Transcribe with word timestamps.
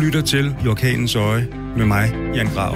lytter 0.00 0.22
til 0.22 0.56
I 0.64 0.68
Orkanens 0.68 1.16
Øje 1.16 1.48
med 1.76 1.86
mig, 1.86 2.04
Jan 2.34 2.46
Grav. 2.46 2.74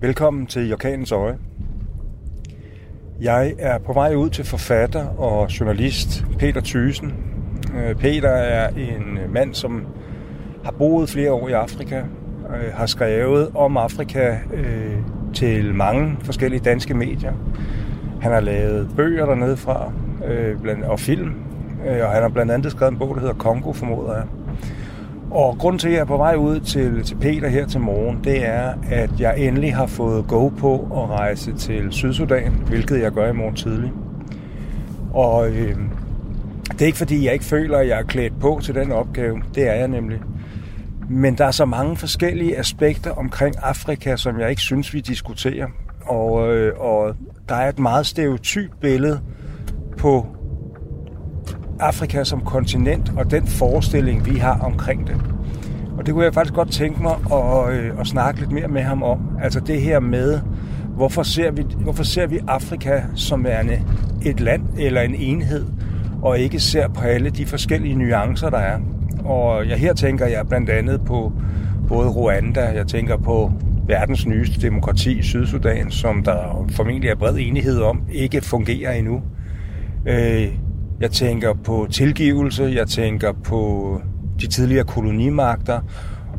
Velkommen 0.00 0.46
til 0.46 0.72
Orkanens 0.72 1.12
Øje. 1.12 1.38
Jeg 3.20 3.54
er 3.58 3.78
på 3.78 3.92
vej 3.92 4.14
ud 4.14 4.30
til 4.30 4.44
forfatter 4.44 5.06
og 5.06 5.60
journalist 5.60 6.24
Peter 6.38 6.60
Thysen. 6.60 7.14
Øh, 7.76 7.94
Peter 7.94 8.28
er 8.28 8.68
en 8.68 9.18
mand, 9.32 9.54
som 9.54 9.86
har 10.64 10.72
boet 10.72 11.08
flere 11.08 11.32
år 11.32 11.48
i 11.48 11.52
Afrika, 11.52 11.98
øh, 11.98 12.74
har 12.74 12.86
skrevet 12.86 13.50
om 13.54 13.76
Afrika 13.76 14.38
øh, 14.54 14.96
til 15.34 15.74
mange 15.74 16.16
forskellige 16.22 16.60
danske 16.60 16.94
medier. 16.94 17.32
Han 18.20 18.32
har 18.32 18.40
lavet 18.40 18.90
bøger 18.96 19.26
dernede 19.26 19.56
fra 19.56 19.92
og 20.84 21.00
film, 21.00 21.34
Øh, 21.88 22.04
og 22.04 22.10
han 22.10 22.22
har 22.22 22.28
blandt 22.28 22.52
andet 22.52 22.72
skrevet 22.72 22.92
en 22.92 22.98
bog, 22.98 23.14
der 23.14 23.20
hedder 23.20 23.34
Kongo, 23.34 23.72
formoder 23.72 24.14
jeg. 24.14 24.24
Og 25.30 25.58
grunden 25.58 25.78
til, 25.78 25.88
at 25.88 25.94
jeg 25.94 26.00
er 26.00 26.04
på 26.04 26.16
vej 26.16 26.34
ud 26.34 26.60
til, 26.60 27.04
til 27.04 27.14
Peter 27.14 27.48
her 27.48 27.66
til 27.66 27.80
morgen, 27.80 28.20
det 28.24 28.46
er, 28.46 28.72
at 28.90 29.10
jeg 29.18 29.38
endelig 29.38 29.76
har 29.76 29.86
fået 29.86 30.26
go 30.26 30.48
på 30.48 30.74
at 30.74 31.10
rejse 31.10 31.52
til 31.56 31.92
Sydsudan, 31.92 32.52
hvilket 32.52 33.00
jeg 33.00 33.12
gør 33.12 33.30
i 33.30 33.32
morgen 33.32 33.54
tidlig. 33.54 33.92
Og 35.12 35.48
øh, 35.48 35.76
det 36.72 36.82
er 36.82 36.86
ikke 36.86 36.98
fordi, 36.98 37.24
jeg 37.24 37.32
ikke 37.32 37.44
føler, 37.44 37.78
at 37.78 37.88
jeg 37.88 37.98
er 37.98 38.02
klædt 38.02 38.40
på 38.40 38.60
til 38.62 38.74
den 38.74 38.92
opgave. 38.92 39.42
Det 39.54 39.68
er 39.68 39.74
jeg 39.74 39.88
nemlig. 39.88 40.20
Men 41.10 41.38
der 41.38 41.44
er 41.44 41.50
så 41.50 41.64
mange 41.64 41.96
forskellige 41.96 42.58
aspekter 42.58 43.10
omkring 43.10 43.54
Afrika, 43.62 44.16
som 44.16 44.40
jeg 44.40 44.50
ikke 44.50 44.62
synes, 44.62 44.94
vi 44.94 45.00
diskuterer. 45.00 45.66
Og, 46.00 46.54
øh, 46.56 46.80
og 46.80 47.14
der 47.48 47.54
er 47.54 47.68
et 47.68 47.78
meget 47.78 48.06
stereotyp 48.06 48.70
billede 48.80 49.20
på 49.98 50.26
Afrika 51.80 52.24
som 52.24 52.40
kontinent 52.40 53.12
og 53.16 53.30
den 53.30 53.46
forestilling, 53.46 54.26
vi 54.26 54.38
har 54.38 54.58
omkring 54.58 55.06
det. 55.06 55.16
Og 55.98 56.06
det 56.06 56.14
kunne 56.14 56.24
jeg 56.24 56.34
faktisk 56.34 56.54
godt 56.54 56.70
tænke 56.70 57.02
mig 57.02 57.14
at, 57.32 57.74
øh, 57.74 58.00
at 58.00 58.06
snakke 58.06 58.40
lidt 58.40 58.52
mere 58.52 58.68
med 58.68 58.82
ham 58.82 59.02
om. 59.02 59.18
Altså 59.42 59.60
det 59.60 59.82
her 59.82 60.00
med, 60.00 60.40
hvorfor 60.94 61.22
ser 61.22 61.50
vi, 61.50 61.64
hvorfor 61.78 62.02
ser 62.02 62.26
vi 62.26 62.38
Afrika 62.48 63.02
som 63.14 63.44
værende 63.44 63.82
et 64.24 64.40
land 64.40 64.62
eller 64.78 65.00
en 65.00 65.14
enhed, 65.14 65.66
og 66.22 66.38
ikke 66.38 66.60
ser 66.60 66.88
på 66.88 67.00
alle 67.00 67.30
de 67.30 67.46
forskellige 67.46 67.94
nuancer, 67.94 68.50
der 68.50 68.58
er. 68.58 68.78
Og 69.24 69.68
jeg, 69.68 69.78
her 69.78 69.94
tænker 69.94 70.26
jeg 70.26 70.48
blandt 70.48 70.70
andet 70.70 71.00
på 71.06 71.32
både 71.88 72.10
Rwanda, 72.10 72.60
jeg 72.60 72.86
tænker 72.86 73.16
på 73.16 73.52
verdens 73.86 74.26
nyeste 74.26 74.60
demokrati 74.60 75.18
i 75.18 75.22
Sydsudan, 75.22 75.90
som 75.90 76.22
der 76.22 76.66
formentlig 76.70 77.10
er 77.10 77.14
bred 77.14 77.36
enighed 77.38 77.80
om, 77.80 78.02
ikke 78.12 78.40
fungerer 78.40 78.92
endnu. 78.92 79.22
Øh, 80.06 80.48
jeg 81.00 81.10
tænker 81.10 81.54
på 81.54 81.86
tilgivelse, 81.90 82.72
jeg 82.76 82.86
tænker 82.86 83.32
på 83.32 84.00
de 84.40 84.46
tidligere 84.46 84.84
kolonimagter, 84.84 85.80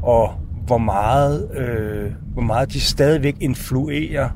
og 0.01 0.31
hvor 0.65 0.77
meget, 0.77 1.47
øh, 1.57 2.11
hvor 2.33 2.41
meget 2.41 2.73
de 2.73 2.79
stadigvæk 2.79 3.35
influerer 3.39 4.29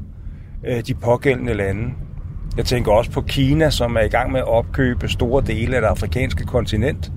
øh, 0.67 0.83
de 0.88 0.94
pågældende 0.94 1.53
lande. 1.53 1.94
Jeg 2.57 2.66
tænker 2.66 2.91
også 2.91 3.11
på 3.11 3.21
Kina, 3.21 3.69
som 3.69 3.95
er 3.95 4.01
i 4.01 4.07
gang 4.07 4.31
med 4.31 4.39
at 4.39 4.47
opkøbe 4.47 5.07
store 5.07 5.44
dele 5.47 5.75
af 5.75 5.81
det 5.81 5.88
afrikanske 5.88 6.45
kontinent. 6.45 7.11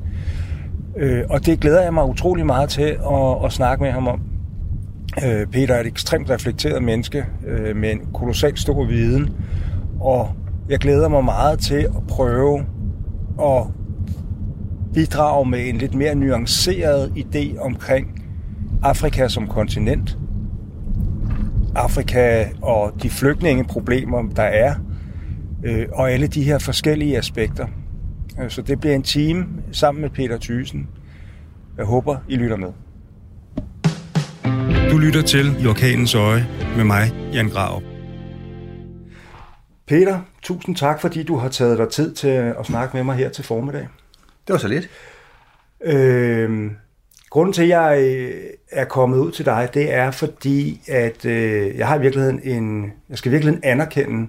Øh, 0.97 1.25
og 1.31 1.47
det 1.47 1.61
glæder 1.61 1.83
jeg 1.83 1.95
mig 1.95 2.05
utrolig 2.05 2.47
meget 2.47 2.69
til 2.69 2.83
at, 2.83 3.45
at 3.45 3.53
snakke 3.53 3.85
med 3.85 3.93
ham 3.93 4.09
om. 4.09 4.21
Øh, 5.27 5.47
Peter 5.47 5.75
er 5.75 5.81
et 5.81 5.87
ekstremt 5.87 6.31
reflekteret 6.31 6.83
menneske 6.83 7.27
øh, 7.47 7.77
med 7.77 7.91
en 7.93 8.01
kolossalt 8.15 8.59
stor 8.59 8.85
viden, 8.85 9.31
og 10.01 10.31
jeg 10.69 10.79
glæder 10.79 11.09
mig 11.09 11.25
meget 11.25 11.59
til 11.59 11.75
at 11.75 12.07
prøve 12.09 12.65
at 13.43 13.67
bidrage 14.95 15.51
med 15.51 15.69
en 15.69 15.77
lidt 15.77 15.95
mere 15.95 16.15
nuanceret 16.15 17.13
idé 17.17 17.61
omkring 17.61 18.23
Afrika 18.83 19.29
som 19.29 19.47
kontinent, 19.47 20.19
Afrika 21.75 22.45
og 22.63 22.93
de 23.03 23.11
flygtningeproblemer, 23.11 24.23
der 24.37 24.43
er, 24.43 24.75
øh, 25.65 25.87
og 25.93 26.11
alle 26.11 26.27
de 26.27 26.43
her 26.43 26.59
forskellige 26.59 27.19
aspekter. 27.19 27.67
Øh, 28.43 28.51
så 28.51 28.63
det 28.63 28.81
bliver 28.81 28.95
en 28.95 29.03
time 29.03 29.47
sammen 29.73 30.03
med 30.03 30.11
Peter 30.11 30.39
Thysen. 30.39 30.89
Jeg 31.79 31.87
håber, 31.87 32.17
I 32.29 32.37
lytter 32.37 32.57
med. 32.57 32.73
Du 34.91 34.99
lytter 34.99 35.23
til 35.23 35.63
I 35.63 35.67
Orkanens 35.67 36.15
Øje 36.15 36.47
med 36.77 36.85
mig, 36.85 37.13
Jan 37.33 37.49
Grav. 37.49 37.96
Peter, 39.87 40.21
tusind 40.43 40.77
tak, 40.77 41.01
fordi 41.01 41.23
du 41.23 41.37
har 41.37 41.49
taget 41.49 41.79
dig 41.79 41.89
tid 41.89 42.15
til 42.15 42.29
at 42.29 42.67
snakke 42.67 42.97
med 42.97 43.05
mig 43.05 43.17
her 43.17 43.29
til 43.29 43.45
formiddag. 43.45 43.89
Det 44.47 44.53
var 44.53 44.59
så 44.59 44.69
lidt. 44.69 44.91
Øh, 45.85 46.71
grunden 47.31 47.53
til, 47.53 47.63
at 47.63 47.69
jeg 47.69 47.99
øh, 48.03 48.45
er 48.71 48.85
kommet 48.85 49.19
ud 49.19 49.33
til 49.33 49.45
dig, 49.45 49.69
det 49.75 49.95
er 49.95 50.11
fordi, 50.11 50.81
at 50.89 51.25
øh, 51.25 51.77
jeg 51.77 51.89
har 51.89 51.99
i 51.99 52.01
virkeligheden 52.01 52.41
en, 52.45 52.93
jeg 53.11 53.19
skal 53.19 53.33
virkelig 53.33 53.59
anerkende 53.63 54.29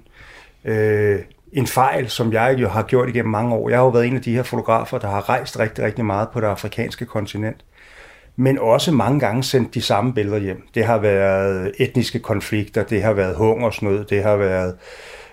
øh, 0.65 1.19
en 1.53 1.67
fejl, 1.67 2.09
som 2.09 2.33
jeg 2.33 2.55
jo 2.57 2.67
har 2.67 2.83
gjort 2.83 3.09
igennem 3.09 3.31
mange 3.31 3.55
år. 3.55 3.69
Jeg 3.69 3.77
har 3.77 3.83
jo 3.83 3.89
været 3.89 4.07
en 4.07 4.15
af 4.15 4.21
de 4.21 4.35
her 4.35 4.43
fotografer, 4.43 4.97
der 4.97 5.09
har 5.09 5.29
rejst 5.29 5.59
rigtig, 5.59 5.83
rigtig 5.83 6.05
meget 6.05 6.29
på 6.33 6.41
det 6.41 6.47
afrikanske 6.47 7.05
kontinent 7.05 7.63
men 8.39 8.59
også 8.59 8.91
mange 8.91 9.19
gange 9.19 9.43
sendt 9.43 9.73
de 9.73 9.81
samme 9.81 10.13
billeder 10.13 10.37
hjem. 10.37 10.67
Det 10.75 10.85
har 10.85 10.97
været 10.97 11.71
etniske 11.79 12.19
konflikter, 12.19 12.83
det 12.83 13.03
har 13.03 13.13
været 13.13 13.35
hungersnød, 13.35 14.05
det 14.05 14.23
har 14.23 14.35
været 14.35 14.75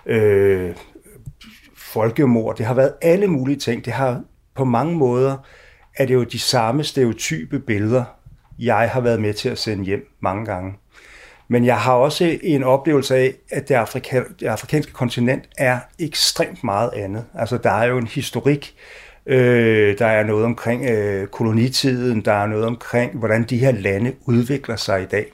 øh, 0.07 0.75
folkemord, 1.77 2.57
det 2.57 2.67
har 2.67 2.75
været 2.75 2.93
alle 3.03 3.27
mulige 3.27 3.57
ting. 3.57 3.85
Det 3.85 3.93
har 3.93 4.23
på 4.55 4.65
mange 4.65 4.97
måder, 4.97 5.37
er 5.97 6.07
det 6.07 6.15
jo 6.15 6.25
de 6.25 6.39
samme 6.39 6.85
stereotype 6.85 7.59
billeder, 7.59 8.05
jeg 8.59 8.91
har 8.91 9.01
været 9.01 9.21
med 9.21 9.35
til 9.35 9.49
at 9.49 9.59
sende 9.59 9.85
hjem 9.85 10.09
mange 10.21 10.45
gange. 10.45 10.75
Men 11.49 11.65
jeg 11.65 11.81
har 11.81 11.93
også 11.93 12.39
en 12.43 12.63
oplevelse 12.63 13.17
af, 13.17 13.35
at 13.51 13.69
det, 13.69 13.75
afrika, 13.75 14.23
det 14.41 14.47
afrikanske 14.47 14.93
kontinent 14.93 15.49
er 15.59 15.79
ekstremt 15.99 16.65
meget 16.65 16.91
andet. 16.97 17.25
Altså, 17.35 17.59
der 17.59 17.71
er 17.71 17.85
jo 17.85 17.99
en 17.99 18.07
historik, 18.07 18.75
øh, 19.27 19.99
der 19.99 20.07
er 20.07 20.25
noget 20.25 20.45
omkring 20.45 20.91
øh, 20.91 21.27
kolonitiden, 21.27 22.21
der 22.21 22.33
er 22.33 22.47
noget 22.47 22.67
omkring, 22.67 23.19
hvordan 23.19 23.43
de 23.43 23.59
her 23.59 23.73
lande 23.73 24.13
udvikler 24.27 24.77
sig 24.77 25.03
i 25.03 25.07
dag. 25.07 25.27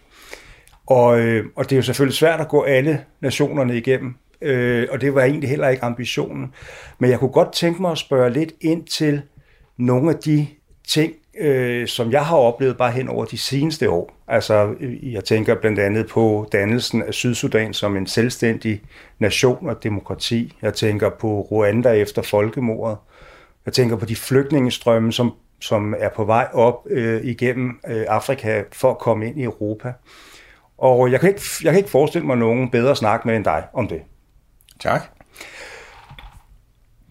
Og, 0.86 1.20
øh, 1.20 1.46
og 1.56 1.64
det 1.64 1.72
er 1.72 1.76
jo 1.76 1.82
selvfølgelig 1.82 2.16
svært 2.16 2.40
at 2.40 2.48
gå 2.48 2.62
alle 2.62 3.04
nationerne 3.20 3.76
igennem, 3.76 4.14
øh, 4.42 4.88
og 4.90 5.00
det 5.00 5.14
var 5.14 5.22
egentlig 5.22 5.48
heller 5.48 5.68
ikke 5.68 5.84
ambitionen. 5.84 6.54
Men 6.98 7.10
jeg 7.10 7.18
kunne 7.18 7.32
godt 7.32 7.52
tænke 7.52 7.82
mig 7.82 7.92
at 7.92 7.98
spørge 7.98 8.30
lidt 8.30 8.52
ind 8.60 8.84
til 8.84 9.22
nogle 9.76 10.10
af 10.10 10.16
de 10.16 10.46
ting, 10.88 11.12
øh, 11.38 11.88
som 11.88 12.12
jeg 12.12 12.26
har 12.26 12.36
oplevet 12.36 12.76
bare 12.76 12.92
hen 12.92 13.08
over 13.08 13.24
de 13.24 13.38
seneste 13.38 13.90
år. 13.90 14.16
Altså, 14.28 14.74
øh, 14.80 15.12
jeg 15.12 15.24
tænker 15.24 15.54
blandt 15.54 15.78
andet 15.78 16.06
på 16.06 16.48
dannelsen 16.52 17.02
af 17.02 17.14
Sydsudan 17.14 17.74
som 17.74 17.96
en 17.96 18.06
selvstændig 18.06 18.82
nation 19.18 19.68
og 19.68 19.82
demokrati. 19.82 20.56
Jeg 20.62 20.74
tænker 20.74 21.10
på 21.10 21.40
Rwanda 21.50 21.92
efter 21.92 22.22
folkemordet. 22.22 22.98
Jeg 23.66 23.72
tænker 23.72 23.96
på 23.96 24.04
de 24.04 24.16
flygtningestrømme, 24.16 25.12
som, 25.12 25.32
som 25.60 25.94
er 25.98 26.08
på 26.08 26.24
vej 26.24 26.48
op 26.52 26.86
øh, 26.90 27.24
igennem 27.24 27.80
øh, 27.88 28.04
Afrika 28.08 28.62
for 28.72 28.90
at 28.90 28.98
komme 28.98 29.26
ind 29.26 29.40
i 29.40 29.42
Europa. 29.42 29.92
Og 30.78 31.12
jeg 31.12 31.20
kan, 31.20 31.28
ikke, 31.28 31.42
jeg 31.62 31.72
kan 31.72 31.78
ikke 31.78 31.90
forestille 31.90 32.26
mig 32.26 32.36
nogen 32.36 32.70
bedre 32.70 32.96
snak 32.96 33.24
med 33.24 33.36
end 33.36 33.44
dig 33.44 33.64
om 33.72 33.88
det. 33.88 34.00
Tak. 34.80 35.02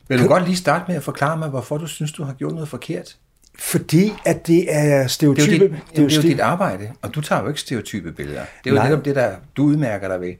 Vil 0.08 0.20
du 0.24 0.28
godt 0.28 0.46
lige 0.46 0.58
starte 0.58 0.86
med 0.88 0.96
at 0.96 1.04
forklare 1.04 1.38
mig, 1.38 1.50
hvorfor 1.50 1.78
du 1.78 1.88
synes, 1.88 2.12
du 2.12 2.24
har 2.24 2.34
gjort 2.34 2.54
noget 2.54 2.70
forkert? 2.70 3.18
Fordi 3.60 4.14
at 4.26 4.48
det 4.48 4.76
er 4.76 5.08
stereotype... 5.08 5.52
Det 5.52 5.62
er 5.62 5.68
jo 5.68 5.68
dit, 5.68 5.96
det 5.96 6.14
er 6.14 6.16
jo 6.16 6.22
dit 6.22 6.40
arbejde, 6.40 6.92
og 7.02 7.16
du 7.16 7.22
tager 7.22 7.42
jo 7.42 7.48
ikke 7.48 7.60
stereotype 7.60 8.12
billeder. 8.12 8.42
Det 8.64 8.70
er 8.70 8.74
jo 8.74 8.76
Nej. 8.76 8.90
netop 8.90 9.06
det, 9.06 9.16
der 9.16 9.36
du 9.58 9.64
udmærker 9.64 10.08
dig 10.08 10.22
ved. 10.22 10.34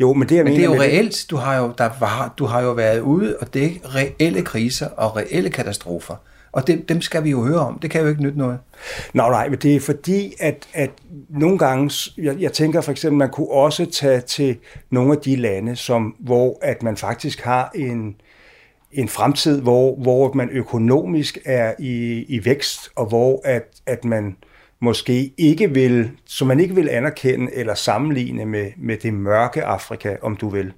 Jo, 0.00 0.12
men 0.12 0.28
det 0.28 0.38
er, 0.38 0.44
men 0.44 0.52
det 0.52 0.60
er 0.60 0.64
jo 0.64 0.80
reelt. 0.80 1.26
Du 1.30 1.36
har 1.36 1.56
jo, 1.56 1.74
der 1.78 1.90
var, 2.00 2.34
du 2.38 2.44
har 2.46 2.60
jo 2.60 2.72
været 2.72 3.00
ude, 3.00 3.36
og 3.40 3.54
det 3.54 3.64
er 3.64 3.94
reelle 3.94 4.42
kriser 4.42 4.88
og 4.88 5.16
reelle 5.16 5.50
katastrofer. 5.50 6.16
Og 6.52 6.66
det, 6.66 6.88
dem 6.88 7.00
skal 7.00 7.24
vi 7.24 7.30
jo 7.30 7.44
høre 7.44 7.58
om. 7.58 7.78
Det 7.78 7.90
kan 7.90 8.00
jo 8.00 8.08
ikke 8.08 8.22
nytte 8.22 8.38
noget. 8.38 8.58
Nå, 9.14 9.22
nej, 9.22 9.48
men 9.48 9.58
det 9.58 9.76
er 9.76 9.80
fordi, 9.80 10.34
at, 10.40 10.68
at 10.72 10.90
nogle 11.28 11.58
gange, 11.58 12.10
jeg, 12.18 12.36
jeg 12.40 12.52
tænker 12.52 12.80
for 12.80 12.90
eksempel, 12.90 13.18
man 13.18 13.30
kunne 13.30 13.50
også 13.50 13.86
tage 13.86 14.20
til 14.20 14.56
nogle 14.90 15.12
af 15.12 15.18
de 15.18 15.36
lande, 15.36 15.76
som, 15.76 16.14
hvor 16.18 16.58
at 16.62 16.82
man 16.82 16.96
faktisk 16.96 17.40
har 17.40 17.70
en, 17.74 18.16
en 18.92 19.08
fremtid, 19.08 19.60
hvor, 19.60 19.96
hvor 19.96 20.32
man 20.32 20.48
økonomisk 20.50 21.38
er 21.44 21.74
i, 21.78 22.24
i 22.28 22.44
vækst, 22.44 22.90
og 22.96 23.06
hvor 23.06 23.40
at, 23.44 23.64
at 23.86 24.04
man 24.04 24.36
måske 24.80 25.32
ikke 25.38 25.70
vil, 25.70 26.10
som 26.26 26.48
man 26.48 26.60
ikke 26.60 26.74
vil 26.74 26.88
anerkende 26.88 27.54
eller 27.54 27.74
sammenligne 27.74 28.46
med, 28.46 28.70
med 28.76 28.96
det 28.96 29.14
mørke 29.14 29.64
Afrika, 29.64 30.16
om 30.22 30.36
du 30.36 30.48
vil. 30.48 30.72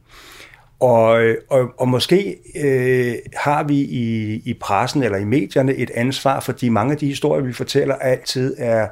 Og, 0.82 1.36
og, 1.50 1.70
og 1.78 1.88
måske 1.88 2.36
øh, 2.64 3.14
har 3.34 3.62
vi 3.62 3.74
i, 3.74 4.34
i 4.44 4.54
pressen 4.54 5.02
eller 5.02 5.18
i 5.18 5.24
medierne 5.24 5.74
et 5.74 5.90
ansvar, 5.90 6.40
fordi 6.40 6.68
mange 6.68 6.92
af 6.92 6.98
de 6.98 7.06
historier, 7.06 7.42
vi 7.42 7.52
fortæller, 7.52 7.94
altid 7.94 8.54
er 8.58 8.88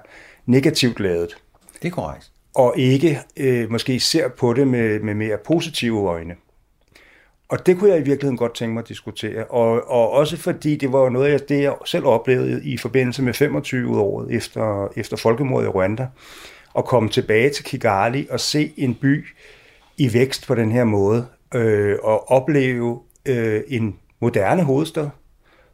negativt 0.47 1.01
lavet. 1.01 1.37
Det 1.83 1.89
er 1.89 1.93
korrekt. 1.93 2.31
Og 2.55 2.75
ikke 2.77 3.21
øh, 3.37 3.71
måske 3.71 4.01
ser 4.01 4.29
på 4.29 4.53
det 4.53 4.69
med, 4.69 5.01
med 5.01 5.15
mere 5.15 5.37
positive 5.47 6.09
øjne. 6.09 6.35
Og 7.49 7.67
det 7.67 7.79
kunne 7.79 7.91
jeg 7.91 7.99
i 7.99 8.03
virkeligheden 8.03 8.37
godt 8.37 8.55
tænke 8.55 8.75
mig 8.75 8.81
at 8.81 8.89
diskutere. 8.89 9.45
Og, 9.45 9.91
og 9.91 10.11
også 10.11 10.37
fordi 10.37 10.77
det 10.77 10.93
var 10.93 11.09
noget, 11.09 11.31
jeg, 11.31 11.49
det 11.49 11.63
jeg 11.63 11.75
selv 11.85 12.07
oplevede 12.07 12.65
i 12.65 12.77
forbindelse 12.77 13.23
med 13.23 13.35
25 13.35 14.01
år 14.01 14.27
efter, 14.31 14.89
efter 14.97 15.17
folkemordet 15.17 15.67
i 15.67 15.71
Rwanda. 15.71 16.07
At 16.79 16.85
komme 16.85 17.09
tilbage 17.09 17.51
til 17.51 17.65
Kigali 17.65 18.27
og 18.31 18.41
se 18.41 18.73
en 18.77 18.95
by 18.95 19.27
i 19.97 20.15
vækst 20.15 20.47
på 20.47 20.55
den 20.55 20.73
her 20.73 20.85
måde. 20.85 21.27
Øh, 21.55 21.99
og 22.03 22.31
opleve 22.31 23.01
øh, 23.27 23.63
en 23.69 23.99
moderne 24.21 24.63
hovedstad, 24.63 25.09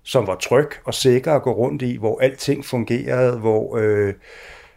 som 0.02 0.26
var 0.26 0.34
tryg 0.34 0.70
og 0.84 0.94
sikker 0.94 1.32
at 1.32 1.42
gå 1.42 1.52
rundt 1.52 1.82
i, 1.82 1.96
hvor 1.96 2.20
alting 2.20 2.64
fungerede, 2.64 3.38
hvor... 3.38 3.76
Øh, 3.76 4.14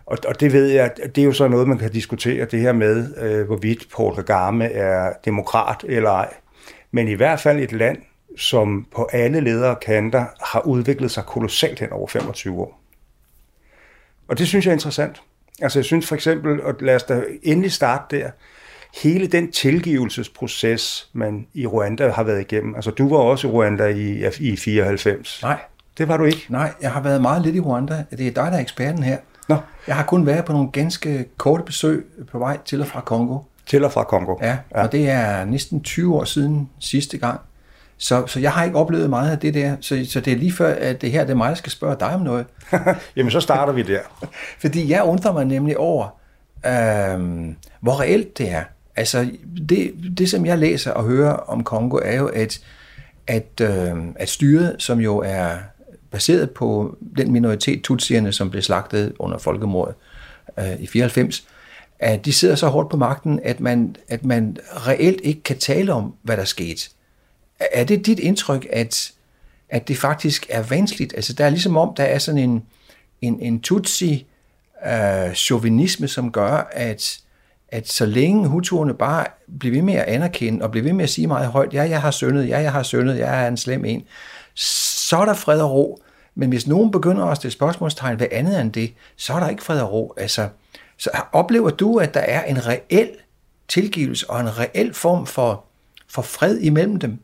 og, 0.05 0.17
og 0.27 0.39
det 0.39 0.53
ved 0.53 0.67
jeg, 0.67 0.91
det 1.15 1.17
er 1.17 1.25
jo 1.25 1.33
så 1.33 1.47
noget, 1.47 1.67
man 1.67 1.77
kan 1.77 1.91
diskutere, 1.91 2.45
det 2.45 2.59
her 2.59 2.73
med, 2.73 3.17
øh, 3.17 3.45
hvorvidt 3.45 3.87
Paul 3.95 4.15
Kagame 4.15 4.65
er 4.65 5.13
demokrat 5.25 5.85
eller 5.87 6.09
ej. 6.09 6.33
Men 6.91 7.07
i 7.07 7.13
hvert 7.13 7.39
fald 7.39 7.59
et 7.59 7.71
land, 7.71 7.97
som 8.37 8.87
på 8.95 9.09
alle 9.13 9.39
ledere 9.39 9.75
kanter 9.75 10.25
har 10.41 10.61
udviklet 10.61 11.11
sig 11.11 11.23
kolossalt 11.25 11.79
hen 11.79 11.91
over 11.91 12.07
25 12.07 12.61
år. 12.61 12.81
Og 14.27 14.37
det 14.37 14.47
synes 14.47 14.65
jeg 14.65 14.71
er 14.71 14.75
interessant. 14.75 15.21
Altså 15.61 15.79
jeg 15.79 15.85
synes 15.85 16.07
for 16.07 16.15
eksempel, 16.15 16.61
og 16.61 16.75
lad 16.79 16.95
os 16.95 17.03
da 17.03 17.23
endelig 17.43 17.71
starte 17.71 18.17
der, 18.17 18.31
hele 19.03 19.27
den 19.27 19.51
tilgivelsesproces, 19.51 21.09
man 21.13 21.47
i 21.53 21.67
Rwanda 21.67 22.09
har 22.09 22.23
været 22.23 22.41
igennem. 22.41 22.75
Altså 22.75 22.91
du 22.91 23.09
var 23.09 23.17
også 23.17 23.47
i 23.47 23.51
Rwanda 23.51 23.87
i, 23.87 24.25
i 24.39 24.55
94. 24.55 25.39
Nej. 25.43 25.57
Det 25.97 26.07
var 26.07 26.17
du 26.17 26.23
ikke? 26.23 26.45
Nej, 26.49 26.73
jeg 26.81 26.91
har 26.91 27.01
været 27.01 27.21
meget 27.21 27.41
lidt 27.41 27.55
i 27.55 27.59
Rwanda. 27.59 28.03
Det 28.11 28.27
er 28.27 28.31
dig, 28.31 28.35
der 28.35 28.57
er 28.57 28.59
eksperten 28.59 29.03
her. 29.03 29.17
Nå. 29.49 29.57
Jeg 29.87 29.95
har 29.95 30.03
kun 30.03 30.25
været 30.25 30.45
på 30.45 30.53
nogle 30.53 30.71
ganske 30.71 31.25
korte 31.37 31.63
besøg 31.63 32.05
på 32.31 32.39
vej 32.39 32.57
til 32.65 32.81
og 32.81 32.87
fra 32.87 33.01
Kongo. 33.01 33.37
Til 33.65 33.83
og 33.83 33.91
fra 33.91 34.03
Kongo. 34.03 34.35
Ja, 34.41 34.57
ja. 34.75 34.83
og 34.83 34.91
det 34.91 35.09
er 35.09 35.45
næsten 35.45 35.81
20 35.81 36.15
år 36.15 36.23
siden 36.23 36.69
sidste 36.79 37.17
gang. 37.17 37.39
Så, 37.97 38.27
så 38.27 38.39
jeg 38.39 38.51
har 38.51 38.63
ikke 38.63 38.77
oplevet 38.77 39.09
meget 39.09 39.31
af 39.31 39.39
det 39.39 39.53
der. 39.53 39.75
Så, 39.81 40.05
så 40.09 40.19
det 40.19 40.33
er 40.33 40.37
lige 40.37 40.51
før, 40.51 40.73
at 40.73 41.01
det 41.01 41.11
her 41.11 41.23
det 41.23 41.31
er 41.31 41.35
mig, 41.35 41.49
der 41.49 41.55
skal 41.55 41.71
spørge 41.71 41.95
dig 41.99 42.09
om 42.15 42.21
noget. 42.21 42.45
Jamen, 43.15 43.31
så 43.31 43.39
starter 43.39 43.73
vi 43.73 43.81
der. 43.81 43.99
Fordi 44.59 44.91
jeg 44.91 45.03
undrer 45.03 45.33
mig 45.33 45.45
nemlig 45.45 45.77
over, 45.77 46.19
øh, 46.65 47.47
hvor 47.79 47.99
reelt 48.01 48.37
det 48.37 48.51
er. 48.51 48.63
Altså, 48.99 49.29
det, 49.69 49.93
det 50.17 50.29
som 50.29 50.45
jeg 50.45 50.57
læser 50.57 50.91
og 50.91 51.03
hører 51.03 51.31
om 51.31 51.63
Kongo, 51.63 51.99
er 52.03 52.15
jo, 52.15 52.27
at, 52.27 52.61
at, 53.27 53.61
øh, 53.61 53.95
at 54.15 54.29
styret, 54.29 54.75
som 54.79 54.99
jo 54.99 55.17
er 55.17 55.57
baseret 56.11 56.51
på 56.51 56.97
den 57.17 57.31
minoritet 57.31 57.81
tutsierne, 57.81 58.31
som 58.31 58.49
blev 58.49 58.61
slagtet 58.61 59.13
under 59.19 59.37
folkemordet 59.37 59.95
øh, 60.59 60.79
i 60.79 60.87
94, 60.87 61.47
at 61.99 62.25
de 62.25 62.33
sidder 62.33 62.55
så 62.55 62.67
hårdt 62.67 62.89
på 62.89 62.97
magten, 62.97 63.39
at 63.43 63.59
man, 63.59 63.95
at 64.07 64.25
man 64.25 64.57
reelt 64.69 65.21
ikke 65.23 65.43
kan 65.43 65.57
tale 65.57 65.93
om, 65.93 66.13
hvad 66.21 66.37
der 66.37 66.45
skete. 66.45 66.89
Er 67.59 67.83
det 67.83 68.05
dit 68.05 68.19
indtryk, 68.19 68.67
at, 68.71 69.11
at 69.69 69.87
det 69.87 69.97
faktisk 69.97 70.45
er 70.49 70.61
vanskeligt? 70.61 71.13
Altså, 71.15 71.33
der 71.33 71.45
er 71.45 71.49
ligesom 71.49 71.77
om, 71.77 71.93
der 71.97 72.03
er 72.03 72.17
sådan 72.17 72.41
en, 72.41 72.63
en, 73.21 73.39
en 73.39 73.61
tutsi 73.61 74.25
øh, 74.87 75.33
chauvinisme, 75.33 76.07
som 76.07 76.31
gør, 76.31 76.69
at, 76.71 77.19
at 77.71 77.89
så 77.89 78.05
længe 78.05 78.47
hutuerne 78.47 78.93
bare 78.93 79.25
bliver 79.59 79.75
ved 79.75 79.81
med 79.81 79.93
at 79.93 80.05
anerkende, 80.05 80.65
og 80.65 80.71
bliver 80.71 80.83
ved 80.83 80.93
med 80.93 81.03
at 81.03 81.09
sige 81.09 81.27
meget 81.27 81.47
højt, 81.47 81.73
ja, 81.73 81.89
jeg 81.89 82.01
har 82.01 82.11
syndet, 82.11 82.49
ja, 82.49 82.59
jeg 82.59 82.71
har 82.71 82.83
syndet, 82.83 83.17
jeg 83.17 83.43
er 83.43 83.47
en 83.47 83.57
slem 83.57 83.85
en, 83.85 84.03
så 84.55 85.17
er 85.17 85.25
der 85.25 85.33
fred 85.33 85.61
og 85.61 85.71
ro. 85.71 86.01
Men 86.35 86.49
hvis 86.49 86.67
nogen 86.67 86.91
begynder 86.91 87.25
at 87.25 87.37
stille 87.37 87.51
spørgsmålstegn 87.51 88.19
ved 88.19 88.27
andet 88.31 88.61
end 88.61 88.71
det, 88.71 88.93
så 89.15 89.33
er 89.33 89.39
der 89.39 89.49
ikke 89.49 89.63
fred 89.63 89.81
og 89.81 89.91
ro. 89.93 90.13
Altså, 90.17 90.49
så 90.97 91.09
oplever 91.31 91.69
du, 91.69 91.97
at 91.97 92.13
der 92.13 92.19
er 92.19 92.43
en 92.43 92.67
reel 92.67 93.09
tilgivelse 93.67 94.29
og 94.29 94.39
en 94.41 94.59
reel 94.59 94.93
form 94.93 95.25
for, 95.25 95.63
for 96.09 96.21
fred 96.21 96.57
imellem 96.57 96.99
dem? 96.99 97.19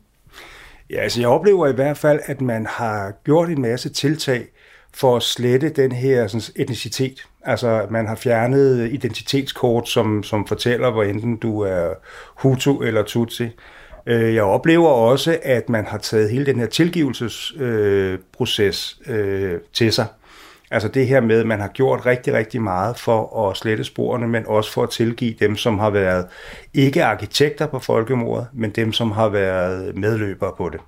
Ja, 0.90 1.00
altså 1.00 1.20
jeg 1.20 1.28
oplever 1.28 1.66
i 1.66 1.72
hvert 1.72 1.98
fald, 1.98 2.20
at 2.24 2.40
man 2.40 2.66
har 2.66 3.12
gjort 3.24 3.50
en 3.50 3.62
masse 3.62 3.88
tiltag 3.88 4.46
for 4.94 5.16
at 5.16 5.22
slette 5.22 5.68
den 5.68 5.92
her 5.92 6.26
sådan, 6.26 6.42
etnicitet. 6.56 7.26
Altså 7.46 7.86
man 7.90 8.06
har 8.06 8.14
fjernet 8.14 8.92
identitetskort, 8.92 9.88
som, 9.88 10.22
som 10.22 10.46
fortæller, 10.46 10.90
hvor 10.90 11.02
enten 11.02 11.36
du 11.36 11.60
er 11.60 11.88
Hutu 12.34 12.82
eller 12.82 13.02
Tutsi. 13.02 13.48
Øh, 14.06 14.34
jeg 14.34 14.42
oplever 14.42 14.88
også, 14.88 15.38
at 15.42 15.68
man 15.68 15.84
har 15.84 15.98
taget 15.98 16.30
hele 16.30 16.46
den 16.46 16.58
her 16.58 16.66
tilgivelsesproces 16.66 18.98
øh, 19.06 19.52
øh, 19.52 19.60
til 19.72 19.92
sig. 19.92 20.06
Altså 20.70 20.88
det 20.88 21.06
her 21.06 21.20
med, 21.20 21.40
at 21.40 21.46
man 21.46 21.60
har 21.60 21.68
gjort 21.68 22.06
rigtig, 22.06 22.34
rigtig 22.34 22.62
meget 22.62 22.98
for 22.98 23.48
at 23.48 23.56
slette 23.56 23.84
sporene, 23.84 24.28
men 24.28 24.46
også 24.46 24.72
for 24.72 24.82
at 24.82 24.90
tilgive 24.90 25.34
dem, 25.40 25.56
som 25.56 25.78
har 25.78 25.90
været 25.90 26.26
ikke 26.74 27.04
arkitekter 27.04 27.66
på 27.66 27.78
folkemordet, 27.78 28.46
men 28.52 28.70
dem, 28.70 28.92
som 28.92 29.12
har 29.12 29.28
været 29.28 29.96
medløbere 29.96 30.52
på 30.56 30.68
det. 30.68 30.80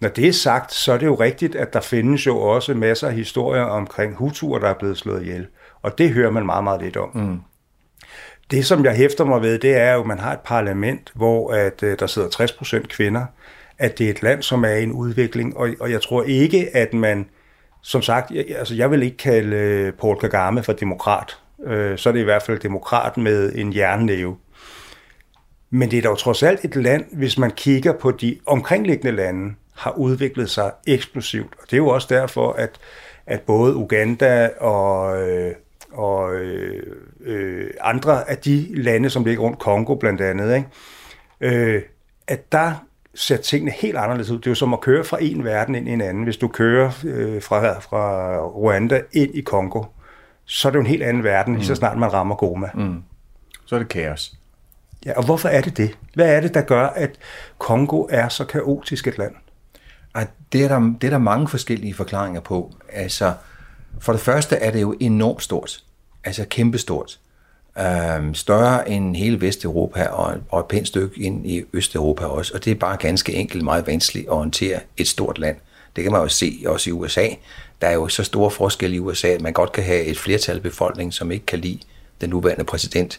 Når 0.00 0.08
det 0.08 0.28
er 0.28 0.32
sagt, 0.32 0.72
så 0.72 0.92
er 0.92 0.98
det 0.98 1.06
jo 1.06 1.14
rigtigt, 1.14 1.54
at 1.54 1.72
der 1.72 1.80
findes 1.80 2.26
jo 2.26 2.38
også 2.38 2.74
masser 2.74 3.08
af 3.08 3.14
historier 3.14 3.62
omkring 3.62 4.14
hutuer, 4.14 4.58
der 4.58 4.68
er 4.68 4.74
blevet 4.78 4.98
slået 4.98 5.22
ihjel. 5.22 5.46
Og 5.82 5.98
det 5.98 6.10
hører 6.10 6.30
man 6.30 6.46
meget, 6.46 6.64
meget 6.64 6.82
lidt 6.82 6.96
om. 6.96 7.16
Mm. 7.16 7.40
Det, 8.50 8.66
som 8.66 8.84
jeg 8.84 8.94
hæfter 8.94 9.24
mig 9.24 9.42
ved, 9.42 9.58
det 9.58 9.76
er 9.76 9.94
jo, 9.94 10.00
at 10.00 10.06
man 10.06 10.18
har 10.18 10.32
et 10.32 10.40
parlament, 10.40 11.12
hvor 11.14 11.52
at, 11.52 11.82
øh, 11.82 11.98
der 11.98 12.06
sidder 12.06 12.28
60 12.28 12.52
procent 12.52 12.88
kvinder, 12.88 13.26
at 13.78 13.98
det 13.98 14.06
er 14.06 14.10
et 14.10 14.22
land, 14.22 14.42
som 14.42 14.64
er 14.64 14.68
i 14.68 14.82
en 14.82 14.92
udvikling, 14.92 15.56
og, 15.56 15.68
og 15.80 15.90
jeg 15.90 16.02
tror 16.02 16.22
ikke, 16.22 16.76
at 16.76 16.94
man, 16.94 17.28
som 17.82 18.02
sagt, 18.02 18.30
jeg, 18.30 18.44
altså 18.58 18.74
jeg 18.74 18.90
vil 18.90 19.02
ikke 19.02 19.16
kalde 19.16 19.56
øh, 19.56 19.92
Paul 19.92 20.18
Kagame 20.18 20.62
for 20.62 20.72
demokrat, 20.72 21.38
øh, 21.64 21.98
så 21.98 22.08
er 22.08 22.12
det 22.12 22.20
i 22.20 22.24
hvert 22.24 22.42
fald 22.42 22.58
demokrat 22.58 23.16
med 23.16 23.52
en 23.54 23.76
jernnæve. 23.76 24.36
Men 25.70 25.90
det 25.90 25.98
er 25.98 26.02
dog 26.02 26.18
trods 26.18 26.42
alt 26.42 26.64
et 26.64 26.76
land, 26.76 27.04
hvis 27.12 27.38
man 27.38 27.50
kigger 27.50 27.92
på 27.92 28.10
de 28.10 28.38
omkringliggende 28.46 29.16
lande, 29.16 29.54
har 29.76 29.90
udviklet 29.90 30.50
sig 30.50 30.72
eksplosivt. 30.86 31.54
Og 31.58 31.64
det 31.64 31.72
er 31.72 31.76
jo 31.76 31.88
også 31.88 32.08
derfor, 32.10 32.52
at, 32.52 32.70
at 33.26 33.40
både 33.40 33.76
Uganda 33.76 34.50
og, 34.60 35.22
øh, 35.22 35.54
og 35.92 36.34
øh, 36.34 36.82
øh, 37.20 37.70
andre 37.80 38.30
af 38.30 38.38
de 38.38 38.66
lande, 38.74 39.10
som 39.10 39.24
ligger 39.24 39.42
rundt 39.42 39.58
Kongo 39.58 39.94
blandt 39.94 40.20
andet, 40.20 40.56
ikke? 40.56 40.68
Øh, 41.40 41.82
at 42.26 42.52
der 42.52 42.72
ser 43.14 43.36
tingene 43.36 43.70
helt 43.70 43.96
anderledes 43.96 44.30
ud. 44.30 44.38
Det 44.38 44.46
er 44.46 44.50
jo 44.50 44.54
som 44.54 44.72
at 44.72 44.80
køre 44.80 45.04
fra 45.04 45.18
en 45.20 45.44
verden 45.44 45.74
ind 45.74 45.88
i 45.88 45.92
en 45.92 46.00
anden. 46.00 46.24
Hvis 46.24 46.36
du 46.36 46.48
kører 46.48 46.90
øh, 47.04 47.42
fra, 47.42 47.78
fra 47.78 48.36
Rwanda 48.46 49.00
ind 49.12 49.34
i 49.34 49.40
Kongo, 49.40 49.84
så 50.44 50.68
er 50.68 50.72
det 50.72 50.76
jo 50.76 50.80
en 50.80 50.86
helt 50.86 51.02
anden 51.02 51.24
verden, 51.24 51.52
mm. 51.52 51.56
lige 51.56 51.66
så 51.66 51.72
mm. 51.72 51.76
snart 51.76 51.98
man 51.98 52.12
rammer 52.12 52.34
Goma. 52.34 52.68
Mm. 52.74 53.02
Så 53.66 53.74
er 53.74 53.78
det 53.78 53.88
kaos. 53.88 54.32
Ja, 55.06 55.12
og 55.16 55.24
hvorfor 55.24 55.48
er 55.48 55.60
det 55.60 55.76
det? 55.76 55.98
Hvad 56.14 56.36
er 56.36 56.40
det, 56.40 56.54
der 56.54 56.60
gør, 56.60 56.86
at 56.86 57.10
Kongo 57.58 58.06
er 58.10 58.28
så 58.28 58.44
kaotisk 58.44 59.06
et 59.06 59.18
land? 59.18 59.34
Ej, 60.16 60.26
det, 60.52 60.64
er 60.64 60.68
der, 60.68 60.94
det 61.00 61.06
er 61.06 61.10
der 61.10 61.18
mange 61.18 61.48
forskellige 61.48 61.94
forklaringer 61.94 62.40
på. 62.40 62.74
Altså, 62.92 63.32
for 64.00 64.12
det 64.12 64.20
første 64.20 64.56
er 64.56 64.70
det 64.70 64.80
jo 64.80 64.96
enormt 65.00 65.42
stort. 65.42 65.84
Altså 66.24 66.44
kæmpestort. 66.50 67.18
Øhm, 67.78 68.34
større 68.34 68.88
end 68.88 69.16
hele 69.16 69.40
Vesteuropa 69.40 70.06
og, 70.06 70.34
og 70.48 70.60
et 70.60 70.66
pænt 70.66 70.86
stykke 70.86 71.22
ind 71.22 71.46
i 71.46 71.62
Østeuropa 71.72 72.24
også. 72.24 72.54
Og 72.54 72.64
det 72.64 72.70
er 72.70 72.74
bare 72.74 72.96
ganske 72.96 73.32
enkelt 73.32 73.64
meget 73.64 73.86
vanskeligt 73.86 74.28
at 74.28 74.36
håndtere 74.36 74.80
et 74.96 75.08
stort 75.08 75.38
land. 75.38 75.56
Det 75.96 76.04
kan 76.04 76.12
man 76.12 76.20
jo 76.20 76.28
se 76.28 76.62
også 76.66 76.90
i 76.90 76.92
USA. 76.92 77.28
Der 77.80 77.86
er 77.86 77.92
jo 77.92 78.08
så 78.08 78.24
store 78.24 78.50
forskelle 78.50 78.96
i 78.96 79.00
USA, 79.00 79.28
at 79.28 79.40
man 79.40 79.52
godt 79.52 79.72
kan 79.72 79.84
have 79.84 80.04
et 80.04 80.18
flertal 80.18 80.56
af 80.56 80.62
befolkningen, 80.62 81.12
som 81.12 81.32
ikke 81.32 81.46
kan 81.46 81.58
lide 81.58 81.78
den 82.20 82.30
nuværende 82.30 82.64
præsident 82.64 83.18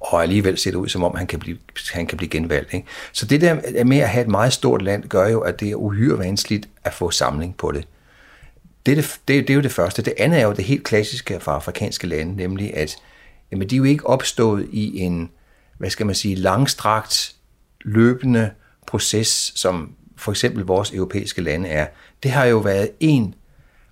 og 0.00 0.22
alligevel 0.22 0.58
ser 0.58 0.70
det 0.70 0.78
ud, 0.78 0.88
som 0.88 1.04
om 1.04 1.14
han 1.16 1.26
kan 1.26 1.38
blive, 1.38 1.58
han 1.92 2.06
kan 2.06 2.18
blive 2.18 2.30
genvalgt. 2.30 2.74
Ikke? 2.74 2.86
Så 3.12 3.26
det 3.26 3.40
der 3.40 3.84
med 3.84 3.98
at 3.98 4.08
have 4.08 4.22
et 4.22 4.30
meget 4.30 4.52
stort 4.52 4.82
land, 4.82 5.08
gør 5.08 5.28
jo, 5.28 5.40
at 5.40 5.60
det 5.60 5.70
er 5.70 5.74
uhyre 5.74 6.18
vanskeligt 6.18 6.68
at 6.84 6.94
få 6.94 7.10
samling 7.10 7.56
på 7.56 7.72
det. 7.72 7.86
Det 8.86 8.92
er, 8.92 8.96
det, 8.96 9.20
det, 9.28 9.48
det 9.48 9.50
er 9.50 9.54
jo 9.54 9.60
det 9.60 9.72
første. 9.72 10.02
Det 10.02 10.14
andet 10.18 10.40
er 10.40 10.44
jo 10.44 10.52
det 10.52 10.64
helt 10.64 10.84
klassiske 10.84 11.40
fra 11.40 11.54
afrikanske 11.54 12.06
lande, 12.06 12.36
nemlig 12.36 12.76
at 12.76 12.96
jamen, 13.52 13.70
de 13.70 13.74
er 13.74 13.78
jo 13.78 13.84
ikke 13.84 14.06
opstået 14.06 14.68
i 14.72 14.98
en, 14.98 15.30
hvad 15.78 15.90
skal 15.90 16.06
man 16.06 16.14
sige, 16.14 16.34
langstrakt, 16.34 17.34
løbende 17.80 18.50
proces, 18.86 19.52
som 19.54 19.94
for 20.16 20.32
eksempel 20.32 20.64
vores 20.64 20.92
europæiske 20.92 21.42
lande 21.42 21.68
er. 21.68 21.86
Det 22.22 22.30
har 22.30 22.44
jo 22.44 22.58
været 22.58 22.90
en 23.00 23.34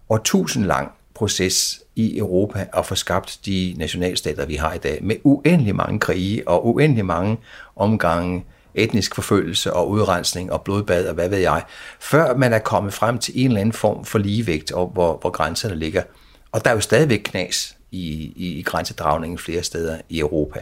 årtusind 0.08 0.64
lang 0.64 0.92
proces 1.14 1.82
i 1.98 2.18
Europa 2.18 2.66
at 2.76 2.86
få 2.86 2.94
skabt 2.94 3.38
de 3.46 3.74
nationalstater, 3.76 4.46
vi 4.46 4.54
har 4.54 4.72
i 4.72 4.78
dag, 4.78 4.98
med 5.02 5.16
uendelig 5.24 5.76
mange 5.76 6.00
krige 6.00 6.48
og 6.48 6.66
uendelig 6.66 7.06
mange 7.06 7.38
omgange 7.76 8.44
etnisk 8.74 9.14
forfølgelse 9.14 9.72
og 9.72 9.90
udrensning 9.90 10.52
og 10.52 10.62
blodbad 10.62 11.08
og 11.08 11.14
hvad 11.14 11.28
ved 11.28 11.38
jeg, 11.38 11.62
før 12.00 12.36
man 12.36 12.52
er 12.52 12.58
kommet 12.58 12.94
frem 12.94 13.18
til 13.18 13.40
en 13.40 13.46
eller 13.46 13.60
anden 13.60 13.72
form 13.72 14.04
for 14.04 14.18
ligevægt, 14.18 14.72
og 14.72 14.86
hvor, 14.86 15.18
hvor 15.20 15.30
grænserne 15.30 15.74
ligger. 15.74 16.02
Og 16.52 16.64
der 16.64 16.70
er 16.70 16.74
jo 16.74 16.80
stadigvæk 16.80 17.20
knas 17.24 17.76
i, 17.90 18.32
i, 18.36 18.58
i 18.58 18.62
grænsedragningen 18.62 19.38
flere 19.38 19.62
steder 19.62 19.98
i 20.08 20.18
Europa. 20.18 20.60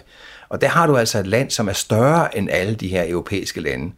Og 0.49 0.61
der 0.61 0.69
har 0.69 0.87
du 0.87 0.97
altså 0.97 1.19
et 1.19 1.26
land, 1.26 1.50
som 1.50 1.69
er 1.69 1.73
større 1.73 2.38
end 2.38 2.50
alle 2.50 2.75
de 2.75 2.88
her 2.88 3.05
europæiske 3.09 3.61
lande 3.61 3.93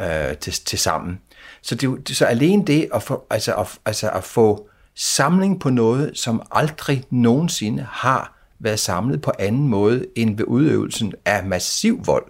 øh, 0.00 0.36
til, 0.36 0.52
til 0.52 0.78
sammen. 0.78 1.20
Så, 1.62 1.74
det, 1.74 2.16
så 2.16 2.24
alene 2.24 2.66
det 2.66 2.88
at 2.94 3.02
få, 3.02 3.24
altså, 3.30 3.54
at, 3.54 3.66
altså 3.84 4.10
at 4.10 4.24
få 4.24 4.69
samling 4.94 5.60
på 5.60 5.70
noget, 5.70 6.18
som 6.18 6.42
aldrig 6.50 7.04
nogensinde 7.10 7.86
har 7.90 8.36
været 8.58 8.80
samlet 8.80 9.22
på 9.22 9.32
anden 9.38 9.68
måde 9.68 10.06
end 10.16 10.36
ved 10.36 10.44
udøvelsen 10.48 11.12
af 11.24 11.44
massiv 11.44 12.06
vold. 12.06 12.26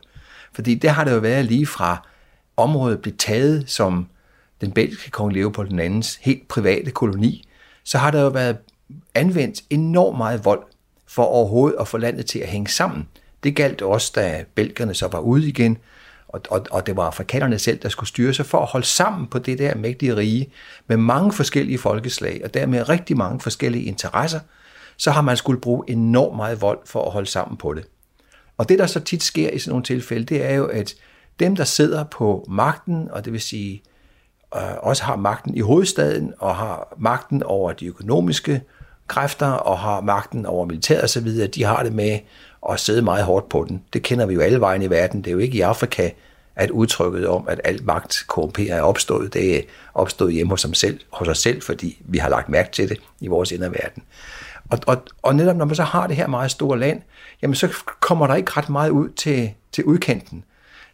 Fordi 0.52 0.74
det 0.74 0.90
har 0.90 1.04
det 1.04 1.12
jo 1.12 1.18
været 1.18 1.44
lige 1.44 1.66
fra 1.66 2.06
området 2.56 3.02
blev 3.02 3.16
taget 3.16 3.70
som 3.70 4.06
den 4.60 4.72
belgiske 4.72 5.10
kong 5.10 5.32
Leopold 5.32 5.68
den 5.68 5.80
andens 5.80 6.18
helt 6.22 6.48
private 6.48 6.90
koloni, 6.90 7.48
så 7.84 7.98
har 7.98 8.10
der 8.10 8.22
jo 8.22 8.28
været 8.28 8.56
anvendt 9.14 9.62
enormt 9.70 10.18
meget 10.18 10.44
vold 10.44 10.62
for 11.06 11.22
overhovedet 11.22 11.76
at 11.80 11.88
få 11.88 11.98
landet 11.98 12.26
til 12.26 12.38
at 12.38 12.48
hænge 12.48 12.68
sammen. 12.70 13.08
Det 13.42 13.56
galt 13.56 13.82
også, 13.82 14.12
da 14.14 14.44
belgerne 14.54 14.94
så 14.94 15.08
var 15.08 15.18
ude 15.18 15.48
igen, 15.48 15.78
og, 16.32 16.40
og, 16.50 16.66
og 16.70 16.86
det 16.86 16.96
var 16.96 17.06
afrikanerne 17.06 17.58
selv, 17.58 17.78
der 17.78 17.88
skulle 17.88 18.08
styre 18.08 18.34
sig 18.34 18.46
for 18.46 18.58
at 18.58 18.66
holde 18.66 18.86
sammen 18.86 19.26
på 19.26 19.38
det 19.38 19.58
der 19.58 19.74
mægtige 19.74 20.16
rige 20.16 20.52
med 20.86 20.96
mange 20.96 21.32
forskellige 21.32 21.78
folkeslag, 21.78 22.40
og 22.44 22.54
dermed 22.54 22.88
rigtig 22.88 23.16
mange 23.16 23.40
forskellige 23.40 23.84
interesser, 23.84 24.40
så 24.96 25.10
har 25.10 25.20
man 25.22 25.36
skulle 25.36 25.60
bruge 25.60 25.84
enormt 25.88 26.36
meget 26.36 26.60
vold 26.60 26.78
for 26.84 27.04
at 27.04 27.12
holde 27.12 27.30
sammen 27.30 27.56
på 27.56 27.74
det. 27.74 27.84
Og 28.58 28.68
det, 28.68 28.78
der 28.78 28.86
så 28.86 29.00
tit 29.00 29.22
sker 29.22 29.50
i 29.50 29.58
sådan 29.58 29.70
nogle 29.70 29.84
tilfælde, 29.84 30.24
det 30.24 30.44
er 30.44 30.54
jo, 30.54 30.66
at 30.66 30.94
dem, 31.40 31.56
der 31.56 31.64
sidder 31.64 32.04
på 32.04 32.46
magten, 32.48 33.08
og 33.10 33.24
det 33.24 33.32
vil 33.32 33.40
sige 33.40 33.82
øh, 34.56 34.62
også 34.82 35.04
har 35.04 35.16
magten 35.16 35.54
i 35.54 35.60
hovedstaden, 35.60 36.34
og 36.38 36.56
har 36.56 36.94
magten 36.98 37.42
over 37.42 37.72
de 37.72 37.86
økonomiske 37.86 38.62
kræfter, 39.06 39.46
og 39.46 39.78
har 39.78 40.00
magten 40.00 40.46
over 40.46 40.66
militæret 40.66 41.04
osv., 41.04 41.46
de 41.46 41.64
har 41.64 41.82
det 41.82 41.92
med 41.92 42.18
og 42.62 42.78
sidde 42.78 43.02
meget 43.02 43.24
hårdt 43.24 43.48
på 43.48 43.66
den. 43.68 43.82
Det 43.92 44.02
kender 44.02 44.26
vi 44.26 44.34
jo 44.34 44.40
alle 44.40 44.60
vejen 44.60 44.82
i 44.82 44.90
verden. 44.90 45.20
Det 45.20 45.26
er 45.26 45.32
jo 45.32 45.38
ikke 45.38 45.58
i 45.58 45.60
Afrika, 45.60 46.10
at 46.56 46.70
udtrykket 46.70 47.28
om, 47.28 47.48
at 47.48 47.60
al 47.64 47.84
magt 47.84 48.24
korrumperer 48.26 48.76
er 48.76 48.82
opstået, 48.82 49.34
det 49.34 49.56
er 49.56 49.62
opstået 49.94 50.32
hjemme 50.32 50.50
hos, 50.50 50.64
os 50.64 50.78
selv, 50.78 51.00
hos 51.12 51.28
os 51.28 51.38
selv, 51.38 51.62
fordi 51.62 52.02
vi 52.04 52.18
har 52.18 52.28
lagt 52.28 52.48
mærke 52.48 52.72
til 52.72 52.88
det 52.88 53.00
i 53.20 53.26
vores 53.26 53.52
inderverden. 53.52 54.02
Og, 54.70 54.78
og, 54.86 55.02
og 55.22 55.34
netop 55.34 55.56
når 55.56 55.64
man 55.64 55.74
så 55.74 55.82
har 55.82 56.06
det 56.06 56.16
her 56.16 56.26
meget 56.26 56.50
store 56.50 56.78
land, 56.78 57.02
jamen 57.42 57.54
så 57.54 57.68
kommer 58.00 58.26
der 58.26 58.34
ikke 58.34 58.52
ret 58.56 58.68
meget 58.68 58.90
ud 58.90 59.08
til, 59.08 59.50
til 59.72 59.84
udkanten. 59.84 60.44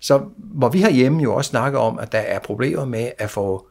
Så 0.01 0.21
hvor 0.37 0.69
vi 0.69 0.81
herhjemme 0.81 1.23
jo 1.23 1.35
også 1.35 1.49
snakker 1.49 1.79
om, 1.79 1.99
at 1.99 2.13
der 2.13 2.19
er 2.19 2.39
problemer 2.39 2.85
med 2.85 3.11
at 3.19 3.31
få 3.31 3.67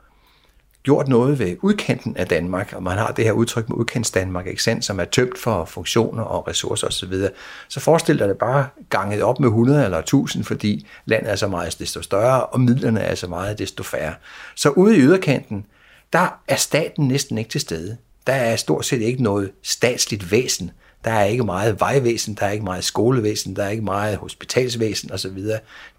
gjort 0.85 1.07
noget 1.07 1.39
ved 1.39 1.55
udkanten 1.61 2.17
af 2.17 2.27
Danmark, 2.27 2.73
og 2.73 2.83
man 2.83 2.97
har 2.97 3.11
det 3.11 3.25
her 3.25 3.31
udtryk 3.31 3.69
med 3.69 3.77
udkants 3.77 4.11
Danmark, 4.11 4.47
ikke 4.47 4.63
sandt, 4.63 4.85
som 4.85 4.99
er 4.99 5.05
tømt 5.05 5.37
for 5.37 5.65
funktioner 5.65 6.23
og 6.23 6.47
ressourcer 6.47 6.87
osv., 6.87 7.13
så, 7.13 7.29
så 7.69 7.79
forestil 7.79 8.19
dig 8.19 8.27
det 8.27 8.37
bare 8.37 8.67
ganget 8.89 9.21
op 9.21 9.39
med 9.39 9.47
100 9.47 9.85
eller 9.85 9.97
1000, 9.97 10.43
fordi 10.43 10.87
landet 11.05 11.31
er 11.31 11.35
så 11.35 11.47
meget 11.47 11.79
desto 11.79 12.01
større, 12.01 12.45
og 12.45 12.59
midlerne 12.59 12.99
er 12.99 13.15
så 13.15 13.27
meget 13.27 13.59
desto 13.59 13.83
færre. 13.83 14.13
Så 14.55 14.69
ude 14.69 14.97
i 14.97 14.99
yderkanten, 14.99 15.65
der 16.13 16.39
er 16.47 16.55
staten 16.55 17.07
næsten 17.07 17.37
ikke 17.37 17.49
til 17.49 17.61
stede. 17.61 17.97
Der 18.27 18.33
er 18.33 18.55
stort 18.55 18.85
set 18.85 19.01
ikke 19.01 19.23
noget 19.23 19.51
statsligt 19.63 20.31
væsen. 20.31 20.71
Der 21.03 21.11
er 21.11 21.23
ikke 21.23 21.43
meget 21.43 21.79
vejvæsen, 21.79 22.33
der 22.33 22.45
er 22.45 22.51
ikke 22.51 22.65
meget 22.65 22.83
skolevæsen, 22.83 23.55
der 23.55 23.63
er 23.63 23.69
ikke 23.69 23.83
meget 23.83 24.17
hospitalsvæsen 24.17 25.11
osv. 25.11 25.37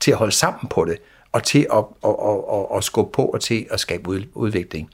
til 0.01 0.11
at 0.11 0.17
holde 0.17 0.33
sammen 0.33 0.69
på 0.69 0.85
det 0.85 0.99
og 1.37 1.43
til 1.43 1.67
at, 1.73 1.85
at, 2.05 2.11
at, 2.11 2.39
at, 2.53 2.77
at 2.77 2.85
skubbe 2.85 3.13
på 3.13 3.25
og 3.25 3.41
til 3.41 3.67
at 3.71 3.81
skabe 3.81 4.09
udvikling. 4.35 4.91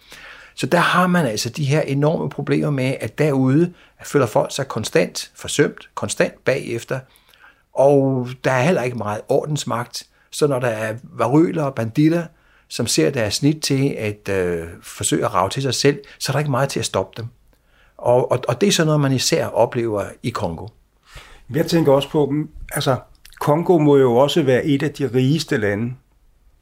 Så 0.55 0.67
der 0.67 0.79
har 0.79 1.07
man 1.07 1.27
altså 1.27 1.51
de 1.51 1.65
her 1.65 1.81
enorme 1.81 2.31
problemer 2.31 2.71
med, 2.71 2.95
at 3.01 3.19
derude 3.19 3.73
føler 4.05 4.27
folk 4.27 4.55
sig 4.55 4.69
konstant 4.69 5.31
forsømt, 5.35 5.91
konstant 5.95 6.45
bagefter, 6.45 7.01
og 7.73 8.29
der 8.45 8.51
er 8.51 8.63
heller 8.63 8.83
ikke 8.83 8.99
meget 8.99 9.21
ordensmagt. 9.29 10.07
Så 10.31 10.47
når 10.47 10.59
der 10.59 10.69
er 10.69 10.95
varøler 11.03 11.63
og 11.63 11.75
banditter, 11.75 12.27
som 12.69 12.87
ser 12.87 13.11
deres 13.11 13.35
snit 13.35 13.63
til 13.63 13.89
at 13.99 14.29
øh, 14.29 14.67
forsøge 14.83 15.25
at 15.25 15.35
rave 15.35 15.51
til 15.51 15.63
sig 15.63 15.75
selv, 15.75 16.01
så 16.19 16.33
er 16.33 16.35
der 16.35 16.39
ikke 16.39 16.51
meget 16.51 16.69
til 16.69 16.79
at 16.79 16.87
stoppe 16.87 17.23
dem. 17.23 17.29
Og, 17.97 18.33
og, 18.33 18.41
og 18.49 18.61
det 18.61 18.67
er 18.67 18.73
sådan 18.73 18.87
noget, 18.87 19.01
man 19.01 19.13
især 19.13 19.47
oplever 19.47 20.05
i 20.23 20.31
Kongo. 20.31 20.67
Jeg 21.55 21.67
tænker 21.67 21.93
også 21.93 22.09
på, 22.11 22.35
altså 22.73 22.97
Kongo 23.41 23.79
må 23.79 23.97
jo 23.97 24.17
også 24.17 24.43
være 24.43 24.65
et 24.65 24.83
af 24.83 24.91
de 24.91 25.11
rigeste 25.15 25.57
lande 25.57 25.95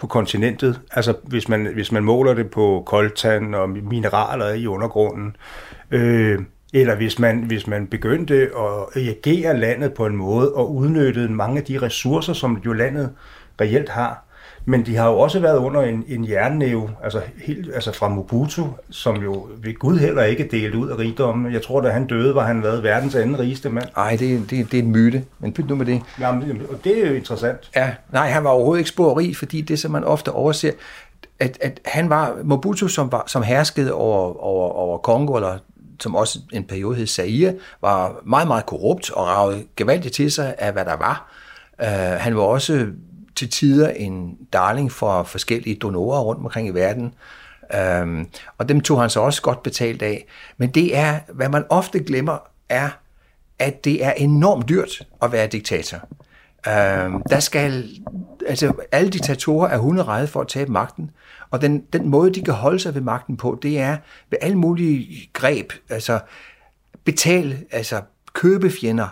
på 0.01 0.07
kontinentet. 0.07 0.81
Altså 0.93 1.15
hvis 1.23 1.49
man, 1.49 1.67
hvis 1.75 1.93
man 1.93 2.05
måler 2.05 2.35
det 2.35 2.51
på 2.51 2.83
koltan 2.87 3.55
og 3.55 3.69
mineraler 3.69 4.53
i 4.53 4.67
undergrunden. 4.67 5.37
Øh, 5.91 6.39
eller 6.73 6.97
hvis 6.97 7.19
man, 7.19 7.39
hvis 7.39 7.67
man 7.67 7.87
begyndte 7.87 8.35
at 8.35 8.97
reagere 8.97 9.59
landet 9.59 9.95
på 9.95 10.07
en 10.07 10.17
måde 10.17 10.53
og 10.53 10.75
udnyttede 10.75 11.29
mange 11.29 11.59
af 11.59 11.65
de 11.65 11.79
ressourcer, 11.79 12.33
som 12.33 12.59
jo 12.67 12.73
landet 12.73 13.13
reelt 13.61 13.89
har. 13.89 14.25
Men 14.65 14.87
de 14.87 14.97
har 14.97 15.09
jo 15.09 15.19
også 15.19 15.41
været 15.41 15.59
under 15.59 15.81
en, 15.81 16.05
en 16.09 16.29
jernnæve, 16.29 16.91
altså, 17.03 17.21
helt, 17.45 17.75
altså 17.75 17.93
fra 17.93 18.09
Mobutu, 18.09 18.67
som 18.91 19.17
jo 19.17 19.49
ved 19.63 19.75
Gud 19.75 19.99
heller 19.99 20.23
ikke 20.23 20.49
delt 20.51 20.75
ud 20.75 20.89
af 20.89 20.99
rigdommen. 20.99 21.53
Jeg 21.53 21.63
tror, 21.63 21.81
da 21.81 21.89
han 21.89 22.07
døde, 22.07 22.35
var 22.35 22.47
han 22.47 22.63
været 22.63 22.83
verdens 22.83 23.15
anden 23.15 23.39
rigeste 23.39 23.71
mand. 23.71 23.89
Nej, 23.97 24.17
det, 24.17 24.51
det, 24.51 24.73
det 24.73 24.79
er 24.79 24.83
en 24.83 24.91
myte, 24.91 25.25
men 25.39 25.53
pyt 25.53 25.69
nu 25.69 25.75
med 25.75 25.87
det. 25.87 26.03
Jamen, 26.21 26.63
det 26.85 27.05
er 27.05 27.09
jo 27.09 27.15
interessant. 27.15 27.71
Ja, 27.77 27.91
nej, 28.13 28.31
han 28.31 28.45
var 28.45 28.51
overhovedet 28.51 28.81
ikke 28.81 28.91
sporrig, 28.91 29.37
fordi 29.37 29.61
det, 29.61 29.79
som 29.79 29.91
man 29.91 30.05
ofte 30.05 30.33
overser, 30.33 30.71
at, 31.41 31.59
at 31.61 31.81
han 31.85 32.11
var 32.11 32.37
Mobutu, 32.45 32.89
som, 32.89 33.13
var, 33.13 33.25
som 33.27 33.43
herskede 33.43 33.93
over, 33.93 34.45
over, 34.45 34.71
over 34.73 34.99
Kongo, 34.99 35.35
eller 35.35 35.59
som 36.01 36.15
også 36.15 36.39
en 36.53 36.65
periode 36.65 36.97
hed 36.97 37.07
Zaire, 37.07 37.55
var 37.81 38.21
meget, 38.27 38.49
meget 38.49 38.67
korrupt 38.67 39.11
og 39.11 39.27
ragede 39.27 39.65
gevaldigt 39.77 40.15
til 40.15 40.33
sig 40.33 40.55
af, 40.59 40.73
hvad 40.73 40.85
der 40.85 40.97
var. 40.97 41.33
Uh, 41.83 41.87
han 42.21 42.37
var 42.37 42.43
også 42.43 42.87
til 43.41 43.51
tider 43.51 43.89
en 43.89 44.39
darling 44.53 44.93
for 44.93 45.23
forskellige 45.23 45.77
donorer 45.77 46.21
rundt 46.21 46.45
omkring 46.45 46.69
i 46.69 46.71
verden. 46.71 47.15
Øhm, 47.75 48.29
og 48.59 48.69
dem 48.69 48.81
tog 48.81 49.01
han 49.01 49.11
så 49.11 49.21
også 49.21 49.43
godt 49.43 49.63
betalt 49.63 50.03
af. 50.03 50.27
Men 50.57 50.71
det 50.71 50.97
er, 50.97 51.21
hvad 51.29 51.49
man 51.49 51.65
ofte 51.71 52.01
glemmer, 52.01 52.39
er, 52.69 52.89
at 53.59 53.85
det 53.85 54.05
er 54.05 54.13
enormt 54.13 54.69
dyrt 54.69 55.03
at 55.23 55.33
være 55.33 55.47
diktator. 55.47 55.99
Øhm, 56.69 57.23
der 57.23 57.41
skal, 57.41 57.89
altså 58.47 58.73
alle 58.93 59.11
diktatorer 59.11 59.69
er 59.69 59.79
hunderede 59.79 60.27
for 60.27 60.41
at 60.41 60.49
tabe 60.49 60.73
magten, 60.73 61.11
og 61.51 61.61
den, 61.61 61.85
den 61.93 62.09
måde, 62.09 62.35
de 62.35 62.45
kan 62.45 62.55
holde 62.55 62.79
sig 62.79 62.95
ved 62.95 63.03
magten 63.03 63.37
på, 63.37 63.59
det 63.63 63.81
er 63.81 63.97
ved 64.31 64.39
alle 64.41 64.59
mulige 64.59 65.31
greb, 65.33 65.73
altså 65.89 66.21
betale, 67.05 67.65
altså 67.71 68.01
købe 68.33 68.71
fjender, 68.71 69.09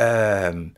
øhm, 0.00 0.70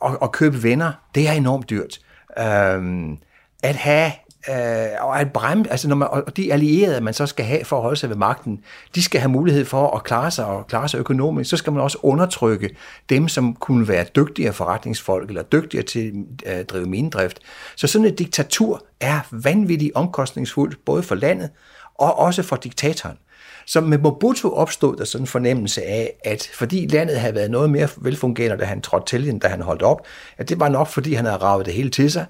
og, 0.00 0.22
og 0.22 0.32
købe 0.32 0.62
venner, 0.62 0.92
det 1.14 1.28
er 1.28 1.32
enormt 1.32 1.70
dyrt. 1.70 2.00
Øhm, 2.38 3.18
at 3.62 3.76
have 3.76 4.12
øh, 4.50 4.88
og 5.00 5.20
at 5.20 5.32
bremse, 5.32 5.70
altså 5.70 5.88
når 5.88 5.96
man, 5.96 6.08
og 6.10 6.36
de 6.36 6.52
allierede, 6.52 7.00
man 7.00 7.14
så 7.14 7.26
skal 7.26 7.44
have 7.44 7.64
for 7.64 7.76
at 7.76 7.82
holde 7.82 7.96
sig 7.96 8.08
ved 8.08 8.16
magten, 8.16 8.60
de 8.94 9.02
skal 9.02 9.20
have 9.20 9.30
mulighed 9.30 9.64
for 9.64 9.96
at 9.96 10.04
klare 10.04 10.30
sig 10.30 10.44
og 10.44 10.66
klare 10.66 10.88
sig 10.88 10.98
økonomisk, 10.98 11.50
så 11.50 11.56
skal 11.56 11.72
man 11.72 11.82
også 11.82 11.98
undertrykke 12.02 12.76
dem, 13.08 13.28
som 13.28 13.54
kunne 13.54 13.88
være 13.88 14.04
dygtigere 14.16 14.52
forretningsfolk 14.52 15.28
eller 15.28 15.42
dygtigere 15.42 15.84
til 15.84 16.12
at 16.46 16.70
drive 16.70 16.86
minedrift. 16.86 17.38
Så 17.76 17.86
sådan 17.86 18.06
et 18.06 18.18
diktatur 18.18 18.84
er 19.00 19.20
vanvittigt 19.30 19.92
omkostningsfuldt, 19.94 20.84
både 20.84 21.02
for 21.02 21.14
landet 21.14 21.50
og 21.94 22.18
også 22.18 22.42
for 22.42 22.56
diktatoren. 22.56 23.16
Så 23.68 23.80
med 23.80 23.98
Mobutu 23.98 24.50
opstod 24.50 24.96
der 24.96 25.04
sådan 25.04 25.22
en 25.22 25.26
fornemmelse 25.26 25.82
af, 25.82 26.12
at 26.24 26.50
fordi 26.54 26.86
landet 26.86 27.20
havde 27.20 27.34
været 27.34 27.50
noget 27.50 27.70
mere 27.70 27.88
velfungerende, 27.96 28.58
da 28.58 28.64
han 28.64 28.80
trådte 28.80 29.06
til, 29.06 29.28
end 29.28 29.40
da 29.40 29.48
han 29.48 29.60
holdt 29.60 29.82
op, 29.82 30.06
at 30.38 30.48
det 30.48 30.60
var 30.60 30.68
nok, 30.68 30.88
fordi 30.88 31.14
han 31.14 31.24
havde 31.24 31.38
ravet 31.38 31.66
det 31.66 31.74
hele 31.74 31.90
til 31.90 32.10
sig, 32.10 32.26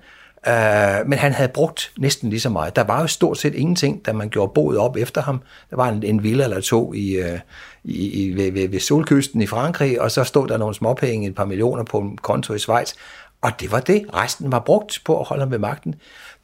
Uh, 0.46 1.08
men 1.08 1.18
han 1.18 1.32
havde 1.32 1.48
brugt 1.48 1.92
næsten 1.98 2.30
lige 2.30 2.40
så 2.40 2.48
meget. 2.48 2.76
Der 2.76 2.84
var 2.84 3.00
jo 3.00 3.06
stort 3.06 3.38
set 3.38 3.54
ingenting, 3.54 4.06
da 4.06 4.12
man 4.12 4.28
gjorde 4.28 4.52
boet 4.54 4.78
op 4.78 4.96
efter 4.96 5.22
ham. 5.22 5.40
Der 5.70 5.76
var 5.76 5.88
en, 5.88 6.02
en 6.02 6.22
villa 6.22 6.44
eller 6.44 6.60
to 6.60 6.92
i, 6.92 7.18
uh, 7.20 7.38
i, 7.84 8.24
i, 8.24 8.36
ved, 8.36 8.52
ved, 8.52 8.68
ved 8.68 8.80
solkysten 8.80 9.42
i 9.42 9.46
Frankrig, 9.46 10.00
og 10.00 10.10
så 10.10 10.24
stod 10.24 10.48
der 10.48 10.56
nogle 10.56 10.74
småpenge, 10.74 11.28
et 11.28 11.34
par 11.34 11.44
millioner 11.44 11.84
på 11.84 11.98
en 11.98 12.16
konto 12.16 12.54
i 12.54 12.58
Schweiz. 12.58 12.92
Og 13.42 13.60
det 13.60 13.72
var 13.72 13.80
det. 13.80 14.06
Resten 14.14 14.52
var 14.52 14.58
brugt 14.58 15.00
på 15.04 15.20
at 15.20 15.26
holde 15.26 15.42
ham 15.42 15.50
ved 15.50 15.58
magten. 15.58 15.94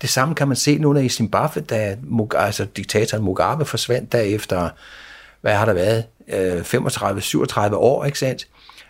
Det 0.03 0.11
samme 0.11 0.35
kan 0.35 0.49
man 0.49 0.57
se 0.57 0.79
nu, 0.79 0.93
når 0.93 1.01
i 1.01 1.09
Zimbabwe, 1.09 1.61
da 1.61 1.97
altså, 2.37 2.65
diktatoren 2.65 3.25
Mugabe 3.25 3.65
forsvandt 3.65 4.13
derefter, 4.13 4.69
hvad 5.41 5.55
har 5.55 5.65
der 5.65 5.73
været, 5.73 6.05
øh, 6.29 6.61
35-37 6.61 7.75
år, 7.75 8.05
ikke 8.05 8.19
sandt? 8.19 8.49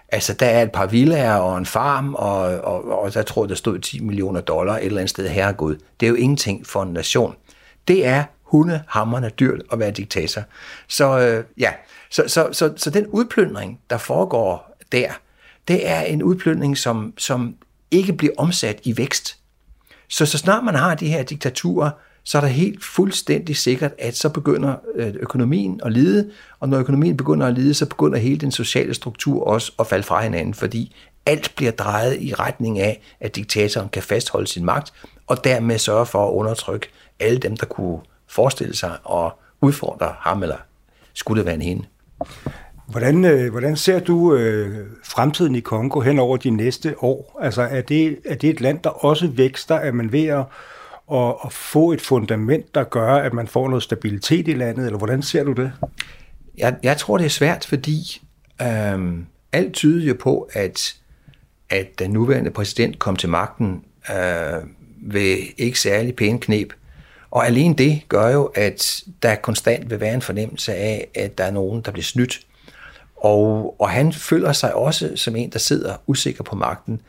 Altså, 0.08 0.34
der 0.34 0.46
er 0.46 0.62
et 0.62 0.72
par 0.72 0.86
villaer 0.86 1.34
og 1.34 1.58
en 1.58 1.66
farm, 1.66 2.14
og, 2.14 2.40
og, 2.40 2.98
og 3.02 3.14
der 3.14 3.22
tror 3.22 3.46
der 3.46 3.54
stod 3.54 3.78
10 3.78 4.00
millioner 4.00 4.40
dollar 4.40 4.76
et 4.76 4.84
eller 4.84 4.98
andet 4.98 5.10
sted. 5.10 5.28
Herregud, 5.28 5.76
det 6.00 6.06
er 6.06 6.10
jo 6.10 6.16
ingenting 6.16 6.66
for 6.66 6.82
en 6.82 6.92
nation. 6.92 7.34
Det 7.88 8.06
er 8.06 8.24
hundehammerne 8.42 9.28
dyrt 9.28 9.62
at 9.72 9.78
være 9.78 9.90
diktator. 9.90 10.42
Så 10.88 11.18
øh, 11.18 11.44
ja, 11.58 11.72
så, 12.10 12.24
så, 12.26 12.48
så, 12.52 12.72
så 12.76 12.90
den 12.90 13.06
udplyndring, 13.06 13.80
der 13.90 13.98
foregår 13.98 14.76
der, 14.92 15.08
det 15.68 15.88
er 15.88 16.00
en 16.00 16.22
udplyndring, 16.22 16.78
som, 16.78 17.14
som 17.18 17.56
ikke 17.94 18.12
bliver 18.12 18.34
omsat 18.38 18.80
i 18.84 18.96
vækst. 18.96 19.36
Så 20.08 20.26
så 20.26 20.38
snart 20.38 20.64
man 20.64 20.74
har 20.74 20.94
de 20.94 21.08
her 21.08 21.22
diktaturer, 21.22 21.90
så 22.24 22.38
er 22.38 22.40
der 22.40 22.48
helt 22.48 22.84
fuldstændig 22.84 23.56
sikkert, 23.56 23.92
at 23.98 24.16
så 24.16 24.28
begynder 24.28 24.76
øh, 24.94 25.14
økonomien 25.20 25.80
at 25.84 25.92
lide, 25.92 26.30
og 26.60 26.68
når 26.68 26.78
økonomien 26.78 27.16
begynder 27.16 27.46
at 27.46 27.54
lide, 27.54 27.74
så 27.74 27.86
begynder 27.86 28.18
hele 28.18 28.36
den 28.36 28.52
sociale 28.52 28.94
struktur 28.94 29.44
også 29.44 29.72
at 29.78 29.86
falde 29.86 30.04
fra 30.04 30.22
hinanden, 30.22 30.54
fordi 30.54 30.96
alt 31.26 31.52
bliver 31.56 31.72
drejet 31.72 32.22
i 32.22 32.34
retning 32.34 32.78
af, 32.78 33.02
at 33.20 33.36
diktatoren 33.36 33.88
kan 33.88 34.02
fastholde 34.02 34.46
sin 34.46 34.64
magt, 34.64 34.92
og 35.26 35.44
dermed 35.44 35.78
sørge 35.78 36.06
for 36.06 36.28
at 36.28 36.32
undertrykke 36.32 36.88
alle 37.20 37.38
dem, 37.38 37.56
der 37.56 37.66
kunne 37.66 37.98
forestille 38.28 38.76
sig 38.76 38.96
og 39.04 39.38
udfordre 39.60 40.14
ham, 40.18 40.42
eller 40.42 40.56
skulle 41.14 41.38
det 41.38 41.46
være 41.46 41.54
en 41.54 41.62
hende. 41.62 41.84
Hvordan, 42.86 43.24
øh, 43.24 43.50
hvordan 43.50 43.76
ser 43.76 44.00
du 44.00 44.34
øh, 44.34 44.86
fremtiden 45.04 45.54
i 45.54 45.60
Kongo 45.60 46.00
hen 46.00 46.18
over 46.18 46.36
de 46.36 46.50
næste 46.50 46.94
år? 47.02 47.38
Altså 47.42 47.62
er 47.62 47.80
det, 47.80 48.18
er 48.24 48.34
det 48.34 48.50
et 48.50 48.60
land, 48.60 48.78
der 48.84 48.90
også 48.90 49.26
vækster? 49.26 49.74
Er 49.74 49.92
man 49.92 50.12
ved 50.12 50.26
at 50.26 50.44
og, 51.06 51.44
og 51.44 51.52
få 51.52 51.92
et 51.92 52.00
fundament, 52.00 52.74
der 52.74 52.84
gør, 52.84 53.14
at 53.14 53.32
man 53.32 53.46
får 53.46 53.68
noget 53.68 53.82
stabilitet 53.82 54.48
i 54.48 54.52
landet, 54.52 54.86
eller 54.86 54.98
hvordan 54.98 55.22
ser 55.22 55.44
du 55.44 55.52
det? 55.52 55.72
Jeg, 56.58 56.76
jeg 56.82 56.96
tror, 56.96 57.18
det 57.18 57.24
er 57.24 57.30
svært, 57.30 57.66
fordi 57.66 58.22
øh, 58.62 59.14
alt 59.52 59.72
tyder 59.72 60.06
jo 60.06 60.16
på, 60.20 60.48
at, 60.52 60.96
at 61.70 61.98
den 61.98 62.10
nuværende 62.10 62.50
præsident 62.50 62.98
kom 62.98 63.16
til 63.16 63.28
magten 63.28 63.84
øh, 64.10 64.62
ved 65.02 65.36
ikke 65.56 65.80
særlig 65.80 66.16
pæne 66.16 66.40
knep. 66.40 66.72
Og 67.30 67.46
alene 67.46 67.74
det 67.74 68.02
gør 68.08 68.28
jo, 68.28 68.44
at 68.44 69.02
der 69.22 69.34
konstant 69.34 69.90
vil 69.90 70.00
være 70.00 70.14
en 70.14 70.22
fornemmelse 70.22 70.74
af, 70.74 71.08
at 71.14 71.38
der 71.38 71.44
er 71.44 71.50
nogen, 71.50 71.80
der 71.80 71.90
bliver 71.90 72.04
snydt. 72.04 72.40
Og, 73.24 73.76
og 73.80 73.90
han 73.90 74.12
føler 74.12 74.52
sig 74.52 74.74
også 74.74 75.12
som 75.16 75.36
en, 75.36 75.50
der 75.50 75.58
sidder 75.58 75.94
usikker 76.06 76.44
på 76.44 76.56
magten. 76.56 77.00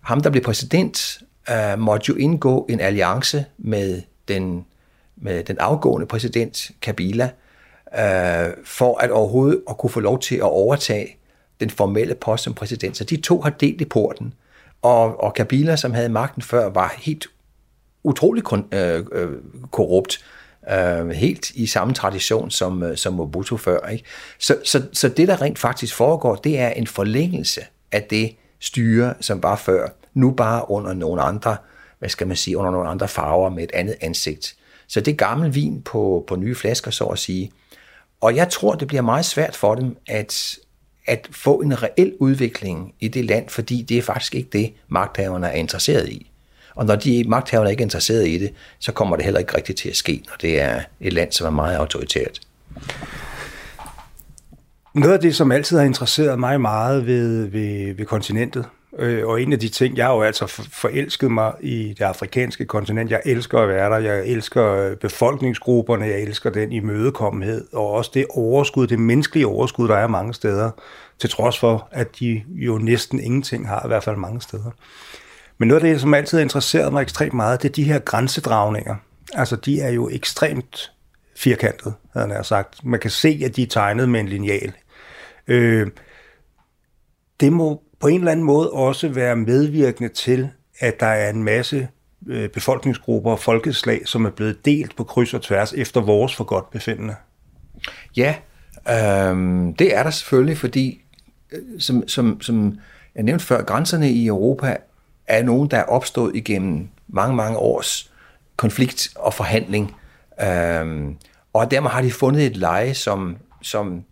Ham, 0.00 0.20
der 0.20 0.30
blev 0.30 0.42
præsident, 0.42 1.22
øh, 1.50 1.78
måtte 1.78 2.04
jo 2.08 2.14
indgå 2.14 2.66
en 2.70 2.80
alliance 2.80 3.44
med 3.58 4.02
den, 4.28 4.66
med 5.16 5.44
den 5.44 5.58
afgående 5.58 6.06
præsident, 6.06 6.70
Kabila, 6.80 7.30
øh, 7.98 8.52
for 8.64 8.98
at 8.98 9.10
overhovedet 9.10 9.62
at 9.70 9.78
kunne 9.78 9.90
få 9.90 10.00
lov 10.00 10.20
til 10.20 10.36
at 10.36 10.42
overtage 10.42 11.16
den 11.60 11.70
formelle 11.70 12.14
post 12.14 12.44
som 12.44 12.54
præsident. 12.54 12.96
Så 12.96 13.04
de 13.04 13.16
to 13.16 13.40
har 13.40 13.50
delt 13.50 13.80
i 13.80 13.84
porten. 13.84 14.34
Og, 14.82 15.22
og 15.22 15.34
Kabila, 15.34 15.76
som 15.76 15.94
havde 15.94 16.08
magten 16.08 16.42
før, 16.42 16.68
var 16.68 16.94
helt 16.98 17.26
utrolig 18.04 18.44
kon, 18.44 18.68
øh, 18.72 19.04
øh, 19.12 19.28
korrupt. 19.70 20.24
Øh, 20.70 21.08
helt 21.08 21.50
i 21.50 21.66
samme 21.66 21.94
tradition 21.94 22.50
som, 22.50 22.82
øh, 22.82 22.96
som 22.96 23.12
Mobutu 23.12 23.56
før. 23.56 23.88
Ikke? 23.88 24.04
Så, 24.38 24.56
så, 24.64 24.82
så 24.92 25.08
det, 25.08 25.28
der 25.28 25.42
rent 25.42 25.58
faktisk 25.58 25.94
foregår, 25.94 26.34
det 26.34 26.58
er 26.58 26.68
en 26.68 26.86
forlængelse 26.86 27.60
af 27.92 28.02
det 28.02 28.36
styre, 28.60 29.14
som 29.20 29.42
var 29.42 29.56
før. 29.56 29.88
Nu 30.14 30.30
bare 30.30 30.70
under 30.70 30.92
nogle 30.92 31.22
andre, 31.22 31.56
hvad 31.98 32.08
skal 32.08 32.26
man 32.26 32.36
sige, 32.36 32.58
under 32.58 32.70
nogle 32.70 32.88
andre 32.88 33.08
farver 33.08 33.50
med 33.50 33.64
et 33.64 33.70
andet 33.74 33.96
ansigt. 34.00 34.56
Så 34.88 35.00
det 35.00 35.12
er 35.12 35.16
gammel 35.16 35.54
vin 35.54 35.82
på, 35.82 36.24
på 36.28 36.36
nye 36.36 36.54
flasker, 36.54 36.90
så 36.90 37.04
at 37.04 37.18
sige. 37.18 37.52
Og 38.20 38.36
jeg 38.36 38.48
tror, 38.48 38.74
det 38.74 38.88
bliver 38.88 39.02
meget 39.02 39.24
svært 39.24 39.56
for 39.56 39.74
dem 39.74 39.96
at, 40.06 40.56
at 41.06 41.28
få 41.30 41.60
en 41.60 41.82
reel 41.82 42.12
udvikling 42.20 42.94
i 43.00 43.08
det 43.08 43.24
land, 43.24 43.48
fordi 43.48 43.82
det 43.82 43.98
er 43.98 44.02
faktisk 44.02 44.34
ikke 44.34 44.48
det, 44.52 44.72
magthaverne 44.88 45.46
er 45.46 45.52
interesseret 45.52 46.08
i. 46.08 46.31
Og 46.74 46.86
når 46.86 46.96
de 46.96 47.24
magthaverne 47.28 47.70
ikke 47.70 47.80
er 47.80 47.86
interesseret 47.86 48.28
i 48.28 48.38
det, 48.38 48.52
så 48.78 48.92
kommer 48.92 49.16
det 49.16 49.24
heller 49.24 49.40
ikke 49.40 49.56
rigtigt 49.56 49.78
til 49.78 49.88
at 49.88 49.96
ske, 49.96 50.22
når 50.26 50.34
det 50.40 50.60
er 50.60 50.80
et 51.00 51.12
land, 51.12 51.32
som 51.32 51.46
er 51.46 51.50
meget 51.50 51.76
autoritært. 51.76 52.40
Noget 54.94 55.14
af 55.14 55.20
det, 55.20 55.36
som 55.36 55.52
altid 55.52 55.78
har 55.78 55.84
interesseret 55.84 56.38
mig 56.38 56.60
meget 56.60 57.06
ved, 57.06 57.46
ved, 57.46 57.94
ved 57.94 58.06
kontinentet, 58.06 58.64
øh, 58.98 59.26
og 59.26 59.42
en 59.42 59.52
af 59.52 59.58
de 59.58 59.68
ting, 59.68 59.96
jeg 59.96 60.06
har 60.06 60.14
jo 60.14 60.22
altså 60.22 60.46
forelsket 60.72 61.30
mig 61.30 61.52
i 61.60 61.94
det 61.98 62.04
afrikanske 62.04 62.64
kontinent. 62.64 63.10
Jeg 63.10 63.20
elsker 63.24 63.58
at 63.58 63.68
være 63.68 63.90
der, 63.90 63.98
jeg 63.98 64.26
elsker 64.26 64.72
øh, 64.72 64.96
befolkningsgrupperne, 64.96 66.04
jeg 66.04 66.20
elsker 66.20 66.50
den 66.50 66.72
imødekommenhed, 66.72 67.66
og 67.72 67.90
også 67.90 68.10
det 68.14 68.26
overskud, 68.30 68.86
det 68.86 68.98
menneskelige 68.98 69.46
overskud, 69.46 69.88
der 69.88 69.96
er 69.96 70.06
mange 70.06 70.34
steder, 70.34 70.70
til 71.18 71.30
trods 71.30 71.58
for, 71.58 71.88
at 71.90 72.08
de 72.20 72.42
jo 72.48 72.78
næsten 72.78 73.20
ingenting 73.20 73.68
har, 73.68 73.82
i 73.84 73.88
hvert 73.88 74.04
fald 74.04 74.16
mange 74.16 74.40
steder. 74.40 74.70
Men 75.62 75.68
noget 75.68 75.84
af 75.84 75.90
det, 75.90 76.00
som 76.00 76.14
altid 76.14 76.38
har 76.38 76.42
interesseret 76.42 76.92
mig 76.92 77.02
ekstremt 77.02 77.34
meget, 77.34 77.62
det 77.62 77.68
er 77.68 77.72
de 77.72 77.84
her 77.84 77.98
grænsedragninger. 77.98 78.96
Altså, 79.34 79.56
de 79.56 79.80
er 79.80 79.90
jo 79.90 80.08
ekstremt 80.12 80.92
firkantet, 81.36 81.94
havde 82.12 82.32
jeg 82.32 82.44
sagt. 82.46 82.84
Man 82.84 83.00
kan 83.00 83.10
se, 83.10 83.42
at 83.44 83.56
de 83.56 83.62
er 83.62 83.66
tegnet 83.66 84.08
med 84.08 84.20
en 84.20 84.28
lineal. 84.28 84.72
Øh, 85.48 85.86
det 87.40 87.52
må 87.52 87.82
på 88.00 88.06
en 88.06 88.18
eller 88.18 88.32
anden 88.32 88.46
måde 88.46 88.70
også 88.70 89.08
være 89.08 89.36
medvirkende 89.36 90.08
til, 90.08 90.50
at 90.78 91.00
der 91.00 91.06
er 91.06 91.30
en 91.30 91.42
masse 91.42 91.88
øh, 92.28 92.48
befolkningsgrupper 92.48 93.30
og 93.30 93.38
folkeslag, 93.38 94.02
som 94.04 94.24
er 94.24 94.30
blevet 94.30 94.64
delt 94.64 94.96
på 94.96 95.04
kryds 95.04 95.34
og 95.34 95.42
tværs 95.42 95.72
efter 95.72 96.00
vores 96.00 96.36
for 96.36 96.44
godt 96.44 96.70
befindende. 96.70 97.14
Ja, 98.16 98.34
øh, 98.88 99.36
det 99.78 99.96
er 99.96 100.02
der 100.02 100.10
selvfølgelig, 100.10 100.58
fordi 100.58 101.04
øh, 101.52 101.80
som, 101.80 102.08
som, 102.08 102.40
som 102.40 102.78
jeg 103.14 103.22
nævnte 103.22 103.44
før, 103.44 103.62
grænserne 103.62 104.10
i 104.10 104.26
Europa 104.26 104.76
er 105.32 105.42
nogen, 105.42 105.70
der 105.70 105.76
er 105.76 105.84
opstået 105.84 106.36
igennem 106.36 106.88
mange, 107.08 107.36
mange 107.36 107.58
års 107.58 108.10
konflikt 108.56 109.08
og 109.16 109.34
forhandling. 109.34 109.96
Øhm, 110.42 111.16
og 111.52 111.70
dermed 111.70 111.90
har 111.90 112.02
de 112.02 112.10
fundet 112.10 112.46
et 112.46 112.56
leje, 112.56 112.94
som, 112.94 113.36
som 113.62 114.04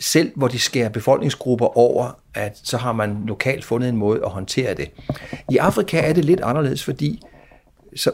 selv 0.00 0.32
hvor 0.36 0.48
de 0.48 0.58
skærer 0.58 0.88
befolkningsgrupper 0.88 1.78
over, 1.78 2.20
at 2.34 2.60
så 2.64 2.76
har 2.76 2.92
man 2.92 3.24
lokalt 3.26 3.64
fundet 3.64 3.88
en 3.88 3.96
måde 3.96 4.24
at 4.24 4.30
håndtere 4.30 4.74
det. 4.74 4.90
I 5.50 5.56
Afrika 5.56 6.00
er 6.00 6.12
det 6.12 6.24
lidt 6.24 6.40
anderledes, 6.40 6.84
fordi 6.84 7.22
så 7.96 8.12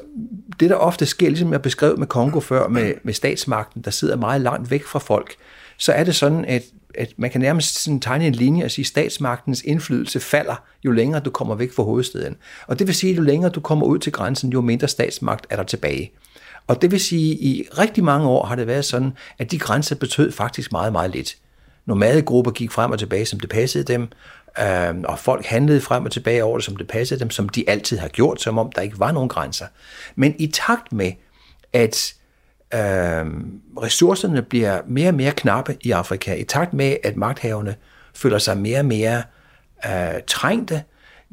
det, 0.60 0.70
der 0.70 0.76
ofte 0.76 1.06
sker, 1.06 1.28
ligesom 1.28 1.52
jeg 1.52 1.62
beskrev 1.62 1.98
med 1.98 2.06
Kongo 2.06 2.40
før, 2.40 2.68
med, 2.68 2.94
med 3.02 3.14
statsmagten, 3.14 3.82
der 3.82 3.90
sidder 3.90 4.16
meget 4.16 4.40
langt 4.40 4.70
væk 4.70 4.84
fra 4.84 4.98
folk, 4.98 5.34
så 5.78 5.92
er 5.92 6.04
det 6.04 6.14
sådan, 6.14 6.44
at 6.44 6.62
at 6.98 7.12
man 7.16 7.30
kan 7.30 7.40
nærmest 7.40 7.82
sådan 7.82 8.00
tegne 8.00 8.26
en 8.26 8.34
linje 8.34 8.64
og 8.64 8.70
sige, 8.70 8.82
at 8.82 8.86
statsmagtens 8.86 9.62
indflydelse 9.62 10.20
falder, 10.20 10.54
jo 10.84 10.90
længere 10.90 11.20
du 11.20 11.30
kommer 11.30 11.54
væk 11.54 11.72
fra 11.72 11.82
hovedstaden. 11.82 12.36
Og 12.66 12.78
det 12.78 12.86
vil 12.86 12.94
sige, 12.94 13.10
at 13.10 13.16
jo 13.16 13.22
længere 13.22 13.50
du 13.50 13.60
kommer 13.60 13.86
ud 13.86 13.98
til 13.98 14.12
grænsen, 14.12 14.50
jo 14.50 14.60
mindre 14.60 14.88
statsmagt 14.88 15.46
er 15.50 15.56
der 15.56 15.62
tilbage. 15.62 16.12
Og 16.66 16.82
det 16.82 16.90
vil 16.90 17.00
sige, 17.00 17.32
at 17.32 17.38
i 17.40 17.68
rigtig 17.78 18.04
mange 18.04 18.28
år 18.28 18.46
har 18.46 18.56
det 18.56 18.66
været 18.66 18.84
sådan, 18.84 19.12
at 19.38 19.50
de 19.50 19.58
grænser 19.58 19.96
betød 19.96 20.32
faktisk 20.32 20.72
meget, 20.72 20.92
meget 20.92 21.10
lidt. 21.10 21.36
Nomadegrupper 21.86 22.50
gik 22.50 22.70
frem 22.70 22.90
og 22.90 22.98
tilbage, 22.98 23.26
som 23.26 23.40
det 23.40 23.50
passede 23.50 23.84
dem, 23.84 24.08
øh, 24.60 24.94
og 25.04 25.18
folk 25.18 25.44
handlede 25.44 25.80
frem 25.80 26.04
og 26.04 26.12
tilbage 26.12 26.44
over 26.44 26.58
det, 26.58 26.64
som 26.64 26.76
det 26.76 26.88
passede 26.88 27.20
dem, 27.20 27.30
som 27.30 27.48
de 27.48 27.68
altid 27.68 27.98
har 27.98 28.08
gjort, 28.08 28.42
som 28.42 28.58
om 28.58 28.72
der 28.72 28.82
ikke 28.82 28.98
var 28.98 29.12
nogen 29.12 29.28
grænser. 29.28 29.66
Men 30.14 30.34
i 30.38 30.46
takt 30.46 30.92
med, 30.92 31.12
at 31.72 32.14
øh, 32.74 33.26
ressourcerne 33.82 34.42
bliver 34.42 34.80
mere 34.86 35.08
og 35.08 35.14
mere 35.14 35.32
knappe 35.32 35.76
i 35.80 35.90
Afrika, 35.90 36.34
i 36.34 36.44
takt 36.44 36.72
med, 36.72 36.96
at 37.02 37.16
magthaverne 37.16 37.74
føler 38.14 38.38
sig 38.38 38.58
mere 38.58 38.78
og 38.78 38.84
mere 38.84 39.22
øh, 39.86 40.20
trængte, 40.26 40.82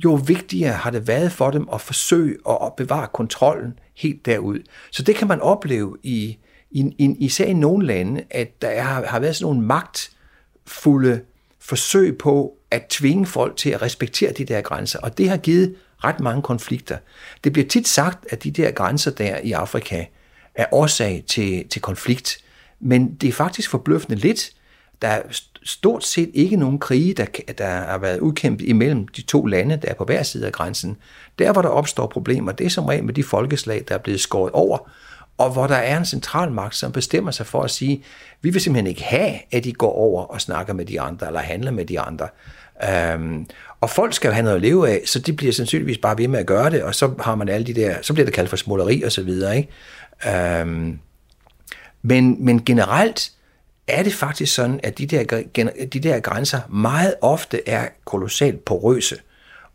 jo 0.03 0.13
vigtigere 0.25 0.73
har 0.73 0.91
det 0.91 1.07
været 1.07 1.31
for 1.31 1.51
dem 1.51 1.69
at 1.73 1.81
forsøge 1.81 2.37
at 2.63 2.75
bevare 2.77 3.07
kontrollen 3.13 3.79
helt 3.95 4.25
derud. 4.25 4.59
Så 4.91 5.03
det 5.03 5.15
kan 5.15 5.27
man 5.27 5.41
opleve 5.41 5.97
i, 6.03 6.37
i, 6.71 6.95
i 6.97 7.15
især 7.19 7.45
i 7.45 7.53
nogle 7.53 7.87
lande, 7.87 8.23
at 8.29 8.61
der 8.61 8.67
er, 8.67 8.83
har 8.83 9.19
været 9.19 9.35
sådan 9.35 9.45
nogle 9.45 9.67
magtfulde 9.67 11.21
forsøg 11.59 12.17
på 12.17 12.57
at 12.71 12.85
tvinge 12.89 13.25
folk 13.25 13.57
til 13.57 13.69
at 13.69 13.81
respektere 13.81 14.31
de 14.31 14.45
der 14.45 14.61
grænser, 14.61 14.99
og 14.99 15.17
det 15.17 15.29
har 15.29 15.37
givet 15.37 15.75
ret 16.03 16.19
mange 16.19 16.41
konflikter. 16.41 16.97
Det 17.43 17.53
bliver 17.53 17.67
tit 17.67 17.87
sagt, 17.87 18.27
at 18.29 18.43
de 18.43 18.51
der 18.51 18.71
grænser 18.71 19.11
der 19.11 19.37
i 19.37 19.51
Afrika, 19.51 20.05
er 20.55 20.65
årsag 20.71 21.23
til, 21.27 21.67
til 21.67 21.81
konflikt. 21.81 22.37
Men 22.79 23.15
det 23.15 23.29
er 23.29 23.33
faktisk 23.33 23.69
forbløffende 23.69 24.17
lidt. 24.17 24.51
Der 25.01 25.07
er 25.07 25.21
stort 25.63 26.05
set 26.05 26.31
ikke 26.33 26.55
nogen 26.55 26.79
krige, 26.79 27.13
der, 27.13 27.25
der 27.57 27.67
har 27.67 27.97
været 27.97 28.19
udkæmpet 28.19 28.65
imellem 28.65 29.07
de 29.07 29.21
to 29.21 29.45
lande, 29.45 29.75
der 29.81 29.87
er 29.87 29.93
på 29.93 30.05
hver 30.05 30.23
side 30.23 30.45
af 30.45 30.51
grænsen. 30.51 30.97
Der, 31.39 31.53
hvor 31.53 31.61
der 31.61 31.69
opstår 31.69 32.07
problemer, 32.07 32.51
det 32.51 32.65
er 32.65 32.69
som 32.69 32.85
regel 32.85 33.03
med 33.03 33.13
de 33.13 33.23
folkeslag, 33.23 33.83
der 33.87 33.95
er 33.95 33.99
blevet 33.99 34.19
skåret 34.19 34.51
over, 34.51 34.89
og 35.37 35.51
hvor 35.51 35.67
der 35.67 35.75
er 35.75 35.97
en 35.97 36.05
centralmagt, 36.05 36.75
som 36.75 36.91
bestemmer 36.91 37.31
sig 37.31 37.45
for 37.45 37.63
at 37.63 37.71
sige, 37.71 38.03
vi 38.41 38.49
vil 38.49 38.61
simpelthen 38.61 38.87
ikke 38.87 39.03
have, 39.03 39.33
at 39.51 39.63
de 39.63 39.73
går 39.73 39.93
over 39.93 40.23
og 40.23 40.41
snakker 40.41 40.73
med 40.73 40.85
de 40.85 41.01
andre, 41.01 41.27
eller 41.27 41.39
handler 41.39 41.71
med 41.71 41.85
de 41.85 41.99
andre. 41.99 42.27
Øhm, 42.89 43.45
og 43.81 43.89
folk 43.89 44.13
skal 44.13 44.27
jo 44.27 44.33
have 44.33 44.43
noget 44.43 44.55
at 44.55 44.61
leve 44.61 44.89
af, 44.89 45.01
så 45.05 45.19
de 45.19 45.33
bliver 45.33 45.53
sandsynligvis 45.53 45.97
bare 45.97 46.17
ved 46.17 46.27
med 46.27 46.39
at 46.39 46.45
gøre 46.45 46.69
det, 46.69 46.83
og 46.83 46.95
så 46.95 47.13
har 47.19 47.35
man 47.35 47.49
alle 47.49 47.67
de 47.67 47.73
der, 47.73 47.95
så 48.01 48.13
bliver 48.13 48.25
det 48.25 48.33
kaldt 48.33 48.49
for 48.49 48.57
småleri 48.57 49.01
og 49.01 49.11
så 49.11 49.23
videre, 49.23 49.57
ikke? 49.57 49.69
Øhm, 50.27 50.99
men, 52.01 52.45
men 52.45 52.65
generelt 52.65 53.31
er 53.87 54.03
det 54.03 54.13
faktisk 54.13 54.55
sådan, 54.55 54.79
at 54.83 54.97
de 54.97 55.05
der, 55.05 55.43
de 55.93 55.99
der 55.99 56.19
grænser 56.19 56.59
meget 56.69 57.15
ofte 57.21 57.69
er 57.69 57.87
kolossalt 58.05 58.65
porøse, 58.65 59.15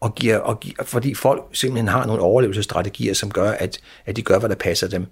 og 0.00 0.14
giver, 0.14 0.38
og 0.38 0.60
giver, 0.60 0.84
fordi 0.84 1.14
folk 1.14 1.44
simpelthen 1.52 1.88
har 1.88 2.06
nogle 2.06 2.22
overlevelsesstrategier, 2.22 3.14
som 3.14 3.30
gør, 3.30 3.50
at, 3.50 3.78
at 4.06 4.16
de 4.16 4.22
gør, 4.22 4.38
hvad 4.38 4.48
der 4.48 4.54
passer 4.54 4.88
dem. 4.88 5.06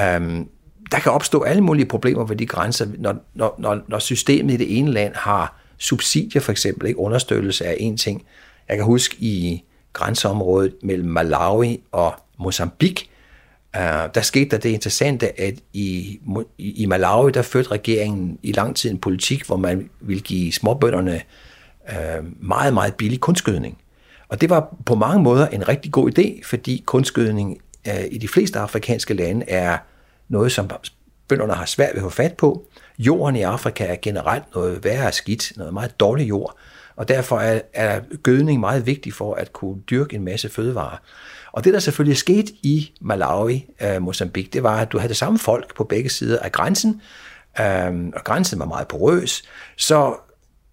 Øhm, 0.00 0.48
der 0.92 0.98
kan 0.98 1.12
opstå 1.12 1.42
alle 1.42 1.62
mulige 1.62 1.86
problemer 1.86 2.24
ved 2.24 2.36
de 2.36 2.46
grænser, 2.46 2.86
når, 2.98 3.14
når, 3.34 3.54
når, 3.58 3.80
når 3.88 3.98
systemet 3.98 4.54
i 4.54 4.56
det 4.56 4.78
ene 4.78 4.92
land 4.92 5.14
har 5.14 5.60
subsidier 5.78 6.42
for 6.42 6.52
eksempel, 6.52 6.86
ikke 6.86 6.98
understøttelse 6.98 7.64
af 7.64 7.76
en 7.80 7.96
ting. 7.96 8.24
Jeg 8.68 8.76
kan 8.76 8.84
huske 8.84 9.16
i 9.18 9.64
grænseområdet 9.92 10.74
mellem 10.82 11.08
Malawi 11.08 11.80
og 11.92 12.14
Mozambique, 12.38 13.06
Uh, 13.76 14.10
der 14.14 14.20
skete 14.20 14.50
der 14.50 14.58
det 14.58 14.68
interessante, 14.68 15.40
at 15.40 15.54
i, 15.72 16.20
i 16.58 16.86
Malawi, 16.86 17.30
der 17.30 17.42
førte 17.42 17.70
regeringen 17.70 18.38
i 18.42 18.52
lang 18.52 18.76
tid 18.76 18.90
en 18.90 18.98
politik, 18.98 19.46
hvor 19.46 19.56
man 19.56 19.90
ville 20.00 20.22
give 20.22 20.52
småbønderne 20.52 21.20
uh, 21.88 22.44
meget, 22.46 22.74
meget 22.74 22.94
billig 22.94 23.20
kunstgødning. 23.20 23.78
Og 24.28 24.40
det 24.40 24.50
var 24.50 24.76
på 24.86 24.94
mange 24.94 25.22
måder 25.22 25.46
en 25.46 25.68
rigtig 25.68 25.92
god 25.92 26.18
idé, 26.18 26.40
fordi 26.44 26.82
kunstgødning 26.86 27.58
uh, 27.88 28.04
i 28.10 28.18
de 28.18 28.28
fleste 28.28 28.58
afrikanske 28.58 29.14
lande 29.14 29.50
er 29.50 29.78
noget, 30.28 30.52
som 30.52 30.70
bønderne 31.28 31.52
har 31.52 31.66
svært 31.66 31.94
ved 31.94 32.02
at 32.02 32.02
få 32.02 32.10
fat 32.10 32.34
på. 32.34 32.66
Jorden 32.98 33.36
i 33.36 33.42
Afrika 33.42 33.84
er 33.84 33.96
generelt 34.02 34.44
noget 34.54 34.84
værre 34.84 35.12
skidt, 35.12 35.52
noget 35.56 35.72
meget 35.72 36.00
dårlig 36.00 36.28
jord, 36.28 36.56
og 36.96 37.08
derfor 37.08 37.38
er, 37.38 37.60
er 37.72 38.00
gødning 38.22 38.60
meget 38.60 38.86
vigtig 38.86 39.12
for 39.12 39.34
at 39.34 39.52
kunne 39.52 39.80
dyrke 39.90 40.16
en 40.16 40.24
masse 40.24 40.48
fødevarer. 40.48 40.96
Og 41.56 41.64
det, 41.64 41.74
der 41.74 41.80
selvfølgelig 41.80 42.16
skete 42.16 42.52
i 42.62 42.92
Malawi, 43.00 43.66
øh, 43.82 44.02
Mozambique, 44.02 44.50
det 44.52 44.62
var, 44.62 44.80
at 44.80 44.92
du 44.92 44.98
havde 44.98 45.08
det 45.08 45.16
samme 45.16 45.38
folk 45.38 45.76
på 45.76 45.84
begge 45.84 46.10
sider 46.10 46.38
af 46.38 46.52
grænsen, 46.52 47.00
øh, 47.60 48.06
og 48.14 48.24
grænsen 48.24 48.58
var 48.58 48.66
meget 48.66 48.88
porøs, 48.88 49.42
så 49.76 50.16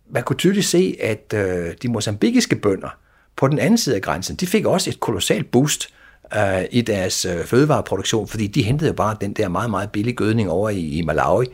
man 0.10 0.24
kunne 0.24 0.38
tydeligt 0.38 0.66
se, 0.66 0.98
at 1.02 1.34
øh, 1.36 1.74
de 1.82 1.88
mozambikiske 1.88 2.56
bønder 2.56 2.98
på 3.36 3.48
den 3.48 3.60
anden 3.60 3.78
side 3.78 3.96
af 3.96 4.02
grænsen, 4.02 4.36
de 4.36 4.48
fik 4.48 4.66
også 4.66 4.90
et 4.90 5.00
kolossalt 5.00 5.52
boost 5.52 5.94
øh, 6.36 6.64
i 6.72 6.82
deres 6.82 7.26
øh, 7.26 7.46
fødevareproduktion, 7.46 8.28
fordi 8.28 8.48
de 8.48 8.64
hentede 8.64 8.90
jo 8.90 8.94
bare 8.94 9.18
den 9.22 9.34
der 9.34 9.48
meget, 9.48 9.70
meget 9.70 9.92
billige 9.92 10.16
gødning 10.16 10.50
over 10.50 10.70
i, 10.70 10.80
i 10.80 11.02
Malawi. 11.02 11.46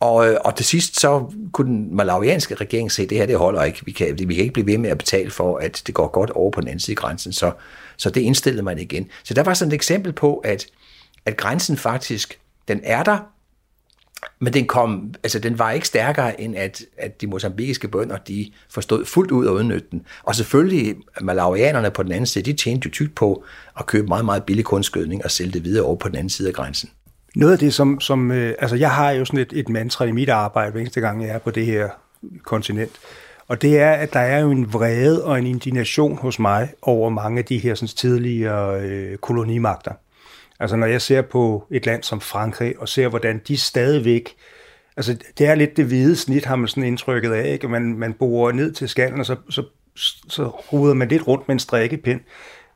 Og, 0.00 0.28
øh, 0.28 0.36
og 0.44 0.56
til 0.56 0.66
sidst 0.66 1.00
så 1.00 1.32
kunne 1.52 1.68
den 1.68 1.96
malawianske 1.96 2.54
regering 2.54 2.92
se, 2.92 3.02
at 3.02 3.10
det 3.10 3.18
her 3.18 3.26
det 3.26 3.38
holder 3.38 3.62
ikke. 3.62 3.84
Vi 3.84 3.92
kan, 3.92 4.18
vi 4.18 4.34
kan 4.34 4.42
ikke 4.42 4.52
blive 4.52 4.66
ved 4.66 4.78
med 4.78 4.90
at 4.90 4.98
betale 4.98 5.30
for, 5.30 5.58
at 5.58 5.82
det 5.86 5.94
går 5.94 6.08
godt 6.08 6.30
over 6.30 6.50
på 6.50 6.60
den 6.60 6.68
anden 6.68 6.80
side 6.80 6.92
af 6.92 6.96
grænsen. 6.96 7.32
Så, 7.32 7.52
så 7.96 8.10
det 8.10 8.20
indstillede 8.20 8.62
man 8.62 8.78
igen. 8.78 9.08
Så 9.24 9.34
der 9.34 9.42
var 9.42 9.54
sådan 9.54 9.72
et 9.72 9.74
eksempel 9.74 10.12
på, 10.12 10.36
at, 10.36 10.66
at 11.26 11.36
grænsen 11.36 11.76
faktisk, 11.76 12.38
den 12.68 12.80
er 12.82 13.02
der, 13.02 13.18
men 14.40 14.52
den, 14.52 14.66
kom, 14.66 15.14
altså 15.22 15.38
den 15.38 15.58
var 15.58 15.70
ikke 15.70 15.86
stærkere, 15.86 16.40
end 16.40 16.56
at, 16.56 16.82
at 16.98 17.20
de 17.20 17.26
mosambikiske 17.26 17.88
bønder, 17.88 18.16
de 18.16 18.50
forstod 18.70 19.04
fuldt 19.04 19.30
ud 19.30 19.46
at 19.46 19.50
udnytte 19.50 19.86
den. 19.90 20.06
Og 20.22 20.34
selvfølgelig, 20.34 20.96
malawianerne 21.20 21.90
på 21.90 22.02
den 22.02 22.12
anden 22.12 22.26
side, 22.26 22.44
de 22.44 22.52
tjente 22.52 22.86
jo 22.86 22.90
tygt 22.90 23.14
på 23.14 23.44
at 23.78 23.86
købe 23.86 24.06
meget, 24.06 24.24
meget 24.24 24.44
billig 24.44 24.64
kunstgødning 24.64 25.24
og 25.24 25.30
sælge 25.30 25.52
det 25.52 25.64
videre 25.64 25.84
over 25.84 25.96
på 25.96 26.08
den 26.08 26.16
anden 26.16 26.30
side 26.30 26.48
af 26.48 26.54
grænsen. 26.54 26.90
Noget 27.34 27.52
af 27.52 27.58
det, 27.58 27.74
som, 27.74 28.00
som 28.00 28.30
øh, 28.30 28.54
altså 28.58 28.76
jeg 28.76 28.90
har 28.90 29.10
jo 29.10 29.24
sådan 29.24 29.40
et, 29.40 29.52
et 29.52 29.68
mantra 29.68 30.04
i 30.04 30.12
mit 30.12 30.28
arbejde, 30.28 30.72
hver 30.72 30.80
eneste 30.80 31.00
gang 31.00 31.22
jeg 31.22 31.30
er 31.30 31.38
på 31.38 31.50
det 31.50 31.66
her 31.66 31.88
kontinent, 32.42 32.92
og 33.48 33.62
det 33.62 33.78
er, 33.78 33.90
at 33.90 34.12
der 34.12 34.20
er 34.20 34.40
jo 34.40 34.50
en 34.50 34.72
vrede 34.72 35.24
og 35.24 35.38
en 35.38 35.46
indignation 35.46 36.16
hos 36.16 36.38
mig 36.38 36.72
over 36.82 37.10
mange 37.10 37.38
af 37.38 37.44
de 37.44 37.58
her 37.58 37.74
sådan, 37.74 37.88
tidligere 37.88 38.80
øh, 38.80 39.16
kolonimagter. 39.16 39.92
Altså 40.60 40.76
når 40.76 40.86
jeg 40.86 41.02
ser 41.02 41.22
på 41.22 41.66
et 41.70 41.86
land 41.86 42.02
som 42.02 42.20
Frankrig, 42.20 42.78
og 42.78 42.88
ser, 42.88 43.08
hvordan 43.08 43.40
de 43.48 43.56
stadigvæk, 43.56 44.34
altså 44.96 45.16
det 45.38 45.46
er 45.46 45.54
lidt 45.54 45.76
det 45.76 45.84
hvide 45.84 46.16
snit, 46.16 46.44
har 46.44 46.56
man 46.56 46.68
sådan 46.68 46.84
indtrykket 46.84 47.32
af, 47.32 47.52
ikke? 47.52 47.68
Man, 47.68 47.82
man 47.82 48.12
borer 48.12 48.52
ned 48.52 48.72
til 48.72 48.88
skallen, 48.88 49.20
og 49.20 49.26
så, 49.26 49.36
så, 49.50 49.64
så 50.28 50.48
ruder 50.48 50.94
man 50.94 51.08
lidt 51.08 51.26
rundt 51.26 51.48
med 51.48 51.54
en 51.54 51.58
strikkepind. 51.58 52.20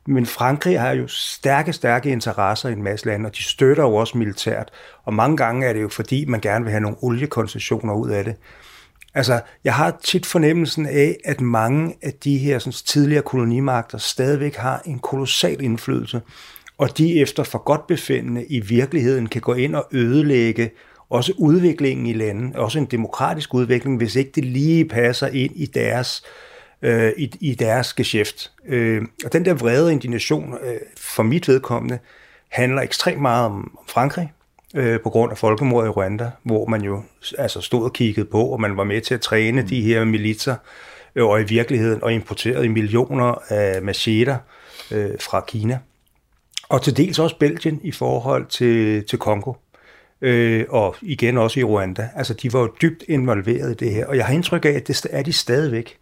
Men 0.07 0.25
Frankrig 0.25 0.79
har 0.79 0.91
jo 0.91 1.07
stærke, 1.07 1.73
stærke 1.73 2.09
interesser 2.09 2.69
i 2.69 2.73
en 2.73 2.83
masse 2.83 3.05
lande, 3.05 3.27
og 3.27 3.35
de 3.35 3.43
støtter 3.43 3.83
jo 3.83 3.95
også 3.95 4.17
militært. 4.17 4.71
Og 5.03 5.13
mange 5.13 5.37
gange 5.37 5.67
er 5.67 5.73
det 5.73 5.81
jo 5.81 5.89
fordi, 5.89 6.25
man 6.25 6.39
gerne 6.39 6.65
vil 6.65 6.71
have 6.71 6.81
nogle 6.81 6.97
oliekoncessioner 7.01 7.93
ud 7.93 8.09
af 8.09 8.23
det. 8.23 8.35
Altså, 9.13 9.41
jeg 9.63 9.73
har 9.73 9.99
tit 10.03 10.25
fornemmelsen 10.25 10.85
af, 10.85 11.17
at 11.25 11.41
mange 11.41 11.95
af 12.01 12.13
de 12.13 12.37
her 12.37 12.59
sådan, 12.59 12.73
tidligere 12.73 13.23
kolonimagter 13.23 13.97
stadigvæk 13.97 14.55
har 14.55 14.81
en 14.85 14.99
kolossal 14.99 15.61
indflydelse 15.61 16.21
og 16.79 16.97
de 16.97 17.19
efter 17.19 17.43
for 17.43 17.57
godt 17.57 17.87
befindende 17.87 18.45
i 18.45 18.59
virkeligheden 18.59 19.27
kan 19.27 19.41
gå 19.41 19.53
ind 19.53 19.75
og 19.75 19.87
ødelægge 19.91 20.71
også 21.09 21.33
udviklingen 21.37 22.05
i 22.05 22.13
landet, 22.13 22.55
også 22.55 22.79
en 22.79 22.85
demokratisk 22.85 23.53
udvikling, 23.53 23.97
hvis 23.97 24.15
ikke 24.15 24.31
det 24.35 24.45
lige 24.45 24.85
passer 24.85 25.27
ind 25.27 25.51
i 25.55 25.65
deres, 25.65 26.23
øh, 26.81 27.13
i, 27.17 27.31
i 27.39 27.55
deres 27.55 27.93
geschæft. 27.93 28.51
Øh, 28.65 29.01
og 29.25 29.33
den 29.33 29.45
der 29.45 29.53
vrede 29.53 29.91
indignation, 29.91 30.53
øh, 30.63 30.79
for 30.97 31.23
mit 31.23 31.47
vedkommende, 31.47 31.99
handler 32.49 32.81
ekstremt 32.81 33.21
meget 33.21 33.45
om, 33.45 33.53
om 33.53 33.85
Frankrig, 33.87 34.31
øh, 34.75 34.99
på 34.99 35.09
grund 35.09 35.31
af 35.31 35.37
folkemordet 35.37 35.87
i 35.87 35.91
Rwanda, 35.91 36.31
hvor 36.43 36.65
man 36.65 36.81
jo 36.81 37.03
altså 37.37 37.61
stod 37.61 37.83
og 37.83 37.93
kiggede 37.93 38.25
på, 38.25 38.45
og 38.45 38.61
man 38.61 38.77
var 38.77 38.83
med 38.83 39.01
til 39.01 39.13
at 39.13 39.21
træne 39.21 39.61
mm. 39.61 39.67
de 39.67 39.81
her 39.81 40.05
militser, 40.05 40.55
øh, 41.15 41.25
og 41.25 41.41
i 41.41 41.43
virkeligheden 41.43 42.03
og 42.03 42.13
importerede 42.13 42.69
millioner 42.69 43.51
af 43.51 43.81
macheter 43.81 44.37
øh, 44.91 45.11
fra 45.19 45.45
Kina. 45.47 45.79
Og 46.69 46.81
til 46.81 46.97
dels 46.97 47.19
også 47.19 47.35
Belgien 47.37 47.79
i 47.83 47.91
forhold 47.91 48.45
til, 48.45 49.07
til 49.07 49.19
Kongo. 49.19 49.53
Øh, 50.21 50.65
og 50.69 50.95
igen 51.01 51.37
også 51.37 51.59
i 51.59 51.63
Rwanda. 51.63 52.09
Altså, 52.15 52.33
de 52.33 52.53
var 52.53 52.59
jo 52.59 52.73
dybt 52.81 53.03
involveret 53.07 53.71
i 53.71 53.85
det 53.85 53.93
her. 53.93 54.05
Og 54.05 54.17
jeg 54.17 54.25
har 54.25 54.33
indtryk 54.33 54.65
af, 54.65 54.69
at 54.69 54.87
det 54.87 55.05
er 55.09 55.23
de 55.23 55.33
stadigvæk. 55.33 55.97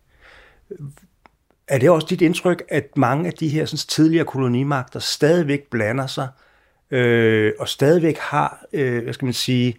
Er 1.67 1.77
det 1.77 1.89
også 1.89 2.07
dit 2.09 2.21
indtryk, 2.21 2.63
at 2.69 2.97
mange 2.97 3.27
af 3.27 3.33
de 3.33 3.47
her 3.47 3.65
sådan, 3.65 3.77
tidligere 3.77 4.25
kolonimagter 4.25 4.99
stadigvæk 4.99 5.59
blander 5.71 6.07
sig, 6.07 6.27
øh, 6.27 6.46
øh, 6.91 7.53
og 7.59 7.67
stadigvæk 7.67 8.17
har, 8.17 8.65
øh, 8.73 9.03
hvad 9.03 9.13
skal 9.13 9.25
man 9.25 9.33
sige, 9.33 9.75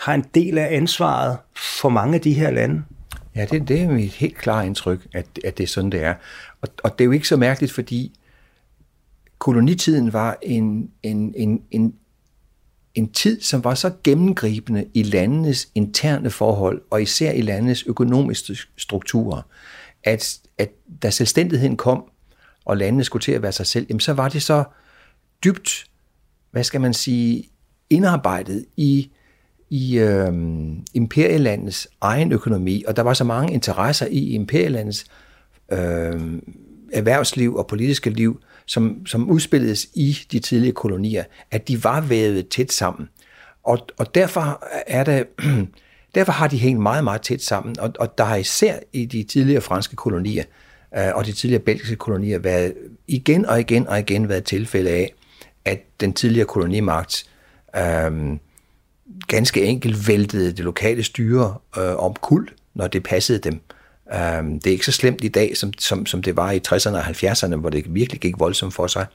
har 0.00 0.14
en 0.14 0.24
del 0.34 0.58
af 0.58 0.76
ansvaret 0.76 1.38
for 1.56 1.88
mange 1.88 2.14
af 2.14 2.20
de 2.20 2.32
her 2.32 2.50
lande? 2.50 2.82
Ja, 3.36 3.44
det, 3.44 3.68
det 3.68 3.80
er 3.80 3.88
mit 3.88 4.12
helt 4.12 4.36
klare 4.36 4.66
indtryk, 4.66 5.06
at, 5.14 5.26
at 5.44 5.58
det 5.58 5.64
er 5.64 5.68
sådan, 5.68 5.90
det 5.90 6.02
er. 6.02 6.14
Og, 6.60 6.68
og 6.84 6.98
det 6.98 7.00
er 7.00 7.06
jo 7.06 7.12
ikke 7.12 7.28
så 7.28 7.36
mærkeligt, 7.36 7.72
fordi 7.72 8.18
kolonitiden 9.38 10.12
var 10.12 10.38
en, 10.42 10.90
en, 11.02 11.34
en, 11.36 11.62
en, 11.70 11.94
en 12.94 13.12
tid, 13.12 13.40
som 13.40 13.64
var 13.64 13.74
så 13.74 13.92
gennemgribende 14.04 14.86
i 14.94 15.02
landenes 15.02 15.68
interne 15.74 16.30
forhold, 16.30 16.82
og 16.90 17.02
især 17.02 17.32
i 17.32 17.40
landenes 17.40 17.82
økonomiske 17.86 18.58
strukturer, 18.76 19.42
at, 20.04 20.38
at 20.58 20.70
da 21.02 21.10
selvstændigheden 21.10 21.76
kom, 21.76 22.04
og 22.64 22.76
landene 22.76 23.04
skulle 23.04 23.22
til 23.22 23.32
at 23.32 23.42
være 23.42 23.52
sig 23.52 23.66
selv, 23.66 23.86
jamen 23.88 24.00
så 24.00 24.12
var 24.12 24.28
det 24.28 24.42
så 24.42 24.64
dybt, 25.44 25.86
hvad 26.54 26.64
skal 26.64 26.80
man 26.80 26.94
sige, 26.94 27.48
indarbejdet 27.90 28.64
i, 28.76 29.10
i 29.70 29.98
øh, 29.98 30.32
imperielandets 30.94 31.88
egen 32.00 32.32
økonomi, 32.32 32.84
og 32.86 32.96
der 32.96 33.02
var 33.02 33.14
så 33.14 33.24
mange 33.24 33.54
interesser 33.54 34.06
i 34.06 34.28
imperielandets 34.28 35.04
øh, 35.72 35.78
erhvervsliv 36.92 37.56
og 37.56 37.66
politiske 37.66 38.10
liv, 38.10 38.40
som, 38.66 39.06
som 39.06 39.30
udspilledes 39.30 39.86
i 39.94 40.18
de 40.32 40.38
tidlige 40.38 40.72
kolonier, 40.72 41.24
at 41.50 41.68
de 41.68 41.84
var 41.84 42.00
vævet 42.00 42.48
tæt 42.48 42.72
sammen. 42.72 43.08
Og, 43.64 43.78
og 43.98 44.14
derfor, 44.14 44.64
er 44.86 45.04
det, 45.04 45.26
derfor 46.14 46.32
har 46.32 46.48
de 46.48 46.58
hængt 46.58 46.82
meget, 46.82 47.04
meget 47.04 47.22
tæt 47.22 47.42
sammen. 47.42 47.80
Og, 47.80 47.92
og 47.98 48.18
der 48.18 48.24
har 48.24 48.36
især 48.36 48.78
i 48.92 49.04
de 49.04 49.22
tidligere 49.22 49.60
franske 49.60 49.96
kolonier 49.96 50.44
øh, 50.96 51.14
og 51.14 51.26
de 51.26 51.32
tidligere 51.32 51.62
belgiske 51.62 51.96
kolonier 51.96 52.38
været 52.38 52.74
igen 53.06 53.46
og 53.46 53.60
igen 53.60 53.88
og 53.88 53.98
igen 53.98 54.28
været 54.28 54.44
tilfælde 54.44 54.90
af, 54.90 55.14
at 55.64 55.80
den 56.00 56.12
tidligere 56.12 56.46
kolonimagt 56.46 57.24
øh, 57.76 58.38
ganske 59.28 59.62
enkelt 59.62 60.08
væltede 60.08 60.52
det 60.52 60.64
lokale 60.64 61.02
styre 61.02 61.56
øh, 61.78 61.96
om 61.96 62.14
kul, 62.14 62.48
når 62.74 62.86
det 62.86 63.02
passede 63.02 63.38
dem. 63.38 63.60
Øh, 64.12 64.44
det 64.44 64.66
er 64.66 64.70
ikke 64.70 64.86
så 64.86 64.92
slemt 64.92 65.24
i 65.24 65.28
dag, 65.28 65.56
som, 65.56 65.72
som, 65.78 66.06
som 66.06 66.22
det 66.22 66.36
var 66.36 66.50
i 66.50 66.60
60'erne 66.68 66.96
og 66.96 67.04
70'erne, 67.04 67.56
hvor 67.56 67.70
det 67.70 67.94
virkelig 67.94 68.20
gik 68.20 68.34
voldsomt 68.38 68.74
for 68.74 68.86
sig. 68.86 69.06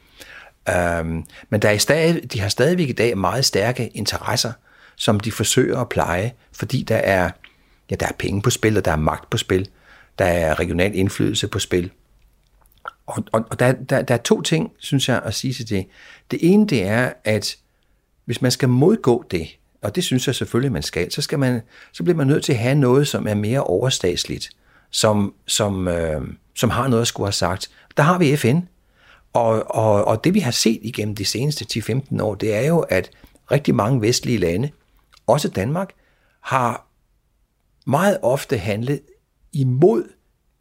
Øh, 0.70 1.06
men 1.50 1.62
der 1.62 1.70
er 1.70 1.78
stadig, 1.78 2.34
de 2.34 2.40
har 2.40 2.50
stadigvæk 2.50 2.90
i 2.90 2.94
dag 2.94 3.18
meget 3.18 3.46
stærke 3.46 3.88
interesser, 3.88 4.52
som 4.96 5.20
de 5.20 5.32
forsøger 5.32 5.78
at 5.78 5.90
pleje, 5.90 6.34
fordi 6.54 6.84
der 6.84 6.98
er, 6.98 7.30
ja, 7.90 7.96
der 7.96 8.08
er 8.08 8.16
penge 8.20 8.42
på 8.42 8.50
spil, 8.50 8.78
og 8.78 8.86
der 8.86 8.92
er 8.92 8.96
magt 8.96 9.30
på 9.30 9.38
spil, 9.38 9.70
der 10.20 10.26
er 10.26 10.60
regional 10.60 10.96
indflydelse 10.96 11.48
på 11.48 11.60
spil. 11.60 11.92
Og, 13.06 13.24
og, 13.32 13.46
og 13.50 13.60
der, 13.60 13.72
der, 13.72 14.02
der 14.02 14.14
er 14.14 14.18
to 14.18 14.42
ting, 14.42 14.72
synes 14.78 15.10
jeg, 15.10 15.22
at 15.26 15.34
sige 15.34 15.54
til 15.54 15.70
det. 15.70 15.86
Det 16.32 16.40
ene, 16.42 16.68
det 16.68 16.84
er, 16.84 17.14
at 17.24 17.58
hvis 18.26 18.42
man 18.42 18.52
skal 18.52 18.70
modgå 18.70 19.26
det, 19.32 19.48
og 19.82 19.96
det 19.96 20.04
synes 20.04 20.28
jeg 20.28 20.36
selvfølgelig, 20.36 20.72
man 20.72 20.84
skal, 20.84 21.12
så, 21.12 21.22
skal 21.22 21.40
man, 21.40 21.62
så 21.92 22.04
bliver 22.04 22.18
man 22.18 22.28
nødt 22.28 22.44
til 22.44 22.54
at 22.54 22.60
have 22.60 22.76
noget, 22.76 23.08
som 23.08 23.28
er 23.28 23.34
mere 23.34 23.64
overstatsligt 23.64 24.50
som, 24.92 25.34
som, 25.48 25.88
øh, 25.88 26.22
som 26.56 26.70
har 26.70 26.88
noget 26.88 27.02
at 27.02 27.08
skulle 27.08 27.28
have 27.28 27.34
sagt. 27.34 27.70
Der 27.98 28.04
har 28.04 28.18
vi 28.18 28.36
FN, 28.36 28.58
og, 29.34 29.76
og, 29.76 30.06
og 30.06 30.24
det 30.24 30.34
vi 30.34 30.40
har 30.40 30.52
set 30.52 30.80
igennem 30.82 31.16
de 31.16 31.26
seneste 31.26 31.80
10-15 31.80 32.22
år, 32.22 32.36
det 32.36 32.56
er 32.56 32.68
jo, 32.68 32.80
at 32.80 33.12
rigtig 33.52 33.76
mange 33.76 34.02
vestlige 34.02 34.38
lande, 34.38 34.70
også 35.28 35.50
Danmark, 35.50 35.94
har 36.40 36.88
meget 37.86 38.18
ofte 38.22 38.58
handlet 38.58 39.02
imod 39.54 40.04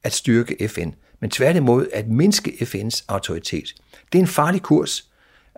at 0.02 0.12
styrke 0.12 0.68
FN, 0.68 0.90
men 1.20 1.30
tværtimod 1.30 1.86
at 1.92 2.08
mindske 2.08 2.50
FN's 2.60 3.04
autoritet. 3.08 3.74
Det 4.12 4.18
er 4.18 4.22
en 4.22 4.28
farlig 4.28 4.62
kurs. 4.62 5.08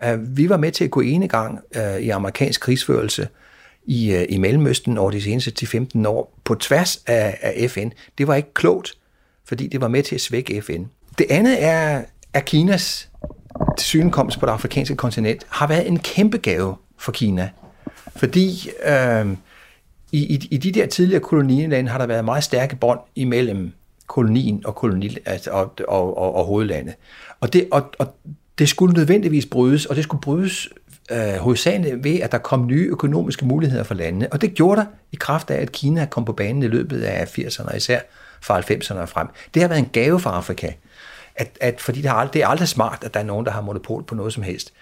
Øh, 0.03 0.37
vi 0.37 0.49
var 0.49 0.57
med 0.57 0.71
til 0.71 0.83
at 0.83 0.91
gå 0.91 1.01
ene 1.01 1.27
gang 1.27 1.59
øh, 1.75 1.99
i 1.99 2.09
amerikansk 2.09 2.61
krigsførelse 2.61 3.27
i, 3.85 4.11
øh, 4.11 4.25
i 4.29 4.37
Mellemøsten 4.37 4.97
over 4.97 5.11
de 5.11 5.21
seneste 5.21 5.77
10-15 5.95 6.07
år 6.07 6.37
på 6.43 6.55
tværs 6.55 7.03
af, 7.07 7.37
af 7.41 7.69
FN. 7.69 7.89
Det 8.17 8.27
var 8.27 8.35
ikke 8.35 8.53
klogt, 8.53 8.97
fordi 9.45 9.67
det 9.67 9.81
var 9.81 9.87
med 9.87 10.03
til 10.03 10.15
at 10.15 10.21
svække 10.21 10.61
FN. 10.61 10.83
Det 11.17 11.25
andet 11.29 11.63
er, 11.63 12.03
at 12.33 12.45
Kinas 12.45 13.09
synkomst 13.77 14.39
på 14.39 14.45
det 14.45 14.51
afrikanske 14.51 14.95
kontinent 14.95 15.45
har 15.49 15.67
været 15.67 15.87
en 15.87 15.99
kæmpe 15.99 16.37
gave 16.37 16.75
for 16.97 17.11
Kina. 17.11 17.49
Fordi 18.15 18.69
øh, 18.85 19.27
i, 20.11 20.35
i, 20.35 20.47
i 20.51 20.57
de 20.57 20.71
der 20.71 20.85
tidligere 20.85 21.21
kolonilande 21.21 21.91
har 21.91 21.97
der 21.97 22.05
været 22.05 22.25
meget 22.25 22.43
stærke 22.43 22.75
bånd 22.75 22.99
imellem 23.15 23.71
kolonien 24.11 24.61
og, 24.65 24.75
koloni, 24.75 25.17
altså, 25.25 25.51
og, 25.51 25.73
og, 25.87 26.17
og, 26.17 26.35
og 26.35 26.45
hovedlandet. 26.45 26.93
Og 27.39 27.53
det, 27.53 27.67
og, 27.71 27.91
og 27.99 28.15
det 28.59 28.69
skulle 28.69 28.93
nødvendigvis 28.93 29.45
brydes, 29.45 29.85
og 29.85 29.95
det 29.95 30.03
skulle 30.03 30.21
brydes 30.21 30.69
øh, 31.11 31.33
hovedsageligt 31.33 32.03
ved, 32.03 32.19
at 32.19 32.31
der 32.31 32.37
kom 32.37 32.67
nye 32.67 32.87
økonomiske 32.87 33.45
muligheder 33.45 33.83
for 33.83 33.93
landene. 33.93 34.33
Og 34.33 34.41
det 34.41 34.53
gjorde 34.53 34.81
der 34.81 34.87
i 35.11 35.15
kraft 35.15 35.51
af, 35.51 35.61
at 35.61 35.71
Kina 35.71 36.05
kom 36.05 36.25
på 36.25 36.33
banen 36.33 36.63
i 36.63 36.67
løbet 36.67 37.01
af 37.01 37.39
80'erne, 37.39 37.75
især 37.75 37.99
fra 38.41 38.59
90'erne 38.59 38.97
og 38.97 39.09
frem. 39.09 39.27
Det 39.53 39.61
har 39.61 39.69
været 39.69 39.79
en 39.79 39.89
gave 39.93 40.19
for 40.19 40.29
Afrika, 40.29 40.71
at, 41.35 41.57
at, 41.61 41.81
fordi 41.81 42.01
det, 42.01 42.09
har, 42.09 42.27
det 42.27 42.41
er 42.41 42.47
aldrig 42.47 42.67
smart, 42.67 43.03
at 43.03 43.13
der 43.13 43.19
er 43.19 43.23
nogen, 43.23 43.45
der 43.45 43.51
har 43.51 43.61
monopol 43.61 44.03
på 44.03 44.15
noget 44.15 44.33
som 44.33 44.43
helst. 44.43 44.73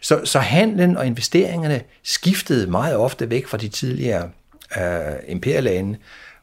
Så, 0.00 0.20
så 0.24 0.38
handlen 0.38 0.96
og 0.96 1.06
investeringerne 1.06 1.80
skiftede 2.02 2.70
meget 2.70 2.96
ofte 2.96 3.30
væk 3.30 3.46
fra 3.46 3.56
de 3.56 3.68
tidligere 3.68 4.30
øh, 4.76 5.14
imperialande 5.28 5.98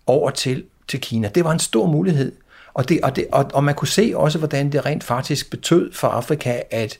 over 0.07 0.29
til, 0.29 0.63
til 0.91 1.01
Kina. 1.01 1.29
Det 1.35 1.43
var 1.43 1.51
en 1.51 1.59
stor 1.59 1.85
mulighed. 1.85 2.31
Og, 2.73 2.89
det, 2.89 2.99
og, 3.03 3.15
det, 3.15 3.27
og, 3.31 3.51
og 3.53 3.63
man 3.63 3.75
kunne 3.75 3.87
se 3.87 4.13
også, 4.15 4.37
hvordan 4.37 4.71
det 4.71 4.85
rent 4.85 5.03
faktisk 5.03 5.49
betød 5.49 5.93
for 5.93 6.07
Afrika, 6.07 6.61
at 6.71 6.99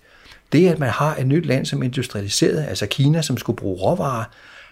det, 0.51 0.69
at 0.69 0.79
man 0.79 0.89
har 0.89 1.15
et 1.15 1.27
nyt 1.27 1.45
land 1.45 1.65
som 1.65 1.83
industrialiseret, 1.83 2.65
altså 2.69 2.85
Kina, 2.85 3.21
som 3.21 3.37
skulle 3.37 3.57
bruge 3.57 3.81
råvarer, 3.81 4.23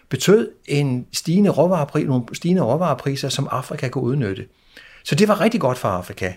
betød 0.10 0.50
en 0.66 1.06
stigende 1.14 1.50
råvarepris, 1.50 2.06
nogle 2.06 2.24
stigende 2.34 2.62
råvarepriser, 2.62 3.30
som 3.30 3.48
Afrika 3.52 3.90
kunne 3.90 4.04
udnytte. 4.04 4.46
Så 5.04 5.16
det 5.16 5.28
var 5.28 5.42
rigtig 5.42 5.62
godt 5.62 5.78
for 5.78 5.90
Afrika. 5.90 6.34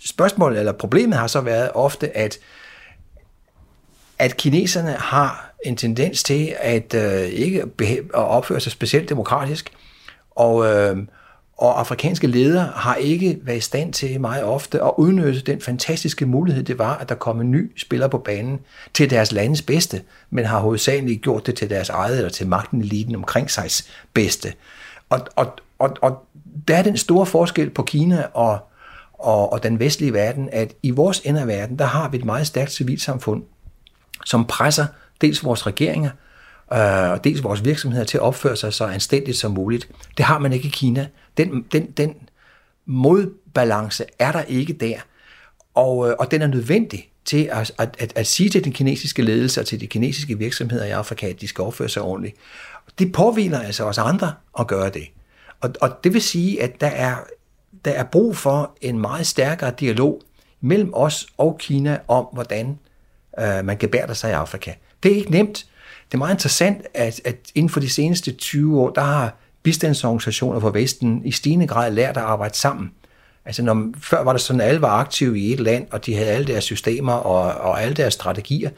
Spørgsmålet 0.00 0.58
eller 0.58 0.72
problemet 0.72 1.18
har 1.18 1.26
så 1.26 1.40
været 1.40 1.70
ofte, 1.74 2.16
at 2.16 2.38
at 4.18 4.36
kineserne 4.36 4.92
har 4.92 5.54
en 5.64 5.76
tendens 5.76 6.22
til 6.22 6.54
at 6.60 6.94
øh, 6.94 7.22
ikke 7.22 7.62
at 7.82 8.04
opføre 8.14 8.60
sig 8.60 8.72
specielt 8.72 9.08
demokratisk, 9.08 9.70
og, 10.30 10.66
øh, 10.66 10.96
og 11.56 11.80
afrikanske 11.80 12.26
ledere 12.26 12.72
har 12.74 12.94
ikke 12.94 13.38
været 13.42 13.56
i 13.56 13.60
stand 13.60 13.92
til 13.92 14.20
meget 14.20 14.44
ofte 14.44 14.82
at 14.82 14.92
udnytte 14.96 15.40
den 15.40 15.60
fantastiske 15.60 16.26
mulighed, 16.26 16.62
det 16.62 16.78
var, 16.78 16.96
at 16.96 17.08
der 17.08 17.14
kom 17.14 17.40
en 17.40 17.50
ny 17.50 17.72
spiller 17.76 18.08
på 18.08 18.18
banen 18.18 18.60
til 18.94 19.10
deres 19.10 19.32
landes 19.32 19.62
bedste, 19.62 20.02
men 20.30 20.44
har 20.44 20.60
hovedsageligt 20.60 21.22
gjort 21.22 21.46
det 21.46 21.54
til 21.54 21.70
deres 21.70 21.88
eget 21.88 22.16
eller 22.16 22.30
til 22.30 22.46
magten 22.46 22.80
eliten 22.80 23.14
omkring 23.14 23.50
sig 23.50 23.70
bedste. 24.14 24.52
Og, 25.08 25.20
og, 25.36 25.52
og, 25.78 25.96
og 26.00 26.26
der 26.68 26.76
er 26.76 26.82
den 26.82 26.96
store 26.96 27.26
forskel 27.26 27.70
på 27.70 27.82
Kina 27.82 28.26
og, 28.34 28.58
og, 29.12 29.52
og 29.52 29.62
den 29.62 29.78
vestlige 29.78 30.12
verden, 30.12 30.48
at 30.52 30.74
i 30.82 30.90
vores 30.90 31.20
ende 31.24 31.40
af 31.40 31.46
verden, 31.46 31.78
der 31.78 31.84
har 31.84 32.08
vi 32.08 32.18
et 32.18 32.24
meget 32.24 32.46
stærkt 32.46 32.72
civilsamfund, 32.72 33.42
som 34.24 34.44
presser 34.44 34.86
dels 35.20 35.44
vores 35.44 35.66
regeringer, 35.66 36.10
øh, 36.72 37.10
og 37.10 37.24
dels 37.24 37.42
vores 37.42 37.64
virksomheder 37.64 38.04
til 38.04 38.18
at 38.18 38.22
opføre 38.22 38.56
sig 38.56 38.72
så 38.72 38.84
anstændigt 38.84 39.36
som 39.36 39.52
muligt. 39.52 39.88
Det 40.16 40.24
har 40.24 40.38
man 40.38 40.52
ikke 40.52 40.68
i 40.68 40.70
Kina. 40.70 41.06
Den, 41.36 41.64
den, 41.72 41.90
den 41.90 42.14
modbalance 42.86 44.04
er 44.18 44.32
der 44.32 44.42
ikke 44.42 44.72
der, 44.72 44.98
og, 45.74 46.08
øh, 46.08 46.14
og 46.18 46.30
den 46.30 46.42
er 46.42 46.46
nødvendig 46.46 47.10
til 47.24 47.48
at, 47.52 47.72
at, 47.78 47.96
at, 47.98 48.12
at 48.16 48.26
sige 48.26 48.50
til 48.50 48.64
den 48.64 48.72
kinesiske 48.72 49.22
ledelse 49.22 49.60
og 49.60 49.66
til 49.66 49.80
de 49.80 49.86
kinesiske 49.86 50.38
virksomheder 50.38 50.84
i 50.84 50.90
Afrika, 50.90 51.28
at 51.28 51.40
de 51.40 51.48
skal 51.48 51.64
opføre 51.64 51.88
sig 51.88 52.02
ordentligt. 52.02 52.36
Det 52.98 53.12
påviler 53.12 53.60
altså 53.60 53.84
os 53.84 53.98
andre 53.98 54.32
at 54.58 54.66
gøre 54.66 54.90
det. 54.90 55.08
Og, 55.60 55.74
og 55.80 55.90
det 56.04 56.12
vil 56.12 56.22
sige, 56.22 56.62
at 56.62 56.80
der 56.80 56.86
er, 56.86 57.16
der 57.84 57.90
er 57.90 58.04
brug 58.04 58.36
for 58.36 58.76
en 58.80 58.98
meget 58.98 59.26
stærkere 59.26 59.72
dialog 59.80 60.22
mellem 60.60 60.90
os 60.94 61.26
og 61.36 61.58
Kina 61.58 61.98
om, 62.08 62.26
hvordan 62.32 62.78
øh, 63.38 63.64
man 63.64 63.76
gebærder 63.76 64.14
sig 64.14 64.30
i 64.30 64.32
Afrika. 64.32 64.72
Det 65.02 65.12
er 65.12 65.16
ikke 65.16 65.30
nemt. 65.30 65.66
Det 66.08 66.14
er 66.14 66.18
meget 66.18 66.34
interessant, 66.34 66.86
at, 66.94 67.20
at 67.24 67.36
inden 67.54 67.70
for 67.70 67.80
de 67.80 67.90
seneste 67.90 68.32
20 68.32 68.80
år, 68.80 68.90
der 68.90 69.00
har 69.00 69.36
bistandsorganisationer 69.62 70.60
fra 70.60 70.70
Vesten 70.70 71.22
i 71.24 71.32
stigende 71.32 71.66
grad 71.66 71.90
lært 71.90 72.16
at 72.16 72.22
arbejde 72.22 72.56
sammen. 72.56 72.90
Altså 73.44 73.62
når, 73.62 73.88
før 74.00 74.24
var 74.24 74.32
det 74.32 74.40
sådan, 74.40 74.60
at 74.60 74.68
alle 74.68 74.82
var 74.82 74.88
aktive 74.88 75.38
i 75.38 75.52
et 75.52 75.60
land, 75.60 75.86
og 75.90 76.06
de 76.06 76.14
havde 76.14 76.28
alle 76.28 76.46
deres 76.46 76.64
systemer 76.64 77.12
og, 77.12 77.70
og 77.70 77.82
alle 77.82 77.94
deres 77.94 78.14
strategier. 78.14 78.70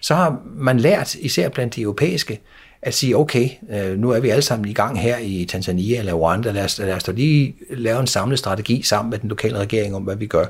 Så 0.00 0.14
har 0.14 0.40
man 0.56 0.80
lært, 0.80 1.14
især 1.14 1.48
blandt 1.48 1.74
de 1.74 1.82
europæiske, 1.82 2.40
at 2.82 2.94
sige, 2.94 3.16
okay, 3.16 3.48
øh, 3.70 3.98
nu 3.98 4.10
er 4.10 4.20
vi 4.20 4.28
alle 4.28 4.42
sammen 4.42 4.68
i 4.68 4.72
gang 4.72 5.00
her 5.00 5.18
i 5.18 5.46
Tanzania 5.48 5.98
eller 5.98 6.12
Rwanda, 6.12 6.50
lad 6.50 6.64
os, 6.64 6.78
lad 6.78 6.94
os 6.94 7.04
da 7.04 7.12
lige 7.12 7.54
lave 7.70 8.00
en 8.00 8.06
samlet 8.06 8.38
strategi 8.38 8.82
sammen 8.82 9.10
med 9.10 9.18
den 9.18 9.28
lokale 9.28 9.58
regering 9.58 9.94
om, 9.94 10.02
hvad 10.02 10.16
vi 10.16 10.26
gør. 10.26 10.46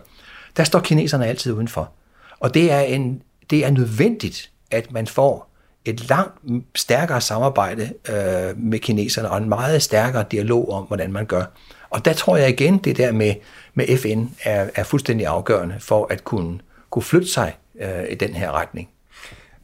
Der 0.56 0.64
står 0.64 0.80
kineserne 0.80 1.26
altid 1.26 1.52
udenfor. 1.52 1.92
Og 2.40 2.54
det 2.54 2.72
er 2.72 2.80
en 2.80 3.22
det 3.50 3.64
er 3.64 3.70
nødvendigt, 3.70 4.50
at 4.70 4.92
man 4.92 5.06
får 5.06 5.51
et 5.84 6.08
langt 6.08 6.34
stærkere 6.74 7.20
samarbejde 7.20 7.92
øh, 8.08 8.58
med 8.58 8.78
kineserne 8.78 9.30
og 9.30 9.38
en 9.38 9.48
meget 9.48 9.82
stærkere 9.82 10.24
dialog 10.30 10.70
om, 10.70 10.84
hvordan 10.84 11.12
man 11.12 11.26
gør. 11.26 11.44
Og 11.90 12.04
der 12.04 12.12
tror 12.12 12.36
jeg 12.36 12.48
igen, 12.48 12.78
det 12.78 12.96
der 12.96 13.12
med, 13.12 13.34
med 13.74 13.96
FN 13.96 14.24
er, 14.44 14.70
er 14.74 14.84
fuldstændig 14.84 15.26
afgørende 15.26 15.74
for 15.78 16.06
at 16.10 16.24
kunne, 16.24 16.58
kunne 16.90 17.02
flytte 17.02 17.28
sig 17.28 17.56
øh, 17.80 18.04
i 18.10 18.14
den 18.14 18.34
her 18.34 18.52
retning. 18.52 18.88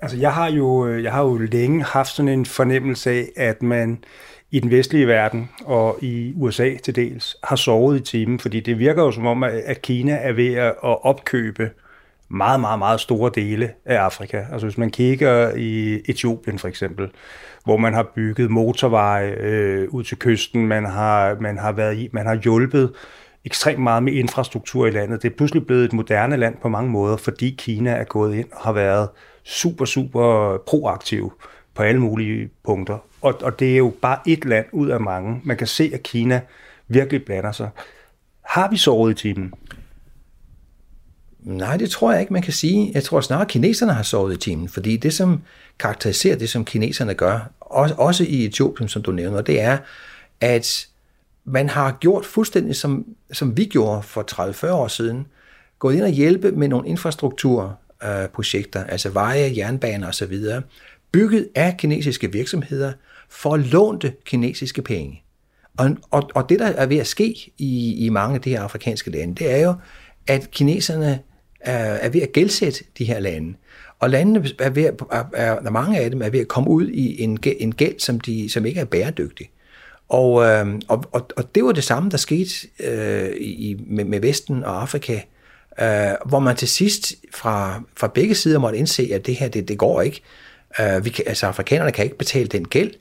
Altså 0.00 0.16
jeg 0.16 0.34
har, 0.34 0.50
jo, 0.50 0.86
øh, 0.86 1.04
jeg 1.04 1.12
har 1.12 1.22
jo 1.22 1.36
længe 1.36 1.84
haft 1.84 2.14
sådan 2.14 2.28
en 2.28 2.46
fornemmelse 2.46 3.10
af, 3.10 3.28
at 3.36 3.62
man 3.62 4.04
i 4.50 4.60
den 4.60 4.70
vestlige 4.70 5.06
verden 5.06 5.50
og 5.64 5.98
i 6.02 6.32
USA 6.36 6.76
til 6.76 6.96
dels 6.96 7.36
har 7.44 7.56
sovet 7.56 8.00
i 8.00 8.02
timen, 8.02 8.38
fordi 8.38 8.60
det 8.60 8.78
virker 8.78 9.02
jo 9.02 9.10
som 9.10 9.26
om, 9.26 9.42
at 9.42 9.82
Kina 9.82 10.12
er 10.12 10.32
ved 10.32 10.54
at 10.54 10.74
opkøbe 10.82 11.62
øh, 11.62 11.70
meget, 12.30 12.60
meget, 12.60 12.78
meget 12.78 13.00
store 13.00 13.30
dele 13.34 13.70
af 13.84 13.96
Afrika. 13.96 14.44
Altså 14.52 14.66
hvis 14.66 14.78
man 14.78 14.90
kigger 14.90 15.54
i 15.56 16.00
Etiopien 16.08 16.58
for 16.58 16.68
eksempel, 16.68 17.10
hvor 17.64 17.76
man 17.76 17.94
har 17.94 18.02
bygget 18.14 18.50
motorveje 18.50 19.30
øh, 19.30 19.88
ud 19.88 20.04
til 20.04 20.18
kysten, 20.18 20.66
man 20.66 20.84
har, 20.84 21.36
man 21.40 21.58
har 21.58 21.72
været 21.72 21.96
i, 21.96 22.08
man 22.12 22.26
har 22.26 22.34
hjulpet 22.34 22.92
ekstremt 23.44 23.82
meget 23.82 24.02
med 24.02 24.12
infrastruktur 24.12 24.86
i 24.86 24.90
landet. 24.90 25.22
Det 25.22 25.32
er 25.32 25.36
pludselig 25.36 25.66
blevet 25.66 25.84
et 25.84 25.92
moderne 25.92 26.36
land 26.36 26.56
på 26.62 26.68
mange 26.68 26.90
måder, 26.90 27.16
fordi 27.16 27.54
Kina 27.58 27.90
er 27.90 28.04
gået 28.04 28.34
ind 28.34 28.46
og 28.52 28.60
har 28.60 28.72
været 28.72 29.08
super, 29.44 29.84
super 29.84 30.56
proaktiv 30.66 31.32
på 31.74 31.82
alle 31.82 32.00
mulige 32.00 32.50
punkter. 32.64 32.98
Og, 33.20 33.34
og 33.42 33.60
det 33.60 33.72
er 33.72 33.76
jo 33.76 33.92
bare 34.02 34.18
et 34.26 34.44
land 34.44 34.66
ud 34.72 34.88
af 34.88 35.00
mange. 35.00 35.40
Man 35.44 35.56
kan 35.56 35.66
se, 35.66 35.90
at 35.94 36.02
Kina 36.02 36.40
virkelig 36.88 37.24
blander 37.24 37.52
sig. 37.52 37.68
Har 38.44 38.70
vi 38.70 38.76
såret 38.76 39.10
i 39.10 39.14
timen? 39.14 39.52
Nej, 41.40 41.76
det 41.76 41.90
tror 41.90 42.12
jeg 42.12 42.20
ikke, 42.20 42.32
man 42.32 42.42
kan 42.42 42.52
sige. 42.52 42.90
Jeg 42.94 43.04
tror 43.04 43.20
snarere, 43.20 43.44
at 43.44 43.48
kineserne 43.48 43.92
har 43.92 44.02
sovet 44.02 44.34
i 44.34 44.36
timen, 44.36 44.68
fordi 44.68 44.96
det, 44.96 45.14
som 45.14 45.42
karakteriserer 45.78 46.36
det, 46.36 46.50
som 46.50 46.64
kineserne 46.64 47.14
gør, 47.14 47.50
også 47.60 48.24
i 48.28 48.44
Etiopien, 48.44 48.88
som 48.88 49.02
du 49.02 49.12
nævner, 49.12 49.40
det 49.40 49.60
er, 49.60 49.78
at 50.40 50.88
man 51.44 51.68
har 51.68 51.96
gjort 52.00 52.26
fuldstændig, 52.26 52.76
som, 52.76 53.06
som 53.32 53.56
vi 53.56 53.64
gjorde 53.64 54.02
for 54.02 54.66
30-40 54.66 54.70
år 54.70 54.88
siden, 54.88 55.26
gået 55.78 55.94
ind 55.94 56.02
og 56.02 56.10
hjælpe 56.10 56.52
med 56.52 56.68
nogle 56.68 56.88
infrastrukturprojekter, 56.88 58.82
øh, 58.82 58.92
altså 58.92 59.08
veje, 59.08 59.52
jernbaner 59.56 60.08
osv., 60.08 60.38
bygget 61.12 61.48
af 61.54 61.76
kinesiske 61.76 62.32
virksomheder 62.32 62.92
for 63.28 63.56
lånte 63.56 64.12
kinesiske 64.24 64.82
penge. 64.82 65.22
Og, 65.76 65.96
og, 66.10 66.30
og 66.34 66.48
det, 66.48 66.58
der 66.58 66.66
er 66.66 66.86
ved 66.86 66.96
at 66.98 67.06
ske 67.06 67.52
i, 67.58 67.94
i 68.06 68.08
mange 68.08 68.34
af 68.34 68.40
de 68.40 68.50
her 68.50 68.62
afrikanske 68.62 69.10
lande, 69.10 69.34
det 69.34 69.52
er 69.52 69.58
jo, 69.58 69.74
at 70.28 70.50
kineserne 70.50 71.20
er 71.60 72.08
ved 72.08 72.22
at 72.22 72.32
gældsætte 72.32 72.84
de 72.98 73.04
her 73.04 73.20
lande. 73.20 73.54
Og 73.98 74.10
landene 74.10 74.48
er 74.58 74.70
ved 74.70 74.84
at, 74.84 74.94
er, 75.12 75.24
er, 75.34 75.70
mange 75.70 75.98
af 75.98 76.10
dem 76.10 76.22
er 76.22 76.30
ved 76.30 76.40
at 76.40 76.48
komme 76.48 76.70
ud 76.70 76.88
i 76.88 77.22
en, 77.22 77.38
en 77.58 77.74
gæld, 77.74 78.00
som, 78.00 78.20
de, 78.20 78.50
som 78.50 78.66
ikke 78.66 78.80
er 78.80 78.84
bæredygtig. 78.84 79.50
Og, 80.08 80.44
øh, 80.44 80.66
og, 80.88 81.04
og, 81.12 81.30
og 81.36 81.54
det 81.54 81.64
var 81.64 81.72
det 81.72 81.84
samme, 81.84 82.10
der 82.10 82.16
skete 82.16 82.50
øh, 82.80 83.30
i, 83.40 83.76
med, 83.86 84.04
med 84.04 84.20
Vesten 84.20 84.64
og 84.64 84.82
Afrika, 84.82 85.20
øh, 85.80 86.16
hvor 86.26 86.38
man 86.38 86.56
til 86.56 86.68
sidst 86.68 87.14
fra, 87.34 87.82
fra 87.96 88.08
begge 88.08 88.34
sider 88.34 88.58
måtte 88.58 88.78
indse, 88.78 89.10
at 89.12 89.26
det 89.26 89.34
her, 89.34 89.48
det, 89.48 89.68
det 89.68 89.78
går 89.78 90.02
ikke. 90.02 90.22
Øh, 90.80 91.04
vi 91.04 91.10
kan, 91.10 91.24
altså 91.26 91.46
afrikanerne 91.46 91.92
kan 91.92 92.04
ikke 92.04 92.18
betale 92.18 92.48
den 92.48 92.68
gæld. 92.68 92.94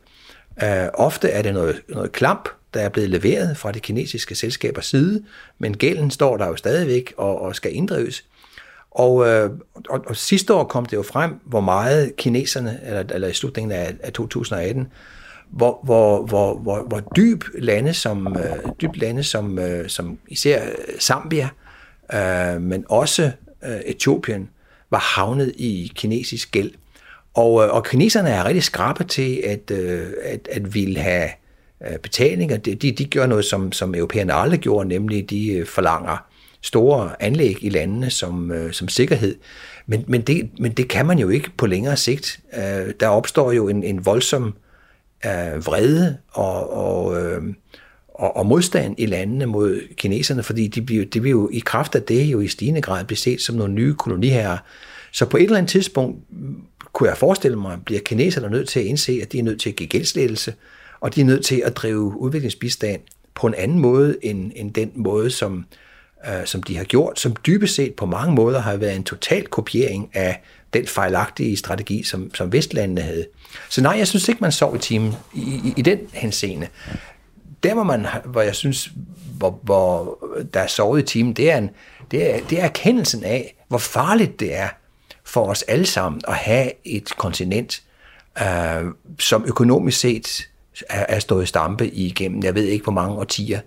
Øh, 0.64 0.88
ofte 0.94 1.30
er 1.30 1.42
det 1.42 1.54
noget, 1.54 1.82
noget 1.90 2.12
klamp, 2.12 2.50
der 2.74 2.82
er 2.82 2.90
blevet 2.90 3.10
leveret 3.10 3.58
fra 3.58 3.72
de 3.72 3.80
kinesiske 3.80 4.36
selskabers 4.36 4.86
side, 4.86 5.24
men 5.60 5.78
gælden 5.78 6.12
står 6.12 6.38
der 6.38 6.48
jo 6.48 6.56
stadigvæk 6.56 7.14
og, 7.18 7.42
og 7.42 7.56
skal 7.56 7.76
inddrives. 7.76 8.24
Og, 8.92 9.28
øh, 9.28 9.50
og, 9.90 10.04
og 10.08 10.16
sidste 10.16 10.54
år 10.54 10.64
kom 10.64 10.86
det 10.86 10.98
jo 10.98 11.04
frem, 11.04 11.40
hvor 11.46 11.62
meget 11.62 12.16
kineserne, 12.16 12.80
eller, 12.86 13.04
eller 13.14 13.28
i 13.28 13.34
slutningen 13.34 13.72
af, 13.72 13.96
af 14.00 14.14
2018, 14.14 14.88
hvor, 15.50 15.80
hvor, 15.84 16.26
hvor, 16.26 16.58
hvor, 16.58 16.84
hvor 16.84 17.00
dyb 17.16 17.44
lande 17.58 17.94
som, 17.94 18.38
øh, 18.38 18.72
dyb 18.82 18.96
lande 18.96 19.24
som, 19.24 19.60
øh, 19.60 19.90
som 19.90 20.18
især 20.28 20.62
Zambia, 21.00 21.50
øh, 22.14 22.62
men 22.62 22.86
også 22.90 23.32
øh, 23.66 23.80
Etiopien, 23.86 24.50
var 24.90 25.14
havnet 25.16 25.54
i 25.58 25.92
kinesisk 25.96 26.52
gæld. 26.52 26.72
Og, 27.34 27.64
øh, 27.64 27.74
og 27.74 27.86
kineserne 27.86 28.30
er 28.30 28.46
rigtig 28.46 28.64
skrappe 28.64 29.04
til 29.04 29.36
at, 29.46 29.72
øh, 29.72 30.08
at, 30.24 30.48
at 30.52 30.74
ville 30.74 31.00
have 31.00 31.24
øh, 31.24 31.47
Øh, 31.84 31.98
betalinger. 31.98 32.58
De, 32.58 32.76
de, 32.76 33.06
gør 33.06 33.26
noget, 33.26 33.46
som, 33.46 33.72
som 33.72 33.96
europæerne 33.96 34.34
aldrig 34.34 34.60
gjorde, 34.60 34.90
nemlig 34.90 35.30
de 35.30 35.52
øh, 35.52 35.66
forlanger 35.66 36.26
store 36.62 37.24
anlæg 37.24 37.58
i 37.62 37.70
landene 37.70 38.10
som, 38.10 38.52
øh, 38.52 38.74
som 38.74 38.88
sikkerhed. 38.88 39.36
Men, 39.86 40.04
men, 40.08 40.22
det, 40.22 40.50
men 40.60 40.72
det 40.72 40.88
kan 40.88 41.06
man 41.06 41.20
jo 41.20 41.30
ikke 41.30 41.50
på 41.58 41.68
længere 41.68 41.98
sigt. 41.98 42.40
Der 43.00 43.08
opstår 43.08 43.52
jo 43.52 43.70
en, 43.70 43.84
en 43.84 44.06
voldsom 44.06 44.54
øh, 45.26 45.66
vrede 45.66 46.18
og, 46.32 46.74
og, 46.74 47.22
øh, 47.22 47.44
og, 48.14 48.38
og 48.38 48.46
modstand 48.46 48.96
i 48.98 49.06
landene 49.06 49.46
mod 49.46 49.82
kineserne, 49.96 50.44
fordi 50.44 50.68
de 50.68 50.82
bliver, 50.82 51.06
de 51.06 51.22
bliver 51.22 51.38
jo 51.38 51.50
i 51.54 51.60
kraft 51.60 51.96
af 51.96 52.02
det 52.02 52.24
jo 52.24 52.40
i 52.40 52.48
stigende 52.48 52.82
grad 52.82 53.06
blive 53.06 53.18
set 53.18 53.42
som 53.42 53.56
nogle 53.56 53.74
nye 53.74 53.94
koloniherrer. 53.94 54.58
Så 55.12 55.26
på 55.26 55.38
et 55.38 55.44
eller 55.44 55.58
andet 55.58 55.72
tidspunkt 55.72 56.24
kunne 56.94 57.10
jeg 57.10 57.18
forestille 57.18 57.58
mig, 57.58 57.78
bliver 57.86 58.02
kineserne 58.02 58.50
nødt 58.50 58.70
til 58.70 58.80
at 58.80 58.86
indse, 58.86 59.20
at 59.22 59.32
de 59.32 59.40
er 59.40 59.44
nødt 59.44 59.62
til 59.62 59.70
at 59.70 59.76
give 59.76 59.90
gældslettelse, 59.90 60.54
og 61.00 61.16
de 61.16 61.22
er 61.22 61.26
nødt 61.26 61.46
til 61.46 61.62
at 61.66 61.78
drive 61.78 62.18
udviklingsbistand 62.18 63.02
på 63.36 63.48
en 63.48 63.54
anden 63.54 63.80
måde 63.80 64.18
end, 64.22 64.52
end 64.56 64.74
den 64.74 64.92
måde, 64.96 65.32
som, 65.32 65.66
øh, 66.28 66.46
som 66.46 66.64
de 66.64 66.78
har 66.78 66.84
gjort, 66.84 67.20
som 67.20 67.36
dybest 67.46 67.76
set 67.76 67.94
på 67.94 68.06
mange 68.06 68.36
måder 68.36 68.62
har 68.62 68.78
været 68.78 68.96
en 68.96 69.04
total 69.04 69.48
kopiering 69.48 70.10
af 70.14 70.42
den 70.74 70.88
fejlagtige 70.88 71.58
strategi, 71.58 72.04
som, 72.04 72.34
som 72.34 72.54
Vestlandene 72.54 73.02
havde. 73.02 73.28
Så 73.70 73.82
nej, 73.82 73.96
jeg 73.98 74.08
synes 74.08 74.30
ikke, 74.30 74.42
man 74.42 74.52
sov 74.52 74.76
i 74.76 74.80
timen 74.80 75.14
i, 75.34 75.40
i, 75.40 75.74
i 75.78 75.82
den 75.82 76.00
henseende. 76.14 76.68
Der, 77.64 77.74
hvor, 77.74 77.84
man, 77.84 78.06
hvor 78.26 78.42
jeg 78.42 78.56
synes, 78.56 78.92
hvor, 79.38 79.60
hvor 79.64 80.18
der 80.54 80.60
er 80.60 80.68
sovet 80.68 81.02
i 81.02 81.06
timen, 81.06 81.34
det 81.34 81.52
er, 81.52 81.58
en, 81.58 81.70
det, 82.12 82.36
er, 82.36 82.40
det 82.50 82.60
er 82.60 82.64
erkendelsen 82.64 83.24
af, 83.24 83.56
hvor 83.68 83.78
farligt 83.78 84.40
det 84.40 84.56
er 84.56 84.70
for 85.24 85.46
os 85.46 85.62
alle 85.62 85.86
sammen 85.86 86.22
at 86.28 86.36
have 86.36 86.72
et 86.86 87.18
kontinent, 87.18 87.84
øh, 88.42 88.86
som 89.20 89.46
økonomisk 89.48 90.00
set 90.00 90.48
er, 90.90 91.20
stået 91.20 91.48
stampe 91.48 91.88
igennem, 91.88 92.44
jeg 92.44 92.56
ved 92.56 92.64
ikke 92.64 92.84
hvor 92.84 92.94
mange 92.94 93.16
årtier, 93.16 93.60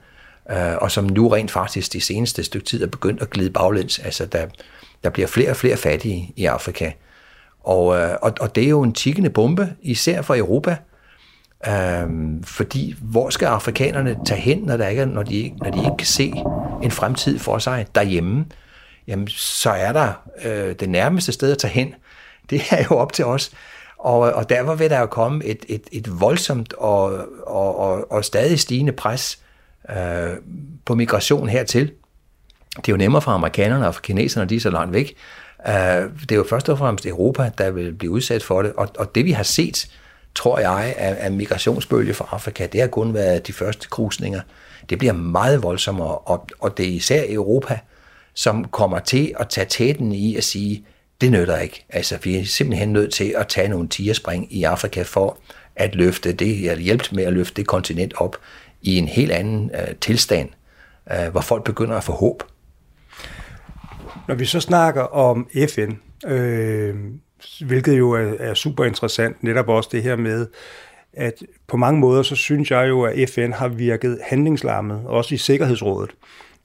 øh, 0.51 0.77
og 0.77 0.90
som 0.90 1.05
nu 1.05 1.29
rent 1.29 1.51
faktisk 1.51 1.92
det 1.92 2.03
seneste 2.03 2.44
stykke 2.44 2.66
tid 2.66 2.83
er 2.83 2.87
begyndt 2.87 3.23
at 3.23 3.31
glide 3.31 3.51
baglæns. 3.51 3.99
Altså, 3.99 4.27
der, 4.27 4.46
der 5.05 5.11
bliver 5.11 5.29
flere 5.29 5.51
og 5.51 5.57
flere 5.57 5.77
fattige 5.77 6.33
i 6.37 6.44
Afrika. 6.44 6.90
Og, 7.61 7.96
øh, 7.96 8.16
og, 8.23 8.33
og 8.40 8.55
det 8.55 8.64
er 8.64 8.68
jo 8.68 8.83
en 8.83 8.92
tikkende 8.92 9.31
bombe, 9.31 9.68
især 9.83 10.23
for 10.23 10.37
Europa, 10.37 10.77
Øhm, 11.68 12.42
fordi 12.42 12.94
hvor 13.01 13.31
skal 13.31 13.46
afrikanerne 13.46 14.16
tage 14.27 14.40
hen, 14.40 14.59
når, 14.59 14.77
der 14.77 14.88
ikke 14.88 15.07
når, 15.07 15.23
de, 15.23 15.53
når 15.62 15.70
de 15.70 15.79
ikke 15.79 15.96
kan 15.99 16.07
se 16.07 16.33
en 16.83 16.90
fremtid 16.90 17.38
for 17.38 17.59
sig 17.59 17.87
derhjemme? 17.94 18.46
Jamen, 19.07 19.29
så 19.29 19.70
er 19.70 19.92
der 19.92 20.12
øh, 20.44 20.75
det 20.81 20.88
nærmeste 20.88 21.33
sted 21.33 21.53
at 21.53 21.59
tage 21.59 21.73
hen. 21.73 21.94
Det 22.51 22.62
er 22.70 22.85
jo 22.90 22.96
op 22.96 23.12
til 23.12 23.25
os. 23.25 23.53
Og, 24.01 24.19
og 24.19 24.49
derfor 24.49 24.75
vil 24.75 24.91
der 24.91 25.01
jo 25.01 25.07
komme 25.07 25.45
et, 25.45 25.65
et, 25.69 25.83
et 25.93 26.21
voldsomt 26.21 26.73
og, 26.73 27.05
og, 27.47 27.79
og, 27.79 28.13
og 28.13 28.25
stadig 28.25 28.61
stigende 28.61 28.93
pres 28.93 29.39
øh, 29.91 30.37
på 30.85 30.95
migration 30.95 31.49
hertil. 31.49 31.93
Det 32.77 32.89
er 32.89 32.93
jo 32.93 32.97
nemmere 32.97 33.23
for 33.23 33.31
amerikanerne 33.31 33.87
og 33.87 33.95
for 33.95 34.03
kineserne, 34.03 34.49
de 34.49 34.57
er 34.57 34.61
så 34.61 34.71
langt 34.71 34.93
væk. 34.93 35.15
Øh, 35.69 35.75
det 36.21 36.33
er 36.33 36.37
jo 36.37 36.47
først 36.51 36.69
og 36.69 36.79
fremmest 36.79 37.07
Europa, 37.07 37.51
der 37.59 37.71
vil 37.71 37.95
blive 37.95 38.13
udsat 38.13 38.43
for 38.43 38.63
det. 38.63 38.73
Og, 38.73 38.89
og 38.99 39.15
det 39.15 39.25
vi 39.25 39.33
har 39.33 39.43
set, 39.43 39.91
tror 40.35 40.59
jeg, 40.59 40.95
af, 40.99 41.17
af 41.21 41.33
migrationsbølge 41.33 42.15
fra 42.15 42.29
Afrika, 42.31 42.67
det 42.67 42.81
har 42.81 42.89
kun 42.89 43.15
været 43.15 43.47
de 43.47 43.53
første 43.53 43.89
krusninger. 43.89 44.41
Det 44.91 44.99
bliver 44.99 45.13
meget 45.13 45.63
voldsommere, 45.63 46.19
og, 46.19 46.47
og 46.61 46.77
det 46.77 46.89
er 46.89 46.93
især 46.93 47.25
Europa, 47.29 47.79
som 48.35 48.65
kommer 48.65 48.99
til 48.99 49.35
at 49.39 49.49
tage 49.49 49.67
tæten 49.67 50.13
i 50.13 50.37
at 50.37 50.45
sige, 50.45 50.85
det 51.20 51.33
nytter 51.33 51.59
ikke. 51.59 51.85
Altså, 51.88 52.18
vi 52.22 52.38
er 52.38 52.44
simpelthen 52.44 52.92
nødt 52.92 53.12
til 53.12 53.35
at 53.37 53.48
tage 53.48 53.68
nogle 53.68 53.88
tigerspring 53.88 54.54
i 54.54 54.64
Afrika 54.64 55.02
for 55.02 55.38
at 55.76 55.94
løfte 55.94 56.33
det, 56.33 56.70
eller 56.70 56.83
hjælpe 56.83 57.04
med 57.12 57.24
at 57.24 57.33
løfte 57.33 57.54
det 57.54 57.66
kontinent 57.66 58.14
op 58.16 58.37
i 58.83 58.96
en 58.96 59.09
helt 59.09 59.33
anden 59.33 59.70
øh, 59.74 59.94
tilstand, 60.00 60.48
øh, 61.12 61.30
hvor 61.30 61.40
folk 61.40 61.64
begynder 61.64 61.96
at 61.96 62.04
få 62.04 62.12
håb. 62.12 62.42
Når 64.28 64.35
vi 64.35 64.44
så 64.44 64.61
snakker 64.61 65.02
om 65.02 65.48
FN, 65.68 65.92
øh, 66.26 66.94
hvilket 67.66 67.98
jo 67.98 68.11
er, 68.11 68.35
er 68.38 68.54
super 68.54 68.85
interessant, 68.85 69.42
netop 69.42 69.68
også 69.68 69.88
det 69.92 70.02
her 70.02 70.16
med, 70.16 70.46
at 71.12 71.35
på 71.66 71.76
mange 71.76 72.00
måder, 72.00 72.22
så 72.22 72.37
synes 72.37 72.70
jeg 72.70 72.88
jo, 72.88 73.02
at 73.02 73.30
FN 73.30 73.52
har 73.52 73.68
virket 73.68 74.18
handlingslammet, 74.22 75.02
også 75.06 75.35
i 75.35 75.38
Sikkerhedsrådet. 75.38 76.11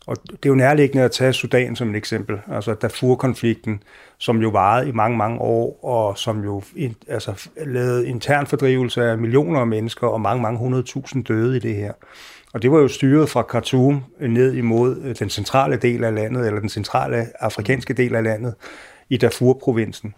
Og 0.08 0.16
det 0.30 0.46
er 0.46 0.50
jo 0.50 0.56
nærliggende 0.56 1.04
at 1.04 1.12
tage 1.12 1.34
Sudan 1.34 1.76
som 1.76 1.90
et 1.90 1.96
eksempel, 1.96 2.40
altså 2.52 2.74
Darfur-konflikten, 2.74 3.84
som 4.18 4.42
jo 4.42 4.50
varede 4.50 4.90
i 4.90 4.92
mange, 4.92 5.18
mange 5.18 5.40
år, 5.40 5.80
og 5.84 6.18
som 6.18 6.44
jo 6.44 6.62
altså, 7.08 7.50
lavede 7.66 8.08
intern 8.08 8.48
fordrivelse 8.48 9.04
af 9.04 9.18
millioner 9.18 9.60
af 9.60 9.68
mennesker, 9.68 10.08
og 10.08 10.22
mange, 10.22 10.42
mange 10.42 10.60
hundredtusind 10.60 11.26
døde 11.26 11.58
i 11.58 11.60
det 11.60 11.76
her. 11.76 11.94
Og 12.54 12.62
det 12.62 12.72
var 12.72 12.80
jo 12.80 12.88
styret 12.88 13.30
fra 13.30 13.42
Khartoum 13.42 14.04
ned 14.20 14.54
imod 14.54 15.02
øh, 15.04 15.16
den 15.20 15.30
centrale 15.30 15.76
del 15.76 16.04
af 16.04 16.16
landet, 16.16 16.48
eller 16.48 16.60
den 16.60 16.70
centrale 16.70 17.28
afrikanske 17.40 17.94
del 17.94 18.16
af 18.16 18.24
landet, 18.24 18.56
i 19.10 19.18
Darfur-provinsen. 19.18 20.14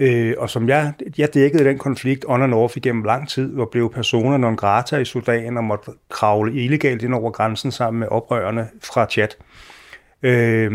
Øh, 0.00 0.34
og 0.38 0.50
som 0.50 0.68
jeg, 0.68 0.92
jeg 1.18 1.34
dækkede 1.34 1.64
den 1.64 1.78
konflikt 1.78 2.24
on 2.28 2.42
and 2.42 2.54
off 2.54 2.76
igennem 2.76 3.04
lang 3.04 3.28
tid, 3.28 3.52
hvor 3.52 3.68
blev 3.72 3.92
personer 3.92 4.36
non 4.36 4.56
grata 4.56 4.96
i 4.96 5.04
Sudan 5.04 5.56
og 5.56 5.64
måtte 5.64 5.90
kravle 6.10 6.52
illegalt 6.52 7.02
ind 7.02 7.14
over 7.14 7.30
grænsen 7.30 7.72
sammen 7.72 8.00
med 8.00 8.08
oprørerne 8.08 8.68
fra 8.82 9.06
Chad. 9.10 9.28
Øh, 10.22 10.72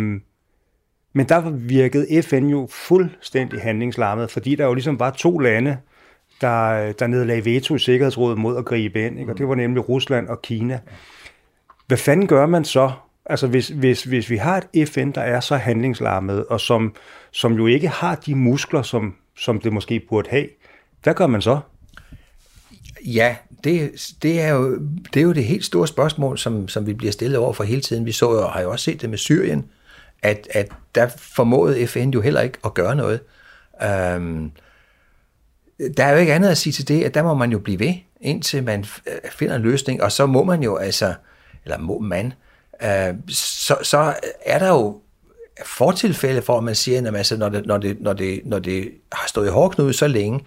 men 1.14 1.30
der 1.30 1.50
virkede 1.50 2.22
FN 2.22 2.46
jo 2.46 2.68
fuldstændig 2.72 3.62
handlingslammet, 3.62 4.32
fordi 4.32 4.56
der 4.56 4.66
jo 4.66 4.74
ligesom 4.74 5.00
var 5.00 5.12
to 5.12 5.40
lande, 5.40 5.78
der, 6.42 6.92
der 6.92 7.08
nedlagde 7.08 7.46
veto 7.46 7.76
i 7.76 7.80
Sikkerhedsrådet 7.80 8.38
mod 8.38 8.58
at 8.58 8.66
gribe 8.66 9.06
ind, 9.06 9.20
ikke? 9.20 9.32
og 9.32 9.38
det 9.38 9.48
var 9.48 9.56
nemlig 9.56 9.90
Rusland 9.90 10.28
og 10.28 10.42
Kina. 10.42 10.80
Hvad 11.88 11.98
fanden 11.98 12.28
gør 12.28 12.46
man 12.46 12.66
så, 12.66 12.92
Altså 13.26 13.48
hvis, 13.48 13.68
hvis, 13.68 14.04
hvis 14.04 14.30
vi 14.30 14.38
har 14.38 14.64
et 14.74 14.90
FN, 14.90 15.12
der 15.12 15.22
er 15.22 15.40
så 15.40 15.56
handlingslarmet, 15.56 16.46
og 16.46 16.62
som, 16.62 16.96
som 17.32 17.54
jo 17.54 17.68
ikke 17.68 17.88
har 17.88 18.16
de 18.16 18.36
muskler, 18.36 18.82
som, 18.82 19.16
som 19.38 19.62
det 19.62 19.74
måske 19.74 20.00
burde 20.10 20.30
have, 20.30 20.48
hvad 21.04 21.14
gør 21.14 21.28
man 21.28 21.42
så? 21.42 21.60
Ja, 23.06 23.36
det, 23.64 23.92
det, 24.22 24.42
er 24.42 24.50
jo, 24.50 24.80
det 25.14 25.20
er 25.20 25.24
jo 25.24 25.34
det 25.34 25.44
helt 25.46 25.66
store 25.66 25.88
spørgsmål, 25.88 26.38
som, 26.38 26.68
som 26.68 26.88
vi 26.88 26.94
bliver 26.94 27.12
stillet 27.12 27.38
over 27.38 27.54
for 27.54 27.64
hele 27.64 27.82
tiden. 27.82 28.06
Vi 28.06 28.12
så 28.12 28.32
jo, 28.32 28.48
har 28.48 28.62
jo 28.62 28.72
også 28.72 28.84
set 28.84 29.02
det 29.02 29.10
med 29.10 29.18
Syrien, 29.18 29.66
at, 30.24 30.48
at 30.52 30.68
der 30.96 31.08
formåede 31.18 31.88
FN 31.88 32.10
jo 32.10 32.22
heller 32.22 32.42
ikke 32.42 32.58
at 32.66 32.74
gøre 32.74 32.96
noget. 32.96 33.20
Øhm, 33.84 34.52
der 35.98 36.04
er 36.04 36.12
jo 36.12 36.18
ikke 36.18 36.34
andet 36.34 36.50
at 36.50 36.58
sige 36.58 36.74
til 36.74 36.88
det, 36.88 37.04
at 37.04 37.14
der 37.14 37.24
må 37.24 37.34
man 37.34 37.52
jo 37.52 37.60
blive 37.60 37.80
ved, 37.80 37.94
indtil 38.22 38.64
man 38.64 38.86
finder 39.32 39.56
en 39.56 39.62
løsning, 39.62 40.04
og 40.04 40.12
så 40.12 40.26
må 40.26 40.44
man 40.44 40.64
jo 40.64 40.76
altså, 40.76 41.14
eller 41.64 41.78
må 41.78 42.00
man, 42.00 42.34
øh, 42.84 43.16
så, 43.30 43.78
så 43.84 44.14
er 44.46 44.60
der 44.60 44.68
jo 44.68 45.02
fortilfælde 45.66 46.42
for, 46.42 46.58
at 46.58 46.64
man 46.64 46.76
siger, 46.76 47.08
at 47.08 47.16
altså, 47.16 47.38
når, 47.38 47.50
det, 47.50 47.66
når, 47.66 47.78
det, 47.78 48.02
når, 48.02 48.14
det, 48.14 48.42
når 48.46 48.60
det 48.60 48.92
har 49.12 49.28
stået 49.28 49.48
i 49.48 49.50
hårdknude 49.50 49.94
så 49.94 50.08
længe, 50.08 50.46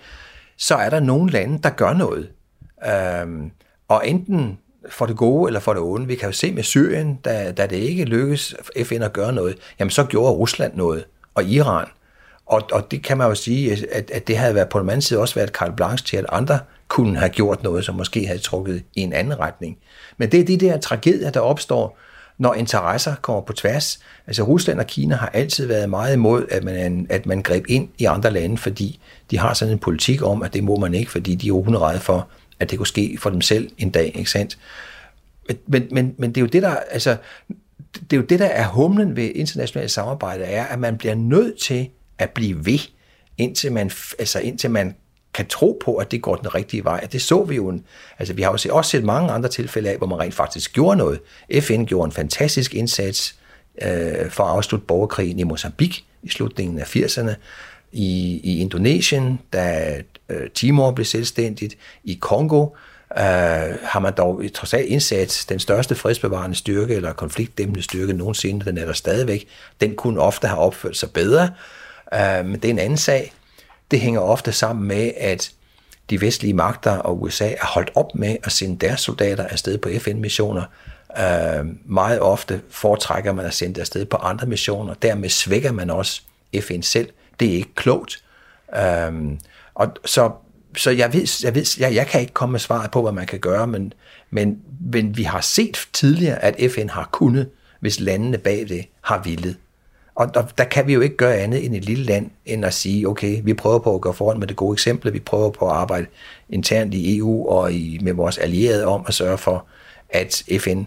så 0.56 0.74
er 0.74 0.90
der 0.90 1.00
nogle 1.00 1.30
lande, 1.30 1.58
der 1.62 1.70
gør 1.70 1.92
noget. 1.92 2.28
Øh, 2.86 3.50
og 3.88 4.08
enten 4.08 4.58
for 4.90 5.06
det 5.06 5.16
gode 5.16 5.48
eller 5.48 5.60
for 5.60 5.72
det 5.72 5.82
onde. 5.82 6.06
Vi 6.06 6.14
kan 6.14 6.28
jo 6.28 6.32
se 6.32 6.52
med 6.52 6.62
Syrien, 6.62 7.16
da, 7.16 7.52
da 7.52 7.66
det 7.66 7.76
ikke 7.76 8.04
lykkes 8.04 8.54
FN 8.84 9.02
at 9.02 9.12
gøre 9.12 9.32
noget, 9.32 9.56
jamen 9.78 9.90
så 9.90 10.04
gjorde 10.04 10.32
Rusland 10.32 10.74
noget, 10.74 11.04
og 11.34 11.44
Iran. 11.44 11.86
Og, 12.46 12.62
og 12.72 12.90
det 12.90 13.02
kan 13.02 13.18
man 13.18 13.28
jo 13.28 13.34
sige, 13.34 13.72
at, 13.92 14.10
at 14.10 14.28
det 14.28 14.38
havde 14.38 14.54
været 14.54 14.68
på 14.68 14.80
den 14.80 14.88
anden 14.88 15.02
side 15.02 15.20
også 15.20 15.34
været 15.34 15.52
Karl 15.52 15.72
Blanche 15.72 16.06
til, 16.06 16.16
at 16.16 16.26
andre 16.28 16.58
kunne 16.88 17.18
have 17.18 17.28
gjort 17.28 17.62
noget, 17.62 17.84
som 17.84 17.94
måske 17.94 18.26
havde 18.26 18.38
trukket 18.38 18.82
i 18.94 19.00
en 19.00 19.12
anden 19.12 19.38
retning. 19.38 19.78
Men 20.16 20.32
det 20.32 20.40
er 20.40 20.44
de 20.44 20.56
der 20.56 20.78
tragedier, 20.78 21.30
der 21.30 21.40
opstår, 21.40 21.98
når 22.38 22.54
interesser 22.54 23.14
kommer 23.14 23.42
på 23.42 23.52
tværs. 23.52 23.98
Altså 24.26 24.42
Rusland 24.42 24.80
og 24.80 24.86
Kina 24.86 25.16
har 25.16 25.28
altid 25.28 25.66
været 25.66 25.90
meget 25.90 26.14
imod, 26.14 26.46
at 26.50 26.64
man, 26.64 27.06
at 27.10 27.26
man 27.26 27.42
greb 27.42 27.64
ind 27.68 27.88
i 27.98 28.04
andre 28.04 28.30
lande, 28.30 28.58
fordi 28.58 29.00
de 29.30 29.38
har 29.38 29.54
sådan 29.54 29.72
en 29.72 29.78
politik 29.78 30.22
om, 30.22 30.42
at 30.42 30.54
det 30.54 30.64
må 30.64 30.76
man 30.76 30.94
ikke, 30.94 31.10
fordi 31.10 31.34
de 31.34 31.48
er 31.48 31.52
hunderede 31.52 32.00
for, 32.00 32.28
at 32.60 32.70
det 32.70 32.78
kunne 32.78 32.86
ske 32.86 33.18
for 33.20 33.30
dem 33.30 33.40
selv 33.40 33.70
en 33.78 33.90
dag, 33.90 34.12
ikke 34.14 34.30
sandt? 34.30 34.58
Men, 35.66 35.88
men, 35.90 36.14
men 36.18 36.30
det 36.30 36.36
er 36.36 36.40
jo 36.40 36.46
det, 36.46 36.62
der, 36.62 36.76
altså, 36.90 37.16
det 37.94 38.12
er 38.12 38.16
jo 38.16 38.26
det, 38.26 38.38
der 38.38 38.46
er 38.46 38.68
humlen 38.68 39.16
ved 39.16 39.30
internationalt 39.34 39.90
samarbejde, 39.90 40.44
er, 40.44 40.64
at 40.64 40.78
man 40.78 40.98
bliver 40.98 41.14
nødt 41.14 41.60
til 41.60 41.88
at 42.18 42.30
blive 42.30 42.66
ved, 42.66 42.78
indtil 43.38 43.72
man, 43.72 43.90
altså 44.18 44.40
indtil 44.40 44.70
man 44.70 44.94
kan 45.38 45.46
tro 45.46 45.80
på, 45.84 45.96
at 45.96 46.10
det 46.10 46.22
går 46.22 46.36
den 46.36 46.54
rigtige 46.54 46.84
vej. 46.84 47.00
Det 47.12 47.22
så 47.22 47.44
vi 47.44 47.56
jo. 47.56 47.80
Altså, 48.18 48.34
vi 48.34 48.42
har 48.42 48.50
også, 48.50 48.68
også 48.72 48.90
set 48.90 49.04
mange 49.04 49.30
andre 49.30 49.48
tilfælde 49.48 49.90
af, 49.90 49.96
hvor 49.96 50.06
man 50.06 50.18
rent 50.18 50.34
faktisk 50.34 50.72
gjorde 50.72 50.96
noget. 50.96 51.20
FN 51.60 51.84
gjorde 51.84 52.06
en 52.06 52.12
fantastisk 52.12 52.74
indsats 52.74 53.34
øh, 53.82 54.30
for 54.30 54.44
at 54.44 54.50
afslutte 54.50 54.86
borgerkrigen 54.86 55.38
i 55.38 55.42
Mozambique 55.42 56.02
i 56.22 56.28
slutningen 56.28 56.78
af 56.78 56.96
80'erne. 56.96 57.34
I, 57.92 58.40
i 58.44 58.60
Indonesien, 58.60 59.40
da 59.52 59.96
øh, 60.28 60.50
Timor 60.54 60.90
blev 60.90 61.04
selvstændigt. 61.04 61.74
I 62.04 62.18
Kongo 62.20 62.66
øh, 63.18 63.24
har 63.82 63.98
man 63.98 64.12
dog 64.16 64.42
trods 64.54 64.74
alt 64.74 64.86
indsat 64.86 65.46
den 65.48 65.58
største 65.58 65.94
fredsbevarende 65.94 66.56
styrke, 66.56 66.94
eller 66.94 67.12
konfliktdæmmende 67.12 67.82
styrke 67.82 68.12
nogensinde. 68.12 68.64
Den 68.64 68.78
er 68.78 68.86
der 68.86 68.92
stadigvæk. 68.92 69.48
Den 69.80 69.96
kunne 69.96 70.20
ofte 70.20 70.48
have 70.48 70.60
opført 70.60 70.96
sig 70.96 71.10
bedre, 71.10 71.50
øh, 72.14 72.46
men 72.46 72.54
det 72.54 72.64
er 72.64 72.70
en 72.70 72.78
anden 72.78 72.98
sag. 72.98 73.32
Det 73.90 74.00
hænger 74.00 74.20
ofte 74.20 74.52
sammen 74.52 74.88
med, 74.88 75.10
at 75.16 75.52
de 76.10 76.20
vestlige 76.20 76.54
magter 76.54 76.92
og 76.92 77.22
USA 77.22 77.50
er 77.50 77.66
holdt 77.66 77.90
op 77.94 78.14
med 78.14 78.36
at 78.44 78.52
sende 78.52 78.86
deres 78.86 79.00
soldater 79.00 79.46
afsted 79.46 79.78
på 79.78 79.88
FN-missioner. 79.98 80.62
Øh, 81.18 81.66
meget 81.84 82.20
ofte 82.20 82.60
foretrækker 82.70 83.32
man 83.32 83.46
at 83.46 83.54
sende 83.54 83.74
det 83.74 83.80
afsted 83.80 84.04
på 84.04 84.16
andre 84.16 84.46
missioner. 84.46 84.94
Dermed 84.94 85.28
svækker 85.28 85.72
man 85.72 85.90
også 85.90 86.22
FN 86.60 86.82
selv. 86.82 87.08
Det 87.40 87.48
er 87.48 87.52
ikke 87.52 87.74
klogt. 87.74 88.24
Øh, 88.76 89.12
og 89.74 89.92
så 90.04 90.30
så 90.76 90.90
jeg, 90.90 91.12
ved, 91.12 91.26
jeg, 91.42 91.54
ved, 91.54 91.64
jeg, 91.78 91.94
jeg 91.94 92.06
kan 92.06 92.20
ikke 92.20 92.32
komme 92.32 92.52
med 92.52 92.60
svaret 92.60 92.90
på, 92.90 93.02
hvad 93.02 93.12
man 93.12 93.26
kan 93.26 93.38
gøre, 93.38 93.66
men, 93.66 93.92
men, 94.30 94.58
men 94.80 95.16
vi 95.16 95.22
har 95.22 95.40
set 95.40 95.88
tidligere, 95.92 96.44
at 96.44 96.72
FN 96.72 96.88
har 96.88 97.08
kunnet, 97.12 97.48
hvis 97.80 98.00
landene 98.00 98.38
bag 98.38 98.68
det 98.68 98.86
har 99.00 99.22
villet. 99.22 99.56
Og 100.18 100.34
der, 100.34 100.42
der 100.58 100.64
kan 100.64 100.86
vi 100.86 100.92
jo 100.92 101.00
ikke 101.00 101.16
gøre 101.16 101.36
andet 101.36 101.64
end 101.64 101.74
et 101.74 101.84
lille 101.84 102.04
land, 102.04 102.30
end 102.46 102.64
at 102.64 102.74
sige, 102.74 103.08
okay, 103.08 103.40
vi 103.44 103.54
prøver 103.54 103.78
på 103.78 103.94
at 103.94 104.00
gå 104.00 104.12
foran 104.12 104.38
med 104.38 104.46
det 104.46 104.56
gode 104.56 104.72
eksempel, 104.72 105.12
vi 105.12 105.18
prøver 105.18 105.50
på 105.50 105.70
at 105.70 105.76
arbejde 105.76 106.06
internt 106.48 106.94
i 106.94 107.18
EU 107.18 107.48
og 107.48 107.72
i, 107.72 107.98
med 108.02 108.12
vores 108.12 108.38
allierede 108.38 108.86
om 108.86 109.04
at 109.06 109.14
sørge 109.14 109.38
for, 109.38 109.66
at 110.08 110.42
FN 110.60 110.82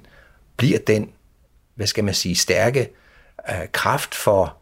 bliver 0.58 0.80
den, 0.80 1.10
hvad 1.76 1.88
skal 1.88 2.04
man 2.04 2.14
sige, 2.14 2.36
stærke 2.36 2.90
øh, 3.50 3.68
kraft 3.72 4.16
for 4.16 4.58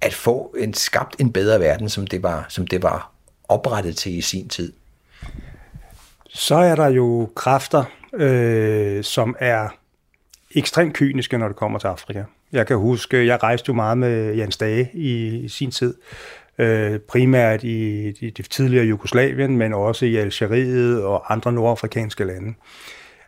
at 0.00 0.14
få 0.14 0.54
en 0.58 0.74
skabt 0.74 1.16
en 1.20 1.32
bedre 1.32 1.60
verden, 1.60 1.88
som 1.88 2.06
det 2.06 2.22
var, 2.22 2.46
som 2.48 2.66
det 2.66 2.82
var 2.82 3.12
oprettet 3.48 3.96
til 3.96 4.18
i 4.18 4.20
sin 4.20 4.48
tid. 4.48 4.72
Så 6.28 6.54
er 6.54 6.74
der 6.74 6.88
jo 6.88 7.30
kræfter, 7.34 7.84
øh, 8.14 9.04
som 9.04 9.36
er 9.38 9.68
ekstremt 10.50 10.94
kyniske, 10.94 11.38
når 11.38 11.48
det 11.48 11.56
kommer 11.56 11.78
til 11.78 11.86
Afrika. 11.86 12.22
Jeg 12.52 12.66
kan 12.66 12.76
huske, 12.76 13.26
jeg 13.26 13.42
rejste 13.42 13.68
jo 13.68 13.74
meget 13.74 13.98
med 13.98 14.34
Jens 14.34 14.56
Dage 14.56 14.90
i, 14.94 15.36
i 15.36 15.48
sin 15.48 15.70
tid, 15.70 15.94
øh, 16.58 16.98
primært 16.98 17.64
i, 17.64 18.08
i 18.08 18.30
det 18.30 18.50
tidligere 18.50 18.84
Jugoslavien, 18.86 19.56
men 19.56 19.72
også 19.72 20.06
i 20.06 20.16
Algeriet 20.16 21.04
og 21.04 21.32
andre 21.32 21.52
nordafrikanske 21.52 22.24
lande. 22.24 22.54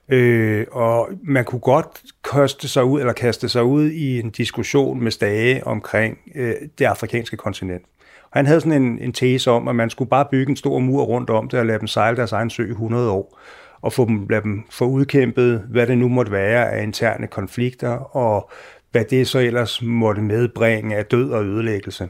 Øh, 0.09 0.67
og 0.73 1.09
man 1.23 1.45
kunne 1.45 1.61
godt 1.61 1.87
kaste 2.33 2.69
sig 2.69 2.85
ud, 2.85 3.01
eller 3.01 3.13
kaste 3.13 3.49
sig 3.49 3.65
ud 3.65 3.91
i 3.91 4.21
en 4.21 4.31
diskussion 4.31 5.03
med 5.03 5.11
Stage 5.11 5.67
omkring 5.67 6.19
øh, 6.35 6.55
det 6.79 6.85
afrikanske 6.85 7.37
kontinent. 7.37 7.83
Og 8.23 8.39
han 8.39 8.47
havde 8.47 8.61
sådan 8.61 8.83
en, 8.83 8.99
en 8.99 9.13
tese 9.13 9.51
om, 9.51 9.69
at 9.69 9.77
man 9.77 9.91
skulle 9.91 10.11
bare 10.11 10.27
bygge 10.31 10.51
en 10.51 10.57
stor 10.57 10.79
mur 10.79 11.03
rundt 11.03 11.31
om 11.31 11.49
det 11.49 11.59
og 11.59 11.67
lade 11.67 11.79
dem 11.79 11.87
sejle 11.87 12.17
deres 12.17 12.33
egen 12.33 12.51
sø 12.51 12.67
i 12.67 12.71
100 12.71 13.11
år 13.11 13.39
og 13.81 13.93
få 13.93 14.05
dem, 14.07 14.27
lade 14.31 14.43
dem 14.43 14.65
få 14.71 14.85
udkæmpet, 14.85 15.65
hvad 15.71 15.87
det 15.87 15.99
nu 15.99 16.09
måtte 16.09 16.33
være 16.33 16.71
af 16.71 16.83
interne 16.83 17.27
konflikter, 17.27 18.17
og 18.17 18.51
hvad 18.91 19.05
det 19.05 19.29
så 19.29 19.39
ellers 19.39 19.83
måtte 19.83 20.23
medbringe 20.23 20.97
af 20.97 21.07
død 21.07 21.31
og 21.31 21.45
ødelæggelse. 21.45 22.09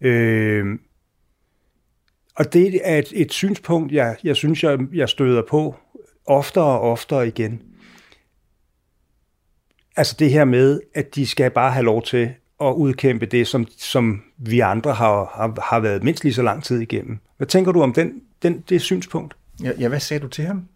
Øh, 0.00 0.78
og 2.36 2.52
det 2.52 2.80
er 2.84 2.98
et, 2.98 3.12
et 3.12 3.32
synspunkt, 3.32 3.92
jeg, 3.92 4.16
jeg 4.24 4.36
synes, 4.36 4.62
jeg, 4.62 4.78
jeg 4.92 5.08
støder 5.08 5.42
på 5.48 5.74
oftere 6.26 6.64
og 6.64 6.80
oftere 6.80 7.28
igen. 7.28 7.62
Altså 9.96 10.16
det 10.18 10.30
her 10.30 10.44
med, 10.44 10.80
at 10.94 11.14
de 11.14 11.26
skal 11.26 11.50
bare 11.50 11.72
have 11.72 11.84
lov 11.84 12.02
til 12.02 12.30
at 12.60 12.72
udkæmpe 12.72 13.26
det, 13.26 13.46
som, 13.46 13.66
som 13.78 14.22
vi 14.38 14.60
andre 14.60 14.94
har, 14.94 15.32
har, 15.34 15.70
har 15.70 15.80
været 15.80 16.02
mindst 16.02 16.24
lige 16.24 16.34
så 16.34 16.42
lang 16.42 16.64
tid 16.64 16.80
igennem. 16.80 17.18
Hvad 17.36 17.46
tænker 17.46 17.72
du 17.72 17.82
om 17.82 17.92
den, 17.92 18.12
den, 18.42 18.64
det 18.68 18.80
synspunkt? 18.80 19.36
Ja, 19.62 19.72
ja, 19.78 19.88
hvad 19.88 20.00
sagde 20.00 20.22
du 20.22 20.28
til 20.28 20.44
ham? 20.44 20.68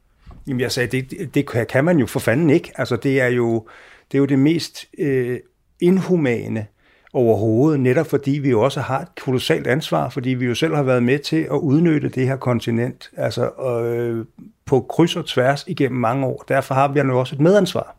Jamen 0.47 0.61
jeg 0.61 0.73
sagde, 0.73 1.01
det, 1.01 1.35
det 1.35 1.69
kan 1.69 1.85
man 1.85 1.99
jo 1.99 2.07
for 2.07 2.21
fanden 2.21 2.51
ikke. 2.51 2.73
Altså 2.75 2.97
det 2.97 3.21
er 3.21 3.27
jo 3.27 3.69
det, 4.13 4.19
er 4.19 4.21
jo 4.21 4.25
det 4.25 4.39
mest 4.39 4.87
øh, 4.99 5.39
inhumane 5.81 6.67
overhovedet, 7.13 7.81
netop 7.81 8.07
fordi 8.07 8.31
vi 8.31 8.51
jo 8.51 8.61
også 8.61 8.81
har 8.81 9.01
et 9.01 9.09
kolossalt 9.21 9.67
ansvar, 9.67 10.09
fordi 10.09 10.31
vi 10.31 10.45
jo 10.45 10.55
selv 10.55 10.75
har 10.75 10.83
været 10.83 11.03
med 11.03 11.19
til 11.19 11.37
at 11.37 11.57
udnytte 11.57 12.09
det 12.09 12.27
her 12.27 12.37
kontinent, 12.37 13.11
altså 13.17 13.51
øh, 13.51 14.25
på 14.67 14.81
kryds 14.81 15.17
og 15.17 15.27
tværs 15.27 15.65
igennem 15.67 16.01
mange 16.01 16.27
år. 16.27 16.45
Derfor 16.49 16.75
har 16.75 16.89
vi 16.89 17.01
jo 17.01 17.21
også 17.21 17.35
et 17.35 17.41
medansvar. 17.41 17.97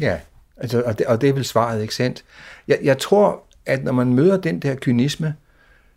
Ja, 0.00 0.18
altså, 0.56 0.82
og, 0.82 0.98
det, 0.98 1.06
og 1.06 1.20
det 1.20 1.28
er 1.28 1.32
vel 1.32 1.44
svaret, 1.44 1.82
ikke 1.82 1.94
sandt? 1.94 2.24
Jeg, 2.68 2.78
jeg 2.82 2.98
tror, 2.98 3.42
at 3.66 3.84
når 3.84 3.92
man 3.92 4.14
møder 4.14 4.36
den 4.36 4.60
der 4.60 4.74
kynisme, 4.74 5.34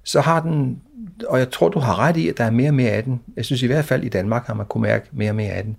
så 0.04 0.22
har 0.22 0.40
den, 0.42 0.82
og 1.28 1.40
jeg 1.40 1.52
tror, 1.52 1.70
du 1.70 1.80
har 1.80 2.00
ret 2.00 2.18
i, 2.18 2.30
at 2.30 2.38
der 2.38 2.44
er 2.44 2.52
mere 2.52 2.70
og 2.70 2.74
mere 2.74 2.92
af 2.92 3.04
den. 3.04 3.22
Jeg 3.36 3.46
synes 3.46 3.62
i 3.62 3.68
hvert 3.68 3.86
fald 3.86 4.04
i 4.04 4.10
Danmark 4.10 4.48
har 4.48 4.54
man 4.54 4.66
kunne 4.66 4.82
mærke 4.82 5.08
mere 5.12 5.32
og 5.32 5.36
mere 5.36 5.52
af 5.52 5.64
den. 5.64 5.78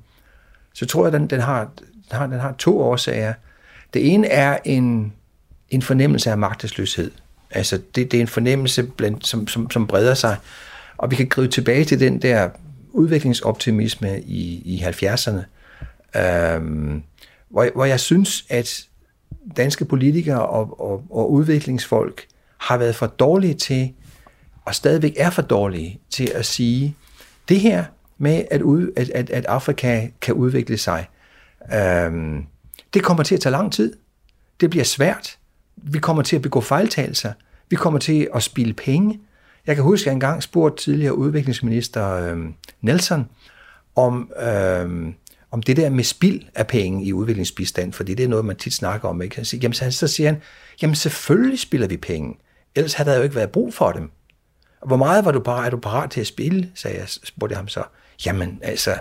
Så 0.72 0.86
tror 0.86 1.06
jeg, 1.06 1.14
at 1.14 1.20
den, 1.20 1.26
den, 1.30 1.40
har, 1.40 1.68
den, 2.10 2.18
har, 2.18 2.26
den 2.26 2.40
har 2.40 2.52
to 2.52 2.80
årsager. 2.80 3.34
Det 3.94 4.12
ene 4.12 4.26
er 4.26 4.58
en, 4.64 5.12
en 5.70 5.82
fornemmelse 5.82 6.30
af 6.30 6.38
magtesløshed. 6.38 7.10
Altså 7.50 7.80
det, 7.94 8.12
det 8.12 8.16
er 8.16 8.20
en 8.20 8.28
fornemmelse, 8.28 8.82
blandt, 8.82 9.26
som, 9.26 9.48
som, 9.48 9.70
som 9.70 9.86
breder 9.86 10.14
sig. 10.14 10.36
Og 10.96 11.10
vi 11.10 11.16
kan 11.16 11.28
gribe 11.28 11.52
tilbage 11.52 11.84
til 11.84 12.00
den 12.00 12.22
der 12.22 12.50
udviklingsoptimisme 12.92 14.20
i, 14.20 14.62
i 14.64 14.82
70'erne, 14.82 15.40
øhm, 16.20 17.02
hvor, 17.48 17.68
hvor 17.74 17.84
jeg 17.84 18.00
synes, 18.00 18.44
at 18.48 18.86
danske 19.56 19.84
politikere 19.84 20.46
og, 20.46 20.80
og, 20.80 21.04
og 21.10 21.32
udviklingsfolk 21.32 22.26
har 22.58 22.76
været 22.76 22.94
for 22.94 23.06
dårlige 23.06 23.54
til, 23.54 23.92
og 24.64 24.74
stadigvæk 24.74 25.14
er 25.16 25.30
for 25.30 25.42
dårlige 25.42 26.00
til 26.10 26.32
at 26.34 26.46
sige, 26.46 26.96
det 27.48 27.60
her 27.60 27.84
med, 28.18 28.44
at, 28.50 28.62
ud, 28.62 28.92
at, 28.96 29.10
at, 29.10 29.30
at 29.30 29.46
Afrika 29.46 30.08
kan 30.20 30.34
udvikle 30.34 30.78
sig, 30.78 31.08
øhm, 31.74 32.46
det 32.94 33.02
kommer 33.02 33.22
til 33.22 33.34
at 33.34 33.40
tage 33.40 33.50
lang 33.50 33.72
tid. 33.72 33.96
Det 34.60 34.70
bliver 34.70 34.84
svært. 34.84 35.38
Vi 35.76 35.98
kommer 35.98 36.22
til 36.22 36.36
at 36.36 36.42
begå 36.42 36.60
fejltagelser. 36.60 37.32
Vi 37.70 37.76
kommer 37.76 37.98
til 37.98 38.28
at 38.34 38.42
spille 38.42 38.72
penge. 38.72 39.20
Jeg 39.66 39.74
kan 39.74 39.84
huske, 39.84 40.02
at 40.02 40.06
jeg 40.06 40.12
engang 40.12 40.42
spurgte 40.42 40.84
tidligere 40.84 41.14
udviklingsminister 41.14 42.10
øh, 42.10 42.38
Nelson 42.80 43.28
om, 43.96 44.32
øh, 44.42 45.12
om 45.50 45.62
det 45.62 45.76
der 45.76 45.90
med 45.90 46.04
spild 46.04 46.42
af 46.54 46.66
penge 46.66 47.04
i 47.04 47.12
udviklingsbistand, 47.12 47.92
fordi 47.92 48.14
det 48.14 48.24
er 48.24 48.28
noget, 48.28 48.44
man 48.44 48.56
tit 48.56 48.74
snakker 48.74 49.08
om. 49.08 49.22
Ikke? 49.22 49.44
Så, 49.44 49.56
jamen, 49.56 49.74
så 49.74 50.08
siger 50.08 50.28
han, 50.28 50.40
jamen 50.82 50.94
selvfølgelig 50.94 51.58
spiller 51.58 51.86
vi 51.86 51.96
penge, 51.96 52.34
ellers 52.74 52.94
havde 52.94 53.10
der 53.10 53.16
jo 53.16 53.22
ikke 53.22 53.34
været 53.34 53.50
brug 53.50 53.74
for 53.74 53.92
dem. 53.92 54.10
Hvor 54.86 54.96
meget 54.96 55.24
var 55.24 55.32
du 55.32 55.40
parat, 55.40 55.66
er 55.66 55.70
du 55.70 55.76
parat 55.76 56.10
til 56.10 56.20
at 56.20 56.26
spille, 56.26 56.70
sagde 56.74 56.98
jeg, 56.98 57.08
spurgte 57.08 57.52
jeg 57.52 57.58
ham 57.58 57.68
så. 57.68 57.82
Jamen 58.26 58.58
altså, 58.62 58.96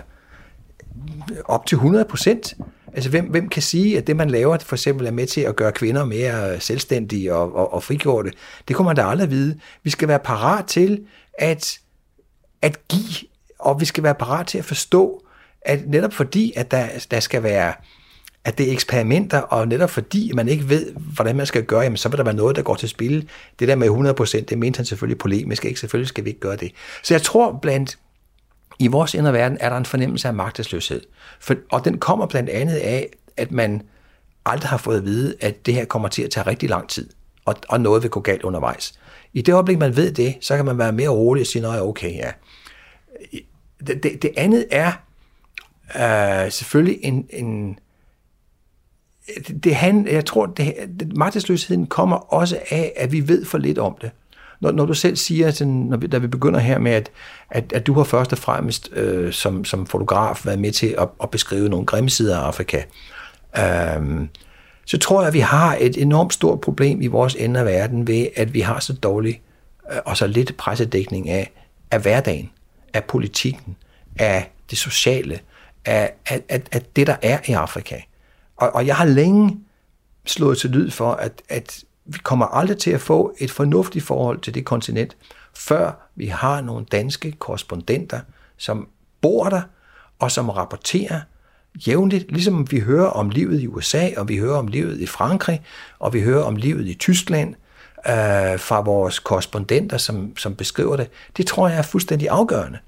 op 1.44 1.66
til 1.66 1.76
100 1.76 2.04
procent. 2.04 2.54
Altså, 2.94 3.10
hvem, 3.10 3.24
hvem 3.24 3.48
kan 3.48 3.62
sige, 3.62 3.98
at 3.98 4.06
det, 4.06 4.16
man 4.16 4.30
laver, 4.30 4.58
for 4.58 4.76
eksempel 4.76 5.06
er 5.06 5.10
med 5.10 5.26
til 5.26 5.40
at 5.40 5.56
gøre 5.56 5.72
kvinder 5.72 6.04
mere 6.04 6.60
selvstændige 6.60 7.34
og, 7.34 7.54
og, 7.54 7.74
og 7.74 7.82
frigjorte? 7.82 8.32
Det 8.68 8.76
kunne 8.76 8.86
man 8.86 8.96
da 8.96 9.02
aldrig 9.02 9.30
vide. 9.30 9.58
Vi 9.82 9.90
skal 9.90 10.08
være 10.08 10.18
parat 10.18 10.66
til 10.66 11.06
at, 11.38 11.78
at 12.62 12.88
give, 12.88 13.28
og 13.58 13.80
vi 13.80 13.84
skal 13.84 14.02
være 14.04 14.14
parat 14.14 14.46
til 14.46 14.58
at 14.58 14.64
forstå, 14.64 15.24
at 15.62 15.88
netop 15.88 16.12
fordi, 16.12 16.52
at 16.56 16.70
der, 16.70 16.86
der 17.10 17.20
skal 17.20 17.42
være 17.42 17.72
at 18.44 18.58
det 18.58 18.68
er 18.68 18.72
eksperimenter, 18.72 19.38
og 19.38 19.68
netop 19.68 19.90
fordi 19.90 20.32
man 20.34 20.48
ikke 20.48 20.68
ved, 20.68 20.92
hvordan 21.14 21.36
man 21.36 21.46
skal 21.46 21.64
gøre, 21.64 21.80
jamen, 21.80 21.96
så 21.96 22.08
vil 22.08 22.18
der 22.18 22.24
være 22.24 22.34
noget, 22.34 22.56
der 22.56 22.62
går 22.62 22.74
til 22.74 22.88
spil. 22.88 23.28
Det 23.58 23.68
der 23.68 23.76
med 23.76 23.88
100%, 23.88 24.44
det 24.44 24.58
mente 24.58 24.76
han 24.76 24.86
selvfølgelig 24.86 25.18
polemisk, 25.18 25.64
ikke? 25.64 25.80
Selvfølgelig 25.80 26.08
skal 26.08 26.24
vi 26.24 26.28
ikke 26.28 26.40
gøre 26.40 26.56
det. 26.56 26.72
Så 27.02 27.14
jeg 27.14 27.22
tror 27.22 27.58
blandt 27.62 27.98
i 28.78 28.86
vores 28.86 29.14
indre 29.14 29.32
verden 29.32 29.58
er 29.60 29.68
der 29.68 29.76
en 29.76 29.84
fornemmelse 29.84 30.28
af 30.28 30.34
magtesløshed. 30.34 31.00
For, 31.40 31.54
og 31.70 31.84
den 31.84 31.98
kommer 31.98 32.26
blandt 32.26 32.50
andet 32.50 32.76
af, 32.76 33.08
at 33.36 33.52
man 33.52 33.82
aldrig 34.46 34.70
har 34.70 34.76
fået 34.76 34.96
at 34.96 35.04
vide, 35.04 35.34
at 35.40 35.66
det 35.66 35.74
her 35.74 35.84
kommer 35.84 36.08
til 36.08 36.22
at 36.22 36.30
tage 36.30 36.46
rigtig 36.46 36.68
lang 36.68 36.88
tid, 36.88 37.10
og, 37.44 37.54
og 37.68 37.80
noget 37.80 38.02
vil 38.02 38.10
gå 38.10 38.20
galt 38.20 38.42
undervejs. 38.42 38.98
I 39.32 39.42
det 39.42 39.52
øjeblik, 39.52 39.78
man 39.78 39.96
ved 39.96 40.12
det, 40.12 40.36
så 40.40 40.56
kan 40.56 40.64
man 40.64 40.78
være 40.78 40.92
mere 40.92 41.08
rolig 41.08 41.40
og 41.40 41.46
sige, 41.46 41.62
nej, 41.62 41.80
okay, 41.80 42.14
ja. 42.14 42.30
Det, 43.86 44.02
det, 44.02 44.22
det 44.22 44.30
andet 44.36 44.66
er 44.70 44.92
øh, 45.96 46.52
selvfølgelig 46.52 46.98
en, 47.02 47.26
en 47.30 47.78
det, 49.64 49.74
han, 49.74 50.08
jeg 50.08 50.24
tror, 50.24 50.46
det, 50.46 50.74
det, 51.00 51.16
magtesløsheden 51.16 51.86
kommer 51.86 52.16
også 52.16 52.58
af, 52.70 52.92
at 52.96 53.12
vi 53.12 53.28
ved 53.28 53.44
for 53.44 53.58
lidt 53.58 53.78
om 53.78 53.96
det 54.00 54.10
når, 54.60 54.72
når 54.72 54.86
du 54.86 54.94
selv 54.94 55.16
siger, 55.16 55.50
sådan, 55.50 55.72
når 55.72 55.96
vi, 55.96 56.06
da 56.06 56.18
vi 56.18 56.26
begynder 56.26 56.60
her 56.60 56.78
med, 56.78 56.92
at, 56.92 57.10
at, 57.50 57.72
at 57.72 57.86
du 57.86 57.94
har 57.94 58.04
først 58.04 58.32
og 58.32 58.38
fremmest 58.38 58.90
øh, 58.92 59.32
som, 59.32 59.64
som 59.64 59.86
fotograf 59.86 60.46
været 60.46 60.58
med 60.58 60.72
til 60.72 60.94
at, 60.98 61.08
at 61.22 61.30
beskrive 61.30 61.68
nogle 61.68 61.86
grimme 61.86 62.10
sider 62.10 62.38
af 62.38 62.46
Afrika, 62.46 62.82
øh, 63.58 64.28
så 64.86 64.98
tror 64.98 65.20
jeg, 65.20 65.28
at 65.28 65.34
vi 65.34 65.40
har 65.40 65.76
et 65.80 65.96
enormt 65.96 66.34
stort 66.34 66.60
problem 66.60 67.02
i 67.02 67.06
vores 67.06 67.34
ende 67.34 67.60
af 67.60 67.66
verden 67.66 68.06
ved, 68.06 68.26
at 68.36 68.54
vi 68.54 68.60
har 68.60 68.80
så 68.80 68.92
dårlig 68.92 69.42
øh, 69.92 69.98
og 70.04 70.16
så 70.16 70.26
lidt 70.26 70.56
pressedækning 70.56 71.28
af, 71.28 71.50
af 71.90 72.00
hverdagen, 72.00 72.50
af 72.94 73.04
politikken, 73.04 73.76
af 74.18 74.50
det 74.70 74.78
sociale, 74.78 75.40
af, 75.84 76.12
af, 76.26 76.42
af, 76.48 76.62
af 76.72 76.82
det, 76.96 77.06
der 77.06 77.16
er 77.22 77.38
i 77.48 77.52
Afrika. 77.52 77.96
Og, 78.56 78.74
og 78.74 78.86
jeg 78.86 78.96
har 78.96 79.04
længe 79.04 79.58
slået 80.26 80.58
til 80.58 80.70
lyd 80.70 80.90
for, 80.90 81.12
at, 81.12 81.42
at 81.48 81.84
vi 82.06 82.18
kommer 82.22 82.46
aldrig 82.46 82.78
til 82.78 82.90
at 82.90 83.00
få 83.00 83.34
et 83.38 83.50
fornuftigt 83.50 84.04
forhold 84.04 84.40
til 84.40 84.54
det 84.54 84.64
kontinent, 84.64 85.16
før 85.56 86.08
vi 86.16 86.26
har 86.26 86.60
nogle 86.60 86.86
danske 86.92 87.32
korrespondenter, 87.32 88.20
som 88.56 88.88
bor 89.20 89.48
der, 89.48 89.62
og 90.18 90.30
som 90.30 90.48
rapporterer 90.48 91.20
jævnligt, 91.86 92.32
ligesom 92.32 92.70
vi 92.70 92.80
hører 92.80 93.06
om 93.06 93.30
livet 93.30 93.60
i 93.60 93.66
USA, 93.66 94.08
og 94.16 94.28
vi 94.28 94.36
hører 94.36 94.56
om 94.56 94.66
livet 94.66 95.00
i 95.00 95.06
Frankrig, 95.06 95.62
og 95.98 96.12
vi 96.12 96.20
hører 96.20 96.42
om 96.42 96.56
livet 96.56 96.86
i 96.86 96.94
Tyskland, 96.94 97.54
øh, 98.08 98.58
fra 98.58 98.80
vores 98.80 99.18
korrespondenter, 99.18 99.96
som, 99.96 100.36
som 100.36 100.54
beskriver 100.54 100.96
det. 100.96 101.10
Det 101.36 101.46
tror 101.46 101.68
jeg 101.68 101.78
er 101.78 101.82
fuldstændig 101.82 102.28
afgørende. 102.28 102.78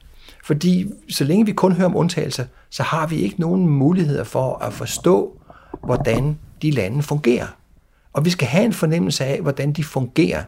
Fordi 0.45 0.87
så 1.09 1.25
længe 1.25 1.47
vi 1.47 1.53
kun 1.53 1.73
hører 1.73 1.89
om 1.89 1.97
undtagelser, 1.97 2.45
så 2.71 2.83
har 2.83 3.07
vi 3.07 3.17
ikke 3.17 3.41
nogen 3.41 3.69
muligheder 3.69 4.25
for 4.25 4.59
at 4.59 4.73
forstå, 4.73 5.41
hvordan 5.85 6.39
de 6.63 6.71
lande 6.71 7.03
fungerer. 7.03 7.47
Og 8.17 8.25
vi 8.25 8.31
skal 8.31 8.49
have 8.49 8.65
en 8.65 8.73
fornemmelse 8.73 9.25
af, 9.25 9.41
hvordan 9.41 9.73
de 9.73 9.85
fungerer, 9.85 10.43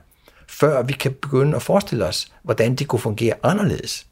før 0.46 0.82
vi 0.82 0.92
kan 0.92 1.12
begynde 1.12 1.56
at 1.56 1.62
forestille 1.62 2.06
os, 2.06 2.32
hvordan 2.42 2.74
de 2.74 2.84
kunne 2.84 3.00
fungere 3.00 3.34
anderledes. 3.42 4.06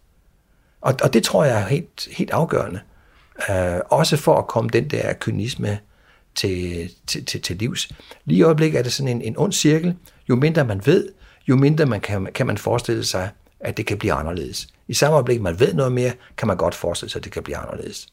Og, 0.81 0.95
og 1.03 1.13
det 1.13 1.23
tror 1.23 1.45
jeg 1.45 1.61
er 1.63 1.67
helt, 1.67 2.09
helt 2.13 2.31
afgørende. 2.31 2.81
Uh, 3.49 3.81
også 3.91 4.17
for 4.17 4.39
at 4.39 4.47
komme 4.47 4.71
den 4.71 4.91
der 4.91 5.13
kynisme 5.13 5.79
til, 6.35 6.91
til, 7.07 7.25
til, 7.25 7.43
til 7.43 7.57
livs. 7.57 7.89
Lige 8.25 8.39
i 8.39 8.43
øjeblikket 8.43 8.79
er 8.79 8.83
det 8.83 8.93
sådan 8.93 9.09
en, 9.09 9.23
en 9.23 9.39
ond 9.39 9.53
cirkel. 9.53 9.97
Jo 10.29 10.37
mindre 10.37 10.65
man 10.65 10.87
ved, 10.87 11.09
jo 11.49 11.57
mindre 11.57 11.87
man 11.87 12.01
kan, 12.01 12.29
kan 12.35 12.47
man 12.47 12.59
forestille 12.59 13.05
sig, 13.05 13.31
at 13.61 13.77
det 13.77 13.87
kan 13.87 13.99
blive 13.99 14.13
anderledes. 14.13 14.69
I 14.89 14.95
samme 14.95 15.15
øjeblik, 15.15 15.41
man 15.41 15.61
ved 15.61 15.75
noget 15.75 15.93
mere, 15.93 16.13
kan 16.37 16.49
man 16.49 16.57
godt 16.57 16.75
forestille 16.75 17.11
sig, 17.11 17.19
at 17.19 17.25
det 17.25 17.33
kan 17.33 17.43
blive 17.43 17.57
anderledes. 17.57 18.09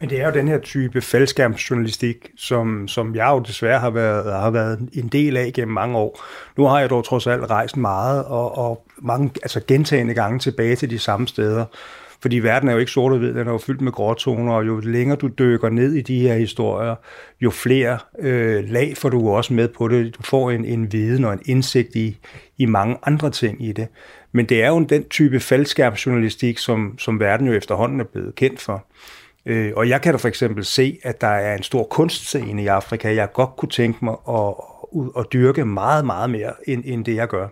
Men 0.00 0.10
det 0.10 0.20
er 0.20 0.26
jo 0.26 0.32
den 0.32 0.48
her 0.48 0.58
type 0.58 1.00
faldskærmsjournalistik, 1.00 2.30
som, 2.36 2.88
som 2.88 3.14
jeg 3.14 3.28
jo 3.30 3.38
desværre 3.38 3.80
har 3.80 3.90
været, 3.90 4.32
har 4.32 4.50
været 4.50 4.88
en 4.92 5.08
del 5.08 5.36
af 5.36 5.52
gennem 5.54 5.74
mange 5.74 5.98
år. 5.98 6.24
Nu 6.56 6.64
har 6.64 6.80
jeg 6.80 6.90
dog 6.90 7.04
trods 7.04 7.26
alt 7.26 7.50
rejst 7.50 7.76
meget 7.76 8.24
og, 8.24 8.58
og 8.58 8.86
mange 8.98 9.30
altså 9.42 9.60
gentagende 9.68 10.14
gange 10.14 10.38
tilbage 10.38 10.76
til 10.76 10.90
de 10.90 10.98
samme 10.98 11.28
steder. 11.28 11.64
Fordi 12.20 12.38
verden 12.38 12.68
er 12.68 12.72
jo 12.72 12.78
ikke 12.78 12.92
sort 12.92 13.12
og 13.12 13.18
hvid, 13.18 13.34
den 13.34 13.46
er 13.46 13.52
jo 13.52 13.58
fyldt 13.58 13.80
med 13.80 13.92
gråtoner, 13.92 14.52
og 14.52 14.66
jo 14.66 14.80
længere 14.80 15.16
du 15.16 15.28
dykker 15.38 15.68
ned 15.68 15.92
i 15.92 16.02
de 16.02 16.20
her 16.20 16.34
historier, 16.34 16.94
jo 17.40 17.50
flere 17.50 17.98
øh, 18.18 18.64
lag 18.68 18.96
får 18.96 19.08
du 19.08 19.30
også 19.30 19.54
med 19.54 19.68
på 19.68 19.88
det. 19.88 20.14
Du 20.18 20.22
får 20.22 20.50
en, 20.50 20.64
en 20.64 20.92
viden 20.92 21.24
og 21.24 21.32
en 21.32 21.40
indsigt 21.46 21.96
i, 21.96 22.18
i 22.58 22.66
mange 22.66 22.96
andre 23.02 23.30
ting 23.30 23.64
i 23.64 23.72
det. 23.72 23.88
Men 24.32 24.46
det 24.46 24.62
er 24.62 24.68
jo 24.68 24.80
den 24.80 25.04
type 25.04 25.40
faldskærmsjournalistik, 25.40 26.58
som, 26.58 26.98
som 26.98 27.20
verden 27.20 27.46
jo 27.46 27.52
efterhånden 27.52 28.00
er 28.00 28.04
blevet 28.04 28.34
kendt 28.34 28.60
for. 28.60 28.86
Øh, 29.46 29.72
og 29.76 29.88
jeg 29.88 30.02
kan 30.02 30.12
da 30.12 30.18
for 30.18 30.28
eksempel 30.28 30.64
se, 30.64 30.98
at 31.02 31.20
der 31.20 31.26
er 31.26 31.56
en 31.56 31.62
stor 31.62 31.84
kunstscene 31.84 32.62
i 32.62 32.66
Afrika, 32.66 33.14
jeg 33.14 33.32
godt 33.32 33.56
kunne 33.56 33.68
tænke 33.68 34.04
mig 34.04 34.16
at, 34.28 34.54
at, 35.18 35.26
dyrke 35.32 35.64
meget, 35.64 36.06
meget 36.06 36.30
mere, 36.30 36.52
end, 36.66 36.82
end 36.86 37.04
det 37.04 37.14
jeg 37.14 37.28
gør. 37.28 37.48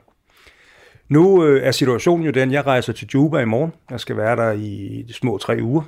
Nu 1.08 1.44
øh, 1.44 1.66
er 1.66 1.70
situationen 1.70 2.26
jo 2.26 2.30
den, 2.30 2.52
jeg 2.52 2.66
rejser 2.66 2.92
til 2.92 3.08
Juba 3.14 3.38
i 3.38 3.44
morgen. 3.44 3.72
Jeg 3.90 4.00
skal 4.00 4.16
være 4.16 4.36
der 4.36 4.52
i 4.52 5.04
de 5.08 5.12
små 5.12 5.38
tre 5.38 5.58
uger. 5.62 5.82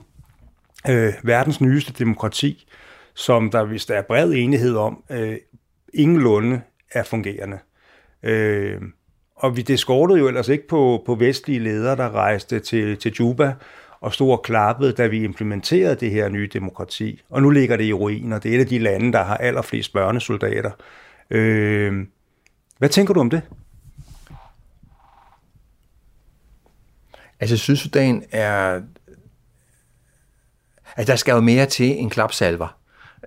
Øh, 0.89 1.13
verdens 1.23 1.61
nyeste 1.61 1.93
demokrati, 1.93 2.69
som 3.15 3.51
der, 3.51 3.65
hvis 3.65 3.87
der 3.87 3.95
er 3.95 4.03
bred 4.03 4.33
enighed 4.33 4.77
om, 4.77 5.03
øh, 5.11 5.37
ingenlunde 5.95 6.61
er 6.93 7.03
fungerende. 7.03 7.59
Øh, 8.23 8.81
og 9.37 9.57
vi, 9.57 9.63
det 9.63 9.79
skortede 9.79 10.19
jo 10.19 10.29
ellers 10.29 10.49
ikke 10.49 10.69
på, 10.69 11.03
på 11.07 11.15
vestlige 11.15 11.59
ledere, 11.59 11.97
der 11.97 12.11
rejste 12.11 12.59
til, 12.59 12.97
til 12.97 13.13
Juba 13.13 13.55
og 14.07 14.15
stod 14.15 14.33
og 14.33 14.43
klappede, 14.43 14.93
da 14.93 15.07
vi 15.07 15.25
implementerede 15.25 15.95
det 15.95 16.11
her 16.11 16.29
nye 16.29 16.49
demokrati. 16.53 17.23
Og 17.31 17.43
nu 17.43 17.51
ligger 17.51 17.77
det 17.77 17.85
i 17.85 17.93
ruiner. 17.93 18.39
Det 18.39 18.51
er 18.51 18.57
et 18.57 18.61
af 18.61 18.67
de 18.67 18.79
lande, 18.79 19.13
der 19.13 19.23
har 19.23 19.37
allerflest 19.37 19.93
børnesoldater. 19.93 20.71
Øh, 21.31 22.07
hvad 22.79 22.89
tænker 22.89 23.15
du 23.15 23.21
om 23.21 23.31
det? 23.31 23.43
Altså 27.41 27.57
Sydsudan 27.57 28.25
er... 28.33 28.81
Altså 30.97 31.13
der 31.13 31.17
skal 31.17 31.33
jo 31.33 31.41
mere 31.41 31.67
til 31.67 32.01
en 32.01 32.11
klapsalver, 32.11 32.79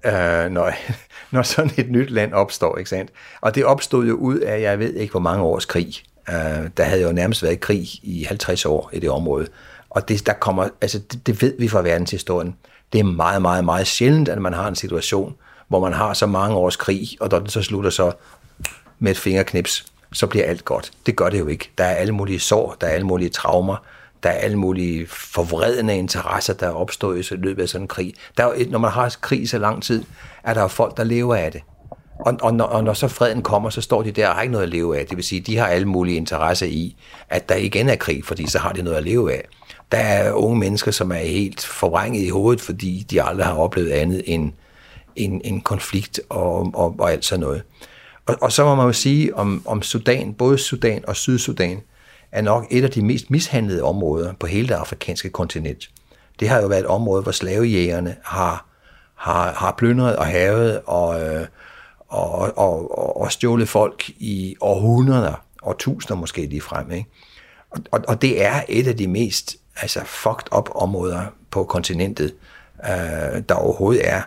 øh, 0.06 0.52
når, 0.52 0.72
når 1.36 1.42
sådan 1.42 1.72
et 1.78 1.90
nyt 1.90 2.10
land 2.10 2.34
opstår, 2.34 2.78
ikke 2.78 2.90
sandt? 2.90 3.12
Og 3.42 3.56
det 3.56 3.66
opstod 3.66 4.08
jo 4.08 4.16
ud 4.16 4.38
af, 4.38 4.62
jeg 4.62 4.80
ved 4.80 4.94
ikke 4.94 5.12
hvor 5.12 5.20
mange 5.20 5.44
års 5.44 5.66
krig. 5.66 5.94
Øh, 6.30 6.70
der 6.78 6.84
havde 6.84 7.02
jo 7.02 7.12
nærmest 7.12 7.44
været 7.44 7.60
krig 7.60 7.88
i 8.04 8.24
50 8.24 8.66
år 8.66 8.90
i 8.94 9.00
det 9.00 9.10
område. 9.10 9.48
Og 9.90 10.08
det, 10.08 10.26
der 10.26 10.34
kommer, 10.34 10.70
altså 10.82 11.00
det, 11.00 11.28
det 11.28 11.42
ved 11.42 11.54
vi 11.60 11.68
fra 11.68 11.82
verdenshistorien. 11.82 12.56
Det 12.94 13.00
er 13.00 13.04
meget, 13.04 13.42
meget, 13.42 13.66
meget 13.66 13.88
sjældent, 13.88 14.30
at 14.30 14.42
man 14.42 14.54
har 14.54 14.68
en 14.68 14.76
situation, 14.76 15.36
hvor 15.68 15.80
man 15.80 15.94
har 15.94 16.14
så 16.14 16.26
mange 16.26 16.56
års 16.56 16.76
krig, 16.76 17.08
og 17.20 17.30
når 17.32 17.40
den 17.40 17.50
så 17.50 17.62
slutter 17.62 17.90
så 17.90 18.12
med 19.00 19.12
et 19.12 19.18
fingerknips, 19.18 19.86
så 20.14 20.28
bliver 20.28 20.46
alt 20.46 20.66
godt. 20.66 20.92
Det 21.06 21.16
gør 21.16 21.30
det 21.30 21.40
jo 21.40 21.48
ikke. 21.48 21.72
Der 21.78 21.84
er 21.84 21.96
alle 21.96 22.14
mulige 22.14 22.40
sår, 22.40 22.76
der 22.82 22.88
er 22.88 22.92
alle 22.92 23.08
mulige 23.08 23.30
traumer, 23.30 23.76
der 24.24 24.30
er 24.30 24.34
alle 24.34 24.58
mulige 24.58 25.08
forvredende 25.08 25.98
interesser, 25.98 26.54
der 26.54 26.68
er 26.68 26.72
opstået 26.74 27.32
i 27.32 27.36
løbet 27.36 27.62
af 27.62 27.70
sådan 27.70 27.84
en 27.84 27.88
krig. 27.88 28.14
Der 28.38 28.46
er 28.46 28.70
når 28.70 28.80
man 28.80 28.92
har 28.92 29.16
krig 29.22 29.50
så 29.50 29.58
lang 29.58 29.84
tid, 29.84 30.04
er 30.44 30.54
der 30.54 30.68
folk, 30.68 30.98
der 30.98 31.04
lever 31.04 31.36
af 31.36 31.52
det. 31.52 31.62
Og, 32.26 32.38
og, 32.42 32.54
når, 32.54 32.66
og 32.66 32.84
når 32.84 32.94
så 32.94 33.08
freden 33.08 33.42
kommer, 33.42 33.70
så 33.70 33.82
står 33.82 34.04
de 34.04 34.12
der 34.12 34.28
og 34.28 34.36
har 34.36 34.42
ikke 34.42 34.52
noget 34.52 34.64
at 34.64 34.70
leve 34.70 35.00
af. 35.00 35.06
Det 35.06 35.18
vil 35.18 35.26
sige, 35.26 35.42
de 35.42 35.58
har 35.58 35.68
alle 35.68 35.88
mulige 35.88 36.18
interesser 36.18 36.66
i, 36.66 36.96
at 37.30 37.50
der 37.50 37.56
igen 37.56 37.90
er 37.90 37.96
krig, 37.96 38.26
fordi 38.26 38.50
så 38.50 38.60
har 38.60 38.74
de 38.74 38.82
noget 38.82 38.98
at 38.98 39.04
leve 39.04 39.34
af. 39.34 39.46
Der 39.92 39.98
er 39.98 40.34
unge 40.34 40.60
mennesker, 40.60 40.92
som 40.92 41.12
er 41.12 41.16
helt 41.16 41.66
forvrænget 41.66 42.22
i 42.22 42.30
hovedet, 42.30 42.62
fordi 42.62 43.06
de 43.12 43.24
aldrig 43.24 43.46
har 43.46 43.56
oplevet 43.56 43.92
andet 43.92 44.24
end 44.26 44.52
en, 45.16 45.42
en 45.44 45.62
konflikt 45.62 46.20
og, 46.30 46.72
og, 46.74 46.96
og 47.00 47.12
alt 47.12 47.26
sådan 47.26 47.40
noget. 47.40 47.64
Og, 48.26 48.36
og 48.42 48.52
så 48.52 48.66
må 48.66 48.76
man 48.76 48.86
jo 48.86 48.94
sige 48.94 49.36
om, 49.36 49.62
om 49.66 49.82
Sudan, 49.82 50.34
både 50.34 50.58
Sudan 50.58 51.04
og 51.08 51.16
Sydsudan, 51.16 51.82
er 52.32 52.42
nok 52.42 52.68
et 52.72 52.84
af 52.84 52.92
de 52.92 53.06
mest 53.06 53.32
mishandlede 53.32 53.84
områder 53.84 54.34
på 54.34 54.48
hele 54.48 54.68
det 54.68 54.74
afrikanske 54.74 55.30
kontinent. 55.30 55.90
Det 56.40 56.50
har 56.50 56.62
jo 56.62 56.68
været 56.68 56.80
et 56.80 56.86
område, 56.86 57.24
hvor 57.24 57.32
slavejægerne 57.32 58.16
har, 58.24 58.66
har, 59.16 59.52
har 59.52 59.76
plyndret 59.78 60.16
og 60.16 60.26
havet 60.26 60.82
og, 60.86 61.22
øh, 61.22 61.46
og, 62.08 62.32
og, 62.58 62.98
og, 62.98 63.22
og 63.22 63.32
stjålet 63.32 63.70
folk 63.70 64.10
i 64.10 64.56
århundreder, 64.62 65.44
og 65.62 65.78
tusinder 65.78 66.16
måske 66.16 66.46
lige 66.46 66.62
frem. 66.62 66.92
Ikke? 66.92 67.10
Og, 67.70 67.80
og, 67.92 68.00
og 68.08 68.22
det 68.22 68.46
er 68.46 68.62
et 68.70 68.88
af 68.88 68.98
de 68.98 69.08
mest 69.08 69.59
altså 69.82 70.02
fucked 70.06 70.58
up 70.58 70.70
områder 70.76 71.26
på 71.52 71.64
kontinentet, 71.64 72.34
øh, 72.84 73.42
der 73.50 73.56
overhovedet 73.56 74.10
er, 74.10 74.22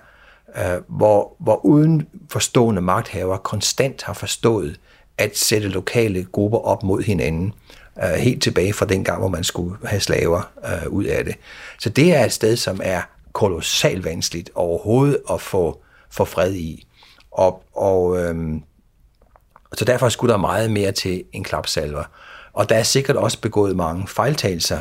øh, 0.57 0.80
hvor, 0.88 1.36
hvor 1.38 1.64
uden 1.64 2.09
forstående 2.30 2.82
magthaver 2.82 3.36
konstant 3.36 4.03
har 4.03 4.12
forstået 4.12 4.80
at 5.18 5.38
sætte 5.38 5.68
lokale 5.68 6.26
grupper 6.32 6.59
op 6.59 6.82
mod 6.82 7.03
hinanden, 7.03 7.55
øh, 8.03 8.11
helt 8.11 8.42
tilbage 8.42 8.72
fra 8.72 8.86
den 8.86 9.05
gang, 9.05 9.18
hvor 9.18 9.28
man 9.28 9.44
skulle 9.44 9.76
have 9.84 10.00
slaver 10.00 10.50
øh, 10.64 10.88
ud 10.92 11.05
af 11.05 11.24
det. 11.24 11.34
Så 11.78 11.88
det 11.88 12.14
er 12.14 12.24
et 12.24 12.32
sted, 12.32 12.57
som 12.57 12.80
er 12.84 13.03
kolossalt 13.32 14.05
vanskeligt 14.05 14.50
overhovedet 14.55 15.18
at 15.30 15.40
få, 15.40 15.80
få 16.11 16.24
fred 16.24 16.55
i. 16.55 16.86
Og, 17.30 17.62
og 17.74 18.18
øh, 18.18 18.61
så 19.74 19.84
derfor 19.84 20.09
skulle 20.09 20.32
der 20.32 20.38
meget 20.38 20.70
mere 20.70 20.92
til 20.92 21.24
en 21.32 21.44
klapsalver. 21.44 22.05
Og 22.53 22.68
der 22.68 22.76
er 22.76 22.82
sikkert 22.82 23.16
også 23.16 23.40
begået 23.40 23.76
mange 23.76 24.09
fejltagelser 24.09 24.80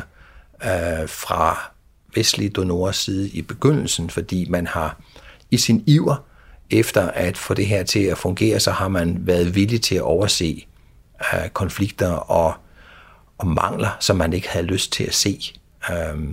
øh, 0.64 1.08
fra 1.08 1.72
vestlige 2.14 2.50
donorers 2.50 2.96
side 2.96 3.28
i 3.28 3.42
begyndelsen, 3.42 4.10
fordi 4.10 4.46
man 4.50 4.66
har 4.66 5.00
i 5.50 5.56
sin 5.56 5.84
iver 5.86 6.16
efter 6.70 7.10
at 7.10 7.38
få 7.38 7.54
det 7.54 7.66
her 7.66 7.82
til 7.82 8.00
at 8.00 8.18
fungere, 8.18 8.60
så 8.60 8.70
har 8.70 8.88
man 8.88 9.18
været 9.20 9.54
villig 9.54 9.82
til 9.82 9.94
at 9.94 10.02
overse 10.02 10.66
øh, 11.34 11.48
konflikter 11.48 12.10
og, 12.10 12.54
og 13.38 13.46
mangler, 13.46 13.96
som 14.00 14.16
man 14.16 14.32
ikke 14.32 14.48
havde 14.48 14.66
lyst 14.66 14.92
til 14.92 15.04
at 15.04 15.14
se. 15.14 15.40
Øh, 15.90 16.28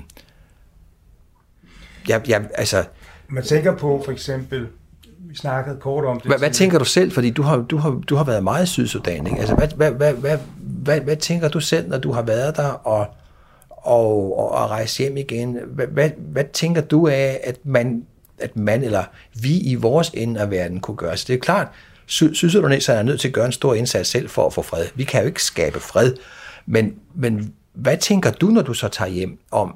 jeg, 2.08 2.22
jeg, 2.28 2.50
altså, 2.54 2.86
man 3.28 3.44
tænker 3.44 3.78
på 3.78 4.02
for 4.06 4.12
eksempel, 4.12 4.68
vi 5.20 5.36
snakkede 5.36 5.78
kort 5.80 6.06
om 6.06 6.20
det. 6.20 6.28
Hvad, 6.28 6.38
hvad 6.38 6.52
tænker 6.52 6.80
du 6.80 6.86
selv? 6.86 7.12
Fordi 7.12 7.30
du 7.30 7.42
har, 7.42 7.58
du 7.58 7.78
har, 7.78 7.90
du 7.90 8.16
har 8.16 8.24
været 8.24 8.44
meget 8.44 8.64
i 8.64 8.68
Sydsudan. 8.68 9.28
Ikke? 9.28 9.40
Altså, 9.40 9.56
hvad, 9.56 9.68
hvad, 9.68 9.92
hvad, 9.92 10.14
hvad, 10.14 10.38
hvad, 10.58 11.00
hvad 11.00 11.16
tænker 11.18 11.48
du 11.48 11.60
selv, 11.60 11.90
når 11.90 11.98
du 11.98 12.12
har 12.12 12.22
været 12.22 12.58
der 12.58 12.68
og, 12.68 13.08
og, 13.84 14.40
og, 14.40 14.52
og 14.52 14.70
rejse 14.70 15.04
hjem 15.04 15.18
igen? 15.18 15.60
Hvad, 15.68 15.88
hvad, 15.88 16.10
hvad 16.18 16.44
tænker 16.54 16.82
du 16.82 17.08
af, 17.08 17.40
at 17.44 17.58
man, 17.64 18.06
at 18.40 18.56
man 18.56 18.84
eller 18.84 19.04
vi 19.42 19.60
i 19.60 19.76
vores 19.76 20.10
ende 20.14 20.40
af 20.40 20.52
verden 20.52 20.80
kunne 20.80 20.98
gøre? 20.98 21.18
Så 21.18 21.26
det 21.28 21.36
er 21.36 21.40
klart, 21.40 21.68
Sydsudaneserne 22.06 23.00
er 23.00 23.04
nødt 23.04 23.20
til 23.20 23.28
at 23.28 23.34
gøre 23.34 23.46
en 23.46 23.52
stor 23.52 23.74
indsats 23.74 24.10
selv 24.10 24.30
for 24.30 24.46
at 24.46 24.54
få 24.54 24.62
fred. 24.62 24.86
Vi 24.96 25.04
kan 25.04 25.22
jo 25.22 25.28
ikke 25.28 25.44
skabe 25.44 25.80
fred. 25.80 26.14
Men, 26.66 26.96
men 27.16 27.54
hvad 27.74 27.98
tænker 27.98 28.32
du, 28.32 28.48
når 28.48 28.62
du 28.62 28.74
så 28.74 28.88
tager 28.88 29.10
hjem 29.10 29.40
om, 29.52 29.76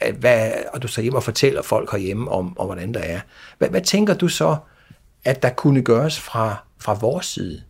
at 0.00 0.14
hvad, 0.14 0.52
og 0.72 0.82
du 0.82 0.88
tager 0.88 1.02
hjem 1.02 1.14
og 1.14 1.22
fortæller 1.22 1.62
folk 1.62 1.92
herhjemme 1.92 2.30
om, 2.30 2.58
om 2.58 2.66
hvordan 2.66 2.94
der 2.94 3.00
er? 3.00 3.20
Hvad, 3.58 3.68
hvad 3.68 3.80
tænker 3.80 4.14
du 4.14 4.28
så, 4.28 4.56
at 5.24 5.42
der 5.42 5.50
kunne 5.50 5.82
gøres 5.82 6.20
fra, 6.20 6.64
fra 6.80 6.98
vores 7.00 7.26
side? 7.26 7.62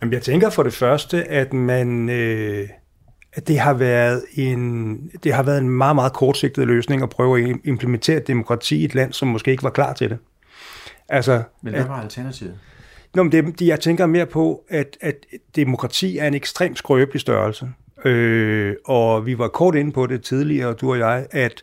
Jamen, 0.00 0.12
jeg 0.12 0.22
tænker 0.22 0.50
for 0.50 0.62
det 0.62 0.74
første, 0.74 1.24
at 1.24 1.52
man... 1.52 2.08
Øh 2.08 2.68
at 3.32 3.48
det 3.48 3.58
har 3.58 3.74
været 3.74 4.22
en 4.34 4.96
det 5.24 5.34
har 5.34 5.42
været 5.42 5.58
en 5.58 5.70
meget 5.70 5.94
meget 5.94 6.12
kortsigtet 6.12 6.66
løsning 6.66 7.02
at 7.02 7.10
prøve 7.10 7.50
at 7.50 7.56
implementere 7.64 8.18
demokrati 8.18 8.76
i 8.76 8.84
et 8.84 8.94
land 8.94 9.12
som 9.12 9.28
måske 9.28 9.50
ikke 9.50 9.62
var 9.62 9.70
klar 9.70 9.92
til 9.92 10.10
det. 10.10 10.18
Altså, 11.08 11.42
men 11.62 11.74
hvad 11.74 11.84
var 11.84 12.02
alternativet? 12.02 12.58
Nå, 13.14 13.22
men 13.22 13.32
det, 13.32 13.60
jeg 13.60 13.80
tænker 13.80 14.06
mere 14.06 14.26
på, 14.26 14.64
at, 14.68 14.96
at 15.00 15.14
demokrati 15.56 16.18
er 16.18 16.26
en 16.26 16.34
ekstremt 16.34 16.78
skrøbelig 16.78 17.20
størrelse. 17.20 17.68
Øh, 18.04 18.74
og 18.84 19.26
vi 19.26 19.38
var 19.38 19.48
kort 19.48 19.74
inde 19.74 19.92
på 19.92 20.06
det 20.06 20.22
tidligere, 20.22 20.72
du 20.72 20.90
og 20.90 20.98
jeg, 20.98 21.26
at, 21.30 21.62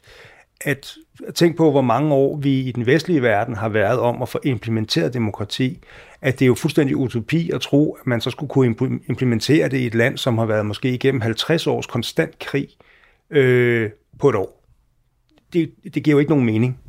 at 0.62 0.96
tænk 1.36 1.58
på, 1.58 1.72
hvor 1.72 1.82
mange 1.82 2.14
år 2.14 2.38
vi 2.38 2.60
i 2.60 2.72
den 2.72 2.86
vestlige 2.86 3.22
verden 3.22 3.56
har 3.56 3.70
været 3.70 4.00
om 4.00 4.22
at 4.22 4.30
få 4.30 4.40
implementeret 4.44 5.14
demokrati, 5.14 5.84
at 6.22 6.40
det 6.40 6.46
er 6.46 6.48
jo 6.48 6.56
fuldstændig 6.56 6.96
utopi 6.96 7.52
at 7.52 7.62
tro, 7.62 7.98
at 8.02 8.08
man 8.08 8.22
så 8.22 8.30
skulle 8.30 8.50
kunne 8.50 8.76
implementere 9.10 9.70
det 9.70 9.78
i 9.78 9.86
et 9.86 9.96
land, 9.96 10.18
som 10.18 10.38
har 10.38 10.46
været 10.46 10.66
måske 10.66 10.94
igennem 10.94 11.22
50 11.22 11.68
års 11.68 11.86
konstant 11.86 12.40
krig 12.40 12.68
øh, 13.30 13.90
på 14.20 14.30
et 14.30 14.36
år. 14.36 14.64
Det, 15.54 15.72
det 15.94 16.04
giver 16.04 16.16
jo 16.16 16.20
ikke 16.20 16.32
nogen 16.32 16.46
mening. 16.46 16.80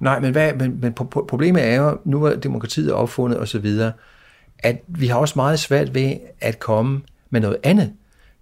Nej, 0.00 0.20
men, 0.20 0.32
hvad, 0.32 0.54
men, 0.54 0.78
men 0.80 0.92
problemet 1.28 1.64
er 1.64 1.74
jo, 1.74 1.98
nu 2.04 2.24
er 2.24 2.36
demokratiet 2.36 2.92
opfundet 2.92 3.40
osv., 3.40 3.66
at 4.58 4.82
vi 4.86 5.06
har 5.06 5.16
også 5.18 5.32
meget 5.36 5.58
svært 5.58 5.94
ved 5.94 6.16
at 6.40 6.58
komme 6.58 7.00
med 7.30 7.40
noget 7.40 7.56
andet. 7.62 7.92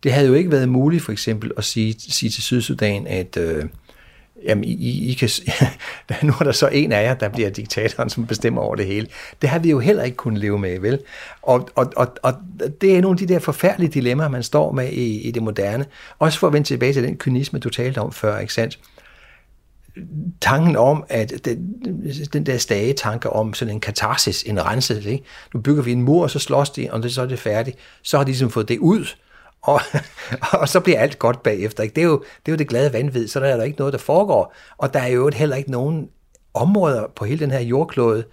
Det 0.03 0.13
havde 0.13 0.29
jo 0.29 0.35
ikke 0.35 0.51
været 0.51 0.69
muligt 0.69 1.03
for 1.03 1.13
eksempel 1.13 1.53
at 1.57 1.65
sige, 1.65 1.95
sige 1.99 2.31
til 2.31 2.43
Sydsudan, 2.43 3.07
at 3.07 3.37
øh, 3.37 3.65
jamen, 4.45 4.65
I, 4.65 5.11
I 5.11 5.13
kan, 5.13 5.29
nu 6.29 6.33
er 6.41 6.45
der 6.45 6.53
så 6.53 6.69
en 6.69 6.93
af 6.93 7.03
jer, 7.03 7.15
der 7.15 7.29
bliver 7.29 7.51
diktatoren, 7.51 8.11
som 8.11 8.27
bestemmer 8.27 8.63
over 8.63 8.77
det 8.77 8.87
hele. 8.87 9.07
Det 9.43 9.51
har 9.51 9.59
vi 9.59 9.71
jo 9.71 9.79
heller 9.79 10.03
ikke 10.03 10.17
kunnet 10.17 10.41
leve 10.41 10.59
med, 10.59 10.79
vel? 10.79 10.99
Og, 11.43 11.69
og, 11.75 11.93
og, 11.97 12.17
og 12.23 12.35
det 12.81 12.97
er 12.97 13.01
nogle 13.01 13.15
af 13.15 13.27
de 13.27 13.35
der 13.35 13.39
forfærdelige 13.39 13.91
dilemmaer, 13.91 14.29
man 14.29 14.43
står 14.43 14.73
med 14.73 14.93
i, 14.93 15.21
i 15.21 15.31
det 15.31 15.43
moderne. 15.43 15.87
Også 16.19 16.39
for 16.39 16.47
at 16.47 16.53
vende 16.53 16.67
tilbage 16.67 16.93
til 16.93 17.03
den 17.03 17.17
kynisme, 17.17 17.59
du 17.59 17.71
talte 17.71 17.99
om 17.99 18.13
før, 18.13 18.39
ikke 18.39 18.55
sandt? 18.55 18.79
tanken 20.41 20.77
om, 20.77 21.05
at 21.09 21.33
den, 21.45 21.75
den 22.33 22.47
der 22.47 22.59
stage 22.59 22.93
tanke 22.93 23.31
om 23.31 23.55
sådan 23.55 23.75
en 23.75 23.81
katarsis, 23.81 24.43
en 24.43 24.67
renselse, 24.67 25.13
ikke? 25.13 25.25
nu 25.55 25.61
bygger 25.61 25.83
vi 25.83 25.93
en 25.93 26.03
mur, 26.03 26.23
og 26.23 26.31
så 26.31 26.39
slås 26.39 26.71
de, 26.71 26.89
og 26.91 27.11
så 27.11 27.23
er 27.23 27.27
det 27.27 27.39
færdigt, 27.39 27.77
så 28.03 28.17
har 28.17 28.25
de 28.25 28.31
ligesom 28.31 28.51
fået 28.51 28.69
det 28.69 28.79
ud, 28.79 29.07
og, 29.65 29.81
og 30.61 30.69
så 30.69 30.81
bliver 30.81 30.99
alt 30.99 31.19
godt 31.19 31.43
bagefter. 31.43 31.83
Ikke? 31.83 31.95
Det, 31.95 32.01
er 32.01 32.07
jo, 32.07 32.19
det 32.19 32.53
er 32.53 32.53
jo 32.53 32.57
det 32.57 32.69
glade 32.69 32.93
vanvid, 32.93 33.29
så 33.29 33.41
der 33.41 33.47
er 33.47 33.57
der 33.57 33.65
ikke 33.65 33.79
noget, 33.79 33.93
der 33.93 33.99
foregår, 33.99 34.55
og 34.79 34.95
der 34.95 35.01
er 35.01 35.09
jo 35.09 35.31
heller 35.35 35.57
ikke 35.57 35.71
nogen 35.71 36.09
områder 36.55 37.07
på 37.17 37.25
hele 37.25 37.41
den 37.41 37.51
her 37.51 37.61
jordklode, 37.61 38.25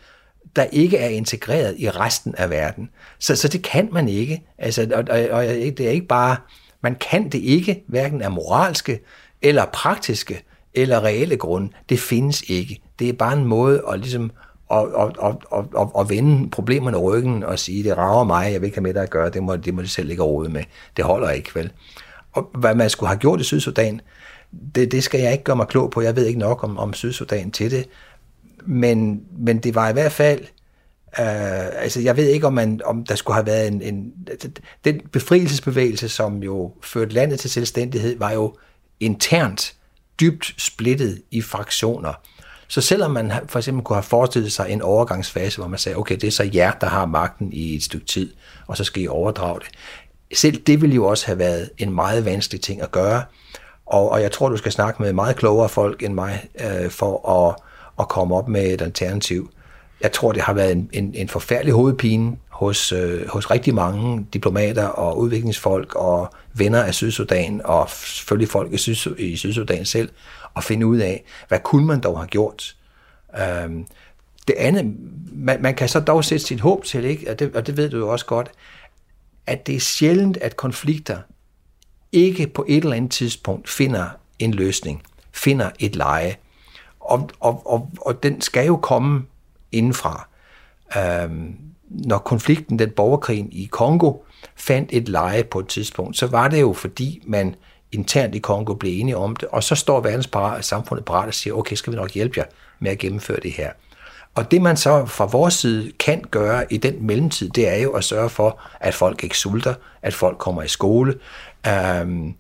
der 0.55 0.63
ikke 0.63 0.97
er 0.97 1.07
integreret 1.07 1.75
i 1.77 1.89
resten 1.89 2.36
af 2.36 2.49
verden. 2.49 2.89
Så, 3.19 3.36
så 3.36 3.47
det 3.47 3.63
kan 3.63 3.89
man 3.91 4.07
ikke. 4.07 4.43
Altså, 4.57 4.88
og, 4.93 5.03
og, 5.09 5.29
og 5.29 5.43
det 5.45 5.79
er 5.79 5.89
ikke 5.89 6.07
bare, 6.07 6.38
man 6.82 6.95
kan 6.95 7.29
det 7.29 7.39
ikke, 7.39 7.84
hverken 7.88 8.21
af 8.21 8.32
moralske 8.32 8.99
eller 9.41 9.65
praktiske 9.65 10.43
eller 10.73 11.03
reelle 11.03 11.38
grunde. 11.38 11.69
Det 11.89 11.99
findes 11.99 12.41
ikke. 12.41 12.82
Det 12.99 13.09
er 13.09 13.13
bare 13.13 13.34
en 13.34 13.45
måde 13.45 13.84
at 13.91 13.99
ligesom 13.99 14.32
og, 14.72 14.93
og, 14.93 15.15
og, 15.17 15.41
og, 15.51 15.67
og, 15.74 15.95
og 15.95 16.09
vende 16.09 16.49
problemerne 16.49 16.97
ryggen 16.97 17.43
og 17.43 17.59
sige, 17.59 17.84
det 17.84 17.97
rager 17.97 18.24
mig, 18.24 18.51
jeg 18.51 18.61
vil 18.61 18.65
ikke 18.67 18.78
have 18.78 18.84
med 18.84 18.93
dig 18.93 19.03
at 19.03 19.09
gøre, 19.09 19.30
det 19.30 19.43
må, 19.43 19.55
det 19.55 19.74
må 19.74 19.82
de 19.82 19.88
selv 19.88 20.09
ikke 20.09 20.24
råde 20.24 20.49
med. 20.49 20.63
Det 20.97 21.05
holder 21.05 21.30
ikke, 21.30 21.49
vel? 21.55 21.72
Og 22.32 22.49
hvad 22.53 22.76
man 22.76 22.89
skulle 22.89 23.07
have 23.07 23.19
gjort 23.19 23.41
i 23.41 23.43
Sydsudan, 23.43 24.01
det, 24.76 24.91
det 24.91 25.03
skal 25.03 25.19
jeg 25.19 25.32
ikke 25.32 25.43
gøre 25.43 25.55
mig 25.55 25.67
klog 25.67 25.91
på. 25.91 26.01
Jeg 26.01 26.15
ved 26.15 26.26
ikke 26.26 26.39
nok 26.39 26.63
om, 26.63 26.78
om 26.78 26.93
Sydsudan 26.93 27.51
til 27.51 27.72
det. 27.72 27.86
Men, 28.65 29.24
men 29.38 29.57
det 29.59 29.76
var 29.76 29.89
i 29.89 29.93
hvert 29.93 30.11
fald, 30.11 30.41
Uh, 31.19 31.84
altså 31.84 32.01
jeg 32.01 32.17
ved 32.17 32.28
ikke, 32.28 32.47
om, 32.47 32.53
man, 32.53 32.82
om 32.86 33.05
der 33.05 33.15
skulle 33.15 33.36
have 33.36 33.45
været 33.45 33.67
en, 33.67 33.82
en... 33.82 34.13
Altså, 34.28 34.49
den 34.86 35.01
befrielsesbevægelse, 35.11 36.09
som 36.09 36.43
jo 36.43 36.72
førte 36.84 37.13
landet 37.13 37.39
til 37.39 37.49
selvstændighed, 37.49 38.17
var 38.17 38.32
jo 38.32 38.57
internt 38.99 39.76
dybt 40.19 40.53
splittet 40.57 41.22
i 41.32 41.41
fraktioner. 41.41 42.13
Så 42.72 42.82
selvom 42.82 43.11
man 43.11 43.32
for 43.47 43.59
eksempel 43.59 43.84
kunne 43.84 43.95
have 43.95 44.03
forestillet 44.03 44.51
sig 44.51 44.69
en 44.69 44.82
overgangsfase, 44.82 45.57
hvor 45.57 45.67
man 45.67 45.80
sagde, 45.80 45.97
okay, 45.97 46.15
det 46.15 46.28
er 46.28 46.32
så 46.32 46.49
jer, 46.53 46.72
der 46.72 46.88
har 46.88 47.05
magten 47.05 47.53
i 47.53 47.76
et 47.76 47.84
stykke 47.84 48.05
tid, 48.05 48.34
og 48.67 48.78
så 48.78 48.84
skal 48.84 49.03
I 49.03 49.07
overdrage 49.07 49.59
det. 49.59 49.67
Selv 50.38 50.61
det 50.67 50.82
ville 50.82 50.95
jo 50.95 51.05
også 51.05 51.26
have 51.26 51.39
været 51.39 51.69
en 51.78 51.95
meget 51.95 52.26
vanskelig 52.26 52.61
ting 52.61 52.82
at 52.82 52.91
gøre, 52.91 53.24
og, 53.86 54.09
og 54.09 54.22
jeg 54.22 54.32
tror, 54.32 54.49
du 54.49 54.57
skal 54.57 54.72
snakke 54.72 55.01
med 55.01 55.13
meget 55.13 55.36
klogere 55.36 55.69
folk 55.69 56.03
end 56.03 56.13
mig, 56.13 56.47
øh, 56.59 56.89
for 56.89 57.30
at, 57.30 57.55
at 57.99 58.07
komme 58.07 58.36
op 58.36 58.47
med 58.47 58.74
et 58.74 58.82
alternativ. 58.82 59.51
Jeg 60.01 60.11
tror, 60.11 60.32
det 60.32 60.41
har 60.41 60.53
været 60.53 60.72
en, 60.72 60.89
en, 60.93 61.13
en 61.15 61.30
forfærdelig 61.30 61.74
hovedpine 61.74 62.38
hos, 62.49 62.91
øh, 62.91 63.28
hos 63.28 63.51
rigtig 63.51 63.76
mange 63.76 64.28
diplomater 64.34 64.86
og 64.86 65.19
udviklingsfolk 65.19 65.95
og 65.95 66.34
venner 66.53 66.84
af 66.84 66.93
Sydsudan 66.93 67.61
og 67.63 67.89
selvfølgelig 67.89 68.49
folk 68.49 68.74
i, 68.74 68.78
Syd, 68.78 69.15
i 69.17 69.36
Sydsudan 69.36 69.86
selv 69.86 70.09
og 70.53 70.63
finde 70.63 70.85
ud 70.85 70.97
af, 70.97 71.23
hvad 71.47 71.59
kunne 71.59 71.85
man 71.85 71.99
dog 71.99 72.17
have 72.17 72.27
gjort. 72.27 72.75
Øhm, 73.39 73.85
det 74.47 74.55
andet, 74.57 74.95
man, 75.31 75.61
man 75.61 75.75
kan 75.75 75.89
så 75.89 75.99
dog 75.99 76.25
sætte 76.25 76.45
sit 76.45 76.59
håb 76.59 76.83
til, 76.83 77.05
ikke? 77.05 77.31
Og, 77.31 77.39
det, 77.39 77.55
og 77.55 77.67
det 77.67 77.77
ved 77.77 77.89
du 77.89 77.97
jo 77.97 78.09
også 78.09 78.25
godt, 78.25 78.51
at 79.47 79.67
det 79.67 79.75
er 79.75 79.79
sjældent, 79.79 80.37
at 80.37 80.57
konflikter 80.57 81.17
ikke 82.11 82.47
på 82.47 82.65
et 82.67 82.83
eller 82.83 82.95
andet 82.95 83.11
tidspunkt 83.11 83.69
finder 83.69 84.09
en 84.39 84.53
løsning, 84.53 85.03
finder 85.31 85.69
et 85.79 85.95
leje. 85.95 86.35
Og, 86.99 87.29
og, 87.39 87.61
og, 87.65 87.91
og 88.01 88.23
den 88.23 88.41
skal 88.41 88.65
jo 88.65 88.77
komme 88.77 89.25
indenfra. 89.71 90.27
Øhm, 90.97 91.55
når 91.89 92.17
konflikten, 92.17 92.79
den 92.79 92.91
borgerkrigen 92.91 93.51
i 93.51 93.65
Kongo, 93.71 94.13
fandt 94.55 94.89
et 94.93 95.09
leje 95.09 95.43
på 95.43 95.59
et 95.59 95.67
tidspunkt, 95.67 96.17
så 96.17 96.27
var 96.27 96.47
det 96.47 96.61
jo 96.61 96.73
fordi, 96.73 97.23
man 97.27 97.55
internt 97.91 98.35
i 98.35 98.39
Kongo 98.39 98.73
blev 98.73 98.99
enige 98.99 99.17
om 99.17 99.35
det, 99.35 99.49
og 99.49 99.63
så 99.63 99.75
står 99.75 99.99
verdens 99.99 100.29
samfundet 100.65 101.05
parat 101.05 101.27
og 101.27 101.33
siger, 101.33 101.53
okay, 101.53 101.75
skal 101.75 101.93
vi 101.93 101.97
nok 101.97 102.11
hjælpe 102.11 102.39
jer 102.39 102.45
med 102.79 102.91
at 102.91 102.97
gennemføre 102.97 103.39
det 103.43 103.51
her. 103.51 103.71
Og 104.35 104.51
det 104.51 104.61
man 104.61 104.77
så 104.77 105.05
fra 105.05 105.25
vores 105.25 105.53
side 105.53 105.91
kan 105.99 106.21
gøre 106.31 106.73
i 106.73 106.77
den 106.77 107.07
mellemtid, 107.07 107.49
det 107.49 107.67
er 107.67 107.75
jo 107.75 107.91
at 107.91 108.03
sørge 108.03 108.29
for, 108.29 108.59
at 108.79 108.93
folk 108.93 109.23
ikke 109.23 109.37
sulter, 109.37 109.73
at 110.01 110.13
folk 110.13 110.37
kommer 110.37 110.63
i 110.63 110.67
skole, 110.67 111.19
øhm, 111.67 112.33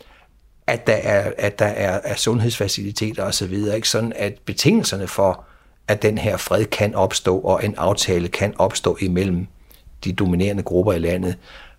at 0.67 0.87
der 0.87 0.93
er, 0.93 1.31
at 1.37 1.59
der 1.59 1.65
er, 1.65 1.99
er 2.03 2.15
sundhedsfaciliteter 2.15 3.23
osv., 3.23 3.53
ikke 3.75 3.89
sådan 3.89 4.13
at 4.15 4.33
betingelserne 4.45 5.07
for, 5.07 5.43
at 5.87 6.01
den 6.01 6.17
her 6.17 6.37
fred 6.37 6.65
kan 6.65 6.95
opstå, 6.95 7.39
og 7.39 7.65
en 7.65 7.75
aftale 7.77 8.27
kan 8.27 8.53
opstå 8.57 8.97
imellem 9.01 9.47
de 10.03 10.13
dominerende 10.13 10.63
grupper 10.63 10.93
i 10.93 10.99
landet, 10.99 11.35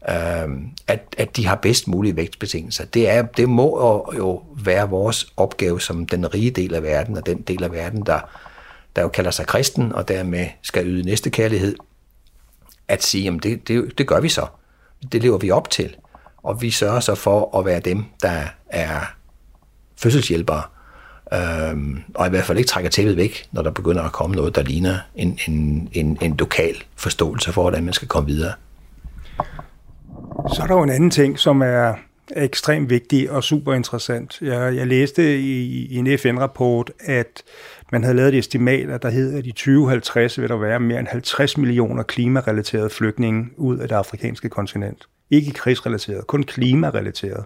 øh, 0.09 0.49
at, 0.87 1.15
at 1.19 1.37
de 1.37 1.47
har 1.47 1.55
bedst 1.55 1.89
mulige 1.89 2.17
vækstbetingelser. 2.17 2.85
Det, 2.85 3.09
er, 3.09 3.23
det 3.23 3.49
må 3.49 4.13
jo 4.17 4.43
være 4.65 4.89
vores 4.89 5.33
opgave 5.37 5.81
som 5.81 6.07
den 6.07 6.35
rige 6.35 6.51
del 6.51 6.75
af 6.75 6.83
verden, 6.83 7.17
og 7.17 7.27
den 7.27 7.41
del 7.41 7.65
af 7.65 7.73
verden, 7.73 8.03
der, 8.07 8.21
der 8.97 9.03
jo 9.03 9.09
kalder 9.09 9.31
sig 9.31 9.47
kristen, 9.47 9.93
og 9.93 10.09
dermed 10.09 10.47
skal 10.63 10.87
yde 10.87 11.03
næste 11.03 11.31
kærlighed, 11.31 11.77
at 12.89 13.03
sige, 13.03 13.29
at 13.29 13.43
det, 13.43 13.69
det, 13.69 13.99
det 13.99 14.07
gør 14.07 14.21
vi 14.21 14.29
så. 14.29 14.47
Det 15.13 15.23
lever 15.23 15.39
vi 15.39 15.51
op 15.51 15.71
til. 15.71 15.97
Og 16.43 16.63
vi 16.63 16.71
sørger 16.71 17.01
så 17.01 17.15
for 17.15 17.59
at 17.59 17.65
være 17.65 17.81
dem, 17.81 18.05
der 18.23 18.43
er 18.69 19.01
fødselshjælpere, 19.97 20.63
øhm, 21.33 22.03
og 22.15 22.27
i 22.27 22.31
hvert 22.31 22.45
fald 22.45 22.59
ikke 22.59 22.69
trækker 22.69 22.91
tæppet 22.91 23.17
væk, 23.17 23.49
når 23.53 23.63
der 23.63 23.71
begynder 23.71 24.03
at 24.03 24.13
komme 24.13 24.37
noget, 24.37 24.57
der 24.57 24.63
ligner 24.63 24.99
en, 25.15 25.39
en, 25.49 25.89
en, 25.93 26.19
en 26.21 26.37
lokal 26.37 26.83
forståelse 26.97 27.53
for, 27.53 27.63
hvordan 27.63 27.85
man 27.85 27.95
skal 27.95 28.09
komme 28.09 28.29
videre. 28.29 28.53
Så 30.55 30.63
er 30.63 30.67
der 30.67 30.75
jo 30.75 30.83
en 30.83 30.91
anden 30.91 31.11
ting, 31.11 31.39
som 31.39 31.63
er 31.63 31.95
ekstremt 32.37 32.91
vigtig 32.91 33.31
og 33.31 33.45
super 33.45 33.75
interessant. 33.75 34.39
Jeg, 34.43 34.77
jeg 34.77 34.87
læste 34.87 35.39
i, 35.41 35.87
i 35.87 35.97
en 35.97 36.19
FN-rapport, 36.19 36.91
at 37.01 37.43
man 37.93 38.03
havde 38.03 38.17
lavet 38.17 38.35
et 38.35 38.39
estimat, 38.39 39.03
der 39.03 39.11
hed, 39.11 39.39
at 39.39 39.47
i 39.47 39.53
2050 39.53 40.41
vil 40.41 40.49
der 40.49 40.57
være 40.57 40.81
mere 40.81 41.01
end 41.01 41.09
50 41.09 41.59
millioner 41.59 42.03
klimarelaterede 42.03 42.91
flygtninge 42.91 43.51
ud 43.57 43.79
af 43.79 43.89
det 43.89 43.95
afrikanske 43.95 44.49
kontinent. 44.49 45.09
Ikke 45.31 45.53
krigsrelateret, 45.53 46.27
kun 46.27 46.43
klimarelateret. 46.43 47.45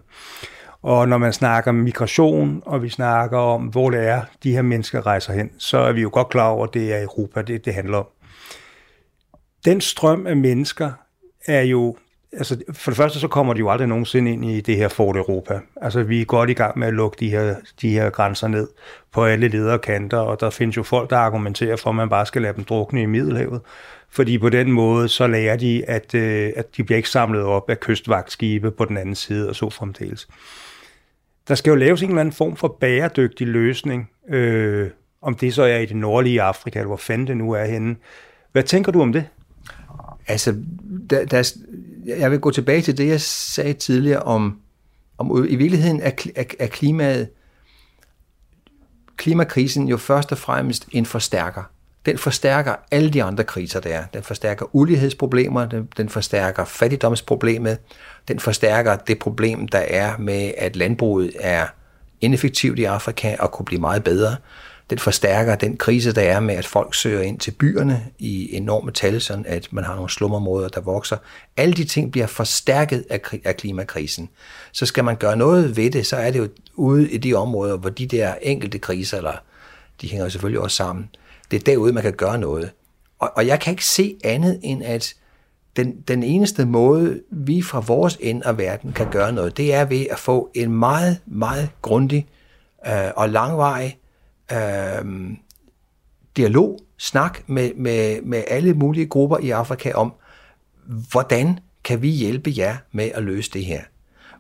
Og 0.83 1.09
når 1.09 1.19
man 1.19 1.33
snakker 1.33 1.71
om 1.71 1.75
migration, 1.75 2.63
og 2.67 2.83
vi 2.83 2.89
snakker 2.89 3.39
om, 3.39 3.63
hvor 3.63 3.91
det 3.91 4.09
er, 4.09 4.23
de 4.43 4.53
her 4.53 4.63
mennesker 4.63 5.07
rejser 5.07 5.33
hen, 5.33 5.51
så 5.59 5.79
er 5.79 5.93
vi 5.93 6.03
jo 6.03 6.11
godt 6.13 6.29
klar 6.29 6.49
over, 6.49 6.67
at 6.67 6.75
det 6.75 6.95
er 6.95 7.03
Europa, 7.03 7.43
det, 7.43 7.65
det 7.65 7.75
handler 7.75 7.99
om. 7.99 8.07
Den 9.65 9.81
strøm 9.81 10.27
af 10.27 10.37
mennesker 10.37 10.93
er 11.47 11.63
jo 11.63 11.97
altså 12.33 12.57
for 12.73 12.91
det 12.91 12.97
første 12.97 13.21
så 13.21 13.29
kommer 13.29 13.55
de 13.55 13.59
jo 13.59 13.71
aldrig 13.71 13.89
nogensinde 13.89 14.33
ind 14.33 14.45
i 14.45 14.61
det 14.61 14.77
her 14.77 14.89
Fort 14.89 15.17
Europa. 15.17 15.61
Altså 15.77 16.03
vi 16.03 16.21
er 16.21 16.25
godt 16.25 16.51
i 16.51 16.53
gang 16.53 16.79
med 16.79 16.89
at 16.89 16.95
lukke 16.95 17.17
de 17.21 17.31
her, 17.31 17.55
de 17.81 17.91
her 17.91 18.11
grænser 18.11 18.49
ned 18.49 18.69
på 19.13 19.25
alle 19.25 19.49
lederkanter, 19.49 20.19
og 20.19 20.41
der 20.41 20.51
findes 20.51 20.77
jo 20.77 20.83
folk, 20.83 21.11
der 21.11 21.17
argumenterer 21.17 21.77
for, 21.77 21.91
at 21.91 21.97
man 21.97 22.09
bare 22.09 22.27
skal 22.27 22.43
lade 22.43 22.57
dem 22.57 22.65
drukne 22.65 23.03
i 23.03 23.07
Middelhavet. 23.07 23.61
Fordi 24.11 24.39
på 24.39 24.49
den 24.49 24.73
måde, 24.73 25.09
så 25.09 25.27
lærer 25.27 25.57
de, 25.57 25.85
at, 25.89 26.15
øh, 26.15 26.53
at 26.57 26.77
de 26.77 26.85
bliver 26.85 26.97
ikke 26.97 27.09
samlet 27.09 27.43
op 27.43 27.71
af 27.71 27.81
kystvagtskibe 27.81 28.71
på 28.71 28.85
den 28.85 28.97
anden 28.97 29.15
side, 29.15 29.49
og 29.49 29.57
så 29.57 29.71
fremdeles. 29.71 30.29
Der 31.49 31.55
skal 31.55 31.71
jo 31.71 31.77
laves 31.77 32.03
en 32.03 32.09
eller 32.09 32.21
anden 32.21 32.33
form 32.33 32.57
for 32.57 32.77
bæredygtig 32.81 33.47
løsning, 33.47 34.11
øh, 34.29 34.91
om 35.23 35.35
det 35.35 35.55
så 35.55 35.63
er 35.63 35.79
i 35.79 35.87
det 35.87 35.97
nordlige 35.97 36.43
Afrika, 36.43 36.79
eller 36.79 36.87
hvor 36.87 36.97
fanden 36.97 37.27
det 37.27 37.37
nu 37.37 37.53
er 37.53 37.65
henne. 37.65 37.97
Hvad 38.53 38.63
tænker 38.63 38.93
du 38.93 39.03
om 39.03 39.13
det? 39.13 39.25
Altså, 40.29 40.55
der, 41.11 41.25
der, 41.25 41.53
jeg 42.07 42.31
vil 42.31 42.41
gå 42.41 42.51
tilbage 42.51 42.83
til 42.83 42.99
det, 42.99 43.09
jeg 43.09 43.21
sagde 43.21 43.73
tidligere 43.73 44.23
om, 44.23 44.61
om 45.19 45.47
i 45.49 45.57
virkeligheden 45.57 46.01
er, 46.01 46.11
er, 46.37 46.45
er 46.59 46.67
klimaet, 46.67 47.29
klimakrisen 49.17 49.89
jo 49.89 49.97
først 49.97 50.33
og 50.33 50.39
fremmest 50.39 50.89
en 50.93 51.07
forstærker. 51.07 51.63
Den 52.07 52.19
forstærker 52.19 52.75
alle 52.91 53.11
de 53.11 53.23
andre 53.23 53.45
kriser, 53.45 53.81
der 53.81 53.91
er. 53.91 54.05
Den 54.15 54.23
forstærker 54.23 54.77
ulighedsproblemer, 54.77 55.67
den, 55.67 55.89
den 55.97 56.09
forstærker 56.09 56.65
fattigdomsproblemet, 56.65 57.79
den 58.29 58.41
forstærker 58.41 58.97
det 58.97 59.19
problem, 59.19 59.69
der 59.69 59.79
er 59.79 60.19
med, 60.19 60.53
at 60.59 60.77
landbruget 60.77 61.33
er 61.41 61.67
ineffektivt 62.21 62.79
i 62.79 62.85
Afrika 62.85 63.37
og 63.39 63.51
kunne 63.51 63.67
blive 63.67 63.81
meget 63.81 64.05
bedre 64.05 64.37
den 64.91 64.99
forstærker 64.99 65.55
den 65.55 65.77
krise, 65.77 66.13
der 66.13 66.23
er 66.23 66.41
med, 66.41 66.55
at 66.55 66.67
folk 66.67 66.95
søger 66.95 67.21
ind 67.21 67.39
til 67.39 67.51
byerne 67.51 68.07
i 68.19 68.57
enorme 68.57 68.91
tal, 68.91 69.21
sådan 69.21 69.47
at 69.47 69.73
man 69.73 69.85
har 69.85 69.95
nogle 69.95 70.11
slumområder, 70.11 70.69
der 70.69 70.81
vokser. 70.81 71.17
Alle 71.57 71.75
de 71.75 71.85
ting 71.85 72.13
bliver 72.13 72.27
forstærket 72.27 73.05
af, 73.11 73.21
af 73.45 73.57
klimakrisen. 73.57 74.29
Så 74.73 74.87
skal 74.87 75.05
man 75.05 75.17
gøre 75.17 75.37
noget 75.37 75.77
ved 75.77 75.91
det, 75.91 76.07
så 76.07 76.17
er 76.17 76.31
det 76.31 76.39
jo 76.39 76.49
ude 76.75 77.11
i 77.11 77.17
de 77.17 77.35
områder, 77.35 77.77
hvor 77.77 77.91
de 77.91 78.07
der 78.07 78.35
enkelte 78.43 78.79
kriser, 78.79 79.17
eller 79.17 79.33
de 80.01 80.09
hænger 80.09 80.29
selvfølgelig 80.29 80.61
også 80.61 80.77
sammen, 80.77 81.09
det 81.51 81.57
er 81.57 81.65
derude, 81.65 81.93
man 81.93 82.03
kan 82.03 82.13
gøre 82.13 82.39
noget. 82.39 82.71
Og, 83.19 83.33
og 83.37 83.47
jeg 83.47 83.61
kan 83.61 83.71
ikke 83.71 83.87
se 83.87 84.17
andet 84.25 84.61
end, 84.63 84.85
at 84.85 85.15
den, 85.77 86.01
den 86.09 86.23
eneste 86.23 86.65
måde, 86.65 87.21
vi 87.31 87.63
fra 87.63 87.81
vores 87.81 88.19
ende 88.21 88.47
af 88.47 88.59
verden 88.59 88.93
kan 88.93 89.11
gøre 89.11 89.33
noget, 89.33 89.57
det 89.57 89.75
er 89.75 89.85
ved 89.85 90.07
at 90.11 90.19
få 90.19 90.51
en 90.55 90.73
meget, 90.73 91.19
meget 91.27 91.69
grundig 91.83 92.27
øh, 92.87 93.11
og 93.17 93.29
langvarig 93.29 93.99
øh, 94.53 95.31
dialog, 96.37 96.79
snak 96.99 97.39
med, 97.47 97.75
med, 97.75 98.23
med 98.23 98.43
alle 98.49 98.75
mulige 98.75 99.07
grupper 99.07 99.39
i 99.39 99.51
Afrika 99.51 99.93
om, 99.93 100.13
hvordan 101.11 101.59
kan 101.85 102.03
vi 102.03 102.09
hjælpe 102.09 102.53
jer 102.57 102.77
med 102.93 103.11
at 103.15 103.23
løse 103.23 103.51
det 103.51 103.65
her. 103.65 103.81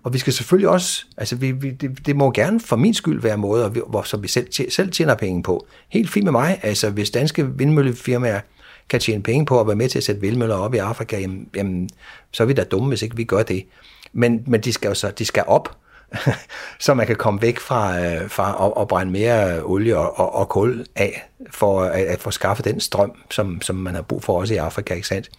Og 0.02 0.12
vi 0.12 0.18
skal 0.18 0.32
selvfølgelig 0.32 0.68
også, 0.68 1.04
altså 1.16 1.36
vi, 1.36 1.52
vi, 1.52 1.70
det, 1.70 2.06
det 2.06 2.16
må 2.16 2.30
gerne 2.30 2.60
for 2.60 2.76
min 2.76 2.94
skyld 2.94 3.20
være 3.20 3.36
måder, 3.36 3.68
hvor, 3.68 4.02
som 4.02 4.22
vi 4.22 4.28
selv, 4.28 4.46
selv 4.70 4.90
tjener 4.90 5.14
penge 5.14 5.42
på. 5.42 5.66
Helt 5.88 6.10
fint 6.10 6.24
med 6.24 6.32
mig, 6.32 6.60
altså 6.62 6.90
hvis 6.90 7.10
danske 7.10 7.58
vindmøllefirmaer 7.58 8.40
kan 8.88 9.00
tjene 9.00 9.22
penge 9.22 9.46
på 9.46 9.60
at 9.60 9.66
være 9.66 9.76
med 9.76 9.88
til 9.88 9.98
at 9.98 10.04
sætte 10.04 10.20
vindmøller 10.20 10.54
op 10.54 10.74
i 10.74 10.78
Afrika, 10.78 11.18
jamen, 11.18 11.48
jamen 11.56 11.90
så 12.32 12.42
er 12.42 12.46
vi 12.46 12.52
da 12.52 12.64
dumme, 12.64 12.88
hvis 12.88 13.02
ikke 13.02 13.16
vi 13.16 13.24
gør 13.24 13.42
det. 13.42 13.66
Men, 14.12 14.42
men 14.46 14.60
de 14.60 14.72
skal 14.72 14.88
jo 14.88 14.94
så, 14.94 15.10
de 15.10 15.24
skal 15.24 15.44
op, 15.46 15.76
så 16.80 16.94
man 16.94 17.06
kan 17.06 17.16
komme 17.16 17.42
væk 17.42 17.58
fra, 17.58 18.00
øh, 18.00 18.30
fra 18.30 18.66
at, 18.66 18.82
at 18.82 18.88
brænde 18.88 19.12
mere 19.12 19.62
olie 19.62 19.98
og, 19.98 20.18
og, 20.18 20.34
og 20.34 20.48
kul 20.48 20.86
af, 20.96 21.28
for 21.50 21.82
at, 21.82 22.04
at 22.04 22.20
få 22.20 22.30
skaffet 22.30 22.64
den 22.64 22.80
strøm, 22.80 23.12
som, 23.30 23.62
som 23.62 23.76
man 23.76 23.94
har 23.94 24.02
brug 24.02 24.22
for 24.22 24.40
også 24.40 24.54
i 24.54 24.56
Afrika, 24.56 24.94
ikke 24.94 25.08
sandt? 25.08 25.30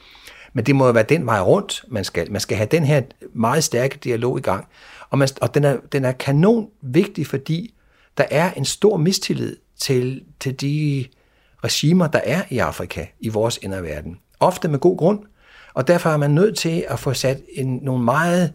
Men 0.53 0.65
det 0.65 0.75
må 0.75 0.85
jo 0.85 0.91
være 0.91 1.03
den 1.03 1.25
vej 1.25 1.41
rundt, 1.41 1.85
man 1.87 2.03
skal. 2.03 2.31
Man 2.31 2.41
skal 2.41 2.57
have 2.57 2.67
den 2.71 2.83
her 2.83 3.01
meget 3.33 3.63
stærke 3.63 3.99
dialog 4.03 4.39
i 4.39 4.41
gang. 4.41 4.67
Og, 5.09 5.17
man, 5.17 5.29
og 5.41 5.53
den, 5.53 5.63
er, 5.63 5.77
den 5.91 6.05
er 6.05 6.11
kanon 6.11 6.69
vigtig, 6.81 7.27
fordi 7.27 7.73
der 8.17 8.25
er 8.31 8.51
en 8.51 8.65
stor 8.65 8.97
mistillid 8.97 9.55
til, 9.79 10.23
til 10.39 10.61
de 10.61 11.05
regimer, 11.63 12.07
der 12.07 12.19
er 12.23 12.41
i 12.49 12.57
Afrika, 12.57 13.05
i 13.19 13.29
vores 13.29 13.59
inderverden. 13.61 14.19
Ofte 14.39 14.67
med 14.67 14.79
god 14.79 14.97
grund. 14.97 15.19
Og 15.73 15.87
derfor 15.87 16.09
er 16.09 16.17
man 16.17 16.31
nødt 16.31 16.57
til 16.57 16.85
at 16.87 16.99
få 16.99 17.13
sat 17.13 17.41
en, 17.53 17.79
nogle 17.83 18.03
meget 18.03 18.53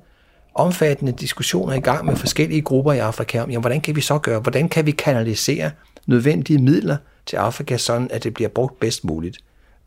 omfattende 0.55 1.13
diskussioner 1.13 1.75
i 1.75 1.81
gang 1.81 2.07
med 2.07 2.17
forskellige 2.17 2.63
grupper 2.63 2.93
i 2.93 2.99
Afrika 2.99 3.41
om, 3.41 3.51
jamen, 3.51 3.63
hvordan 3.63 3.81
kan 3.81 3.97
vi 3.97 4.01
så 4.01 4.19
gøre, 4.19 4.41
hvordan 4.41 4.69
kan 4.69 4.87
vi 4.87 4.91
kanalisere 4.91 5.71
nødvendige 6.07 6.59
midler 6.59 6.97
til 7.27 7.37
Afrika, 7.37 7.77
sådan 7.77 8.09
at 8.11 8.25
det 8.25 8.35
bliver 8.35 8.49
brugt 8.49 8.81
bedst 8.81 9.05
muligt. 9.05 9.39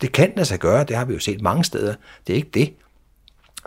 Det 0.01 0.11
kan 0.11 0.33
lade 0.35 0.45
sig 0.45 0.59
gøre, 0.59 0.83
det 0.83 0.95
har 0.95 1.05
vi 1.05 1.13
jo 1.13 1.19
set 1.19 1.41
mange 1.41 1.63
steder. 1.63 1.93
Det 2.27 2.33
er 2.33 2.37
ikke 2.37 2.51
det. 2.53 2.73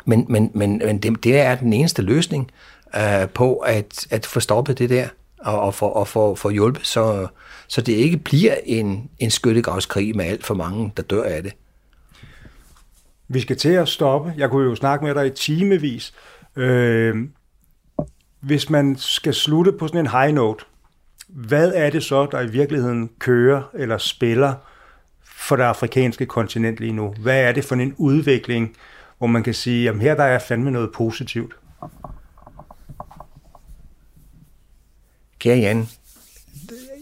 Men, 0.04 0.26
men, 0.28 0.50
men, 0.54 0.82
men 0.84 0.98
det, 0.98 1.24
det 1.24 1.40
er 1.40 1.54
den 1.54 1.72
eneste 1.72 2.02
løsning 2.02 2.50
øh, 2.96 3.28
på 3.28 3.56
at, 3.56 4.06
at 4.10 4.26
få 4.26 4.40
stoppet 4.40 4.78
det 4.78 4.90
der, 4.90 5.08
og, 5.38 5.60
og 5.60 5.74
få 5.74 5.86
og 5.86 6.08
for, 6.08 6.34
for 6.34 6.50
hjulpet, 6.50 6.86
så, 6.86 7.26
så 7.68 7.80
det 7.80 7.92
ikke 7.92 8.16
bliver 8.16 8.54
en, 8.64 9.10
en 9.18 9.30
skyttegravskrig 9.30 10.16
med 10.16 10.24
alt 10.24 10.46
for 10.46 10.54
mange, 10.54 10.92
der 10.96 11.02
dør 11.02 11.22
af 11.22 11.42
det. 11.42 11.52
Vi 13.28 13.40
skal 13.40 13.56
til 13.56 13.68
at 13.68 13.88
stoppe. 13.88 14.34
Jeg 14.36 14.50
kunne 14.50 14.68
jo 14.68 14.74
snakke 14.74 15.04
med 15.04 15.14
dig 15.14 15.26
i 15.26 15.30
timevis. 15.30 16.14
Øh, 16.58 17.16
hvis 18.40 18.70
man 18.70 18.96
skal 18.96 19.34
slutte 19.34 19.72
på 19.72 19.88
sådan 19.88 20.00
en 20.00 20.10
high 20.10 20.34
note, 20.34 20.64
hvad 21.28 21.72
er 21.74 21.90
det 21.90 22.02
så, 22.02 22.26
der 22.26 22.40
i 22.40 22.50
virkeligheden 22.50 23.10
kører 23.18 23.62
eller 23.74 23.98
spiller 23.98 24.54
for 25.24 25.56
det 25.56 25.62
afrikanske 25.62 26.26
kontinent 26.26 26.78
lige 26.78 26.92
nu? 26.92 27.14
Hvad 27.20 27.40
er 27.40 27.52
det 27.52 27.64
for 27.64 27.74
en 27.74 27.94
udvikling, 27.98 28.76
hvor 29.18 29.26
man 29.26 29.42
kan 29.42 29.54
sige, 29.54 29.88
at 29.88 30.00
her 30.00 30.14
der 30.14 30.24
er 30.24 30.38
fandme 30.38 30.70
noget 30.70 30.90
positivt? 30.94 31.56
Kære 35.38 35.58
Jan, 35.58 35.88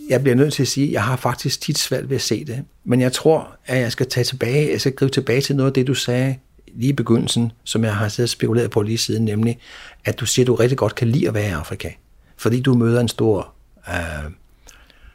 jeg 0.08 0.22
bliver 0.22 0.34
nødt 0.36 0.52
til 0.52 0.62
at 0.62 0.68
sige, 0.68 0.86
at 0.86 0.92
jeg 0.92 1.04
har 1.04 1.16
faktisk 1.16 1.60
tit 1.60 1.78
svært 1.78 2.10
ved 2.10 2.16
at 2.16 2.22
se 2.22 2.44
det. 2.44 2.64
Men 2.84 3.00
jeg 3.00 3.12
tror, 3.12 3.56
at 3.66 3.80
jeg 3.80 3.92
skal 3.92 4.08
tage 4.08 4.24
tilbage, 4.24 4.70
jeg 4.70 4.80
skal 4.80 4.92
gribe 4.92 5.12
tilbage 5.12 5.40
til 5.40 5.56
noget 5.56 5.70
af 5.70 5.74
det, 5.74 5.86
du 5.86 5.94
sagde 5.94 6.38
lige 6.76 6.90
i 6.90 6.92
begyndelsen, 6.92 7.52
som 7.64 7.84
jeg 7.84 7.96
har 7.96 8.08
siddet 8.08 8.30
spekuleret 8.30 8.70
på 8.70 8.82
lige 8.82 8.98
siden, 8.98 9.24
nemlig, 9.24 9.58
at 10.04 10.20
du 10.20 10.26
siger, 10.26 10.44
at 10.44 10.46
du 10.46 10.54
rigtig 10.54 10.78
godt 10.78 10.94
kan 10.94 11.08
lide 11.08 11.28
at 11.28 11.34
være 11.34 11.48
i 11.48 11.52
Afrika. 11.52 11.90
Fordi 12.36 12.60
du 12.60 12.74
møder 12.74 13.00
en 13.00 13.08
stor, 13.08 13.52
øh, 13.88 14.30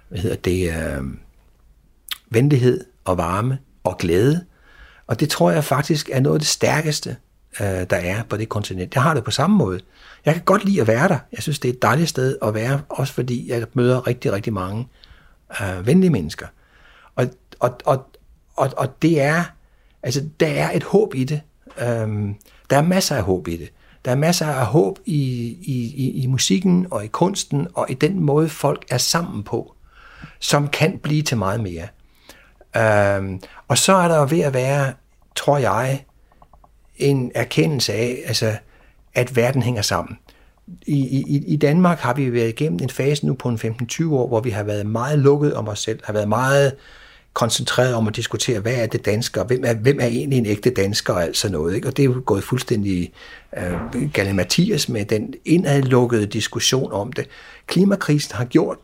hvad 0.09 0.20
hedder 0.20 0.36
det, 0.36 0.74
øh, 0.74 1.03
venlighed 2.30 2.86
og 3.05 3.18
varme 3.18 3.57
og 3.84 3.97
glæde. 3.97 4.45
Og 5.07 5.20
det 5.20 5.30
tror 5.30 5.51
jeg 5.51 5.64
faktisk 5.64 6.09
er 6.14 6.20
noget 6.20 6.36
af 6.36 6.39
det 6.39 6.47
stærkeste, 6.47 7.16
øh, 7.62 7.68
der 7.68 7.97
er 7.97 8.24
på 8.24 8.38
det 8.38 8.49
kontinent. 8.49 8.95
Jeg 8.95 9.03
har 9.03 9.14
det 9.14 9.24
på 9.24 9.32
samme 9.32 9.57
måde. 9.57 9.80
Jeg 10.26 10.34
kan 10.34 10.43
godt 10.43 10.66
lide 10.66 10.82
at 10.82 10.88
være 10.88 11.07
der. 11.07 11.20
Jeg 11.32 11.43
synes, 11.43 11.59
det 11.59 11.70
er 11.70 11.74
et 11.74 11.82
dejligt 11.82 12.09
sted 12.09 12.38
at 12.41 12.53
være, 12.53 12.82
også 12.89 13.14
fordi 13.14 13.49
jeg 13.49 13.66
møder 13.74 14.07
rigtig, 14.07 14.32
rigtig 14.32 14.53
mange 14.53 14.88
øh, 15.62 15.88
venlige 15.88 16.09
mennesker. 16.09 16.47
Og, 17.16 17.28
og, 17.59 17.78
og, 17.86 18.07
og, 18.55 18.70
og 18.78 19.01
det 19.01 19.22
er, 19.22 19.43
altså, 20.03 20.26
der 20.39 20.47
er 20.47 20.72
et 20.72 20.84
håb 20.84 21.16
i 21.16 21.24
det. 21.24 21.41
Øhm, 21.80 22.36
der 22.69 22.78
er 22.78 22.82
masser 22.82 23.15
af 23.15 23.24
håb 23.24 23.47
i 23.47 23.57
det. 23.57 23.72
Der 24.05 24.11
er 24.11 24.15
masser 24.15 24.47
af 24.47 24.65
håb 24.65 24.99
i, 25.05 25.22
i, 25.61 25.93
i, 25.95 26.24
i 26.24 26.28
musikken 26.28 26.88
og 26.91 27.05
i 27.05 27.07
kunsten 27.07 27.67
og 27.74 27.86
i 27.89 27.93
den 27.93 28.19
måde, 28.19 28.49
folk 28.49 28.86
er 28.89 28.97
sammen 28.97 29.43
på, 29.43 29.76
som 30.39 30.67
kan 30.67 30.99
blive 31.03 31.22
til 31.22 31.38
meget 31.38 31.59
mere. 31.59 31.88
Øhm, 32.78 33.41
og 33.67 33.78
så 33.78 33.93
er 33.93 34.07
der 34.07 34.17
jo 34.17 34.28
ved 34.30 34.39
at 34.39 34.53
være, 34.53 34.93
tror 35.36 35.57
jeg, 35.57 36.05
en 36.97 37.32
erkendelse 37.36 37.93
af, 37.93 38.22
altså, 38.26 38.57
at 39.13 39.36
verden 39.36 39.61
hænger 39.61 39.82
sammen. 39.82 40.17
I, 40.82 40.97
i, 40.97 41.43
I 41.47 41.55
Danmark 41.55 41.99
har 41.99 42.13
vi 42.13 42.34
været 42.34 42.49
igennem 42.49 42.80
en 42.82 42.89
fase 42.89 43.26
nu 43.26 43.34
på 43.34 43.49
en 43.49 43.55
15-20 43.55 44.13
år, 44.13 44.28
hvor 44.28 44.39
vi 44.39 44.49
har 44.49 44.63
været 44.63 44.86
meget 44.86 45.19
lukket 45.19 45.53
om 45.53 45.67
os 45.67 45.80
selv, 45.80 45.99
har 46.03 46.13
været 46.13 46.30
meget 46.30 46.76
koncentreret 47.34 47.95
om 47.95 48.07
at 48.07 48.15
diskutere, 48.15 48.59
hvad 48.59 48.75
er 48.75 48.86
det 48.86 49.05
danske, 49.05 49.39
og 49.39 49.45
hvem 49.45 49.63
er, 49.65 49.73
hvem 49.73 49.99
er 49.99 50.05
egentlig 50.05 50.38
en 50.39 50.45
ægte 50.45 50.69
dansker 50.69 51.13
og 51.13 51.23
alt 51.23 51.38
sådan 51.38 51.51
noget. 51.51 51.75
Ikke? 51.75 51.88
Og 51.88 51.97
det 51.97 52.03
er 52.03 52.07
jo 52.07 52.23
gået 52.25 52.43
fuldstændig 52.43 53.13
øh, 53.57 54.11
galt 54.13 54.36
Mathias 54.36 54.89
med 54.89 55.05
den 55.05 55.34
indadlukkede 55.45 56.25
diskussion 56.25 56.91
om 56.91 57.13
det. 57.13 57.27
Klimakrisen 57.67 58.36
har 58.36 58.45
gjort, 58.45 58.77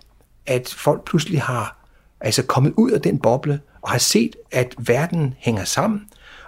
at 0.45 0.75
folk 0.77 1.05
pludselig 1.05 1.41
har 1.41 1.77
altså 2.21 2.43
kommet 2.43 2.73
ud 2.77 2.91
af 2.91 3.01
den 3.01 3.19
boble 3.19 3.59
og 3.81 3.89
har 3.89 3.97
set, 3.97 4.35
at 4.51 4.75
verden 4.77 5.33
hænger 5.37 5.63
sammen, 5.63 6.01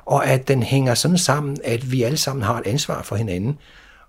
og 0.05 0.25
at 0.25 0.47
den 0.47 0.63
hænger 0.63 0.93
sådan 0.93 1.17
sammen, 1.17 1.57
at 1.63 1.91
vi 1.91 2.03
alle 2.03 2.17
sammen 2.17 2.43
har 2.43 2.59
et 2.59 2.67
ansvar 2.67 3.01
for 3.01 3.15
hinanden. 3.15 3.57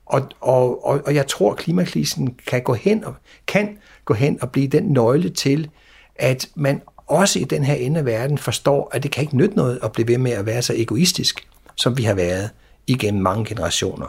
Og, 0.07 0.29
og, 0.41 0.87
og, 0.87 1.01
og 1.07 1.15
jeg 1.15 1.27
tror, 1.27 1.53
at 1.53 1.59
klimakrisen 1.59 2.35
kan 2.47 2.63
gå 2.63 2.75
hen 2.75 3.05
og 3.05 3.15
kan 3.47 3.79
gå 4.05 4.15
hen 4.15 4.39
og 4.43 4.51
blive 4.51 4.69
den 4.69 4.85
nøgle 4.85 5.31
til, 5.31 5.71
at 6.17 6.49
man 6.55 6.83
også 7.11 7.39
i 7.39 7.45
den 7.45 7.65
her 7.65 7.75
ende 7.75 7.99
af 7.99 8.05
verden 8.05 8.39
forstår, 8.39 8.91
at 8.93 9.03
det 9.03 9.11
kan 9.11 9.23
ikke 9.23 9.37
nytte 9.37 9.57
noget 9.57 9.79
at 9.83 9.93
blive 9.93 10.09
ved 10.09 10.19
med 10.19 10.33
at 10.33 10.47
være 10.47 10.63
så 10.63 10.75
egoistisk, 10.77 11.49
som 11.77 11.99
vi 11.99 12.03
har 12.03 12.15
været 12.15 12.51
igennem 12.87 13.23
mange 13.23 13.45
generationer. 13.45 14.07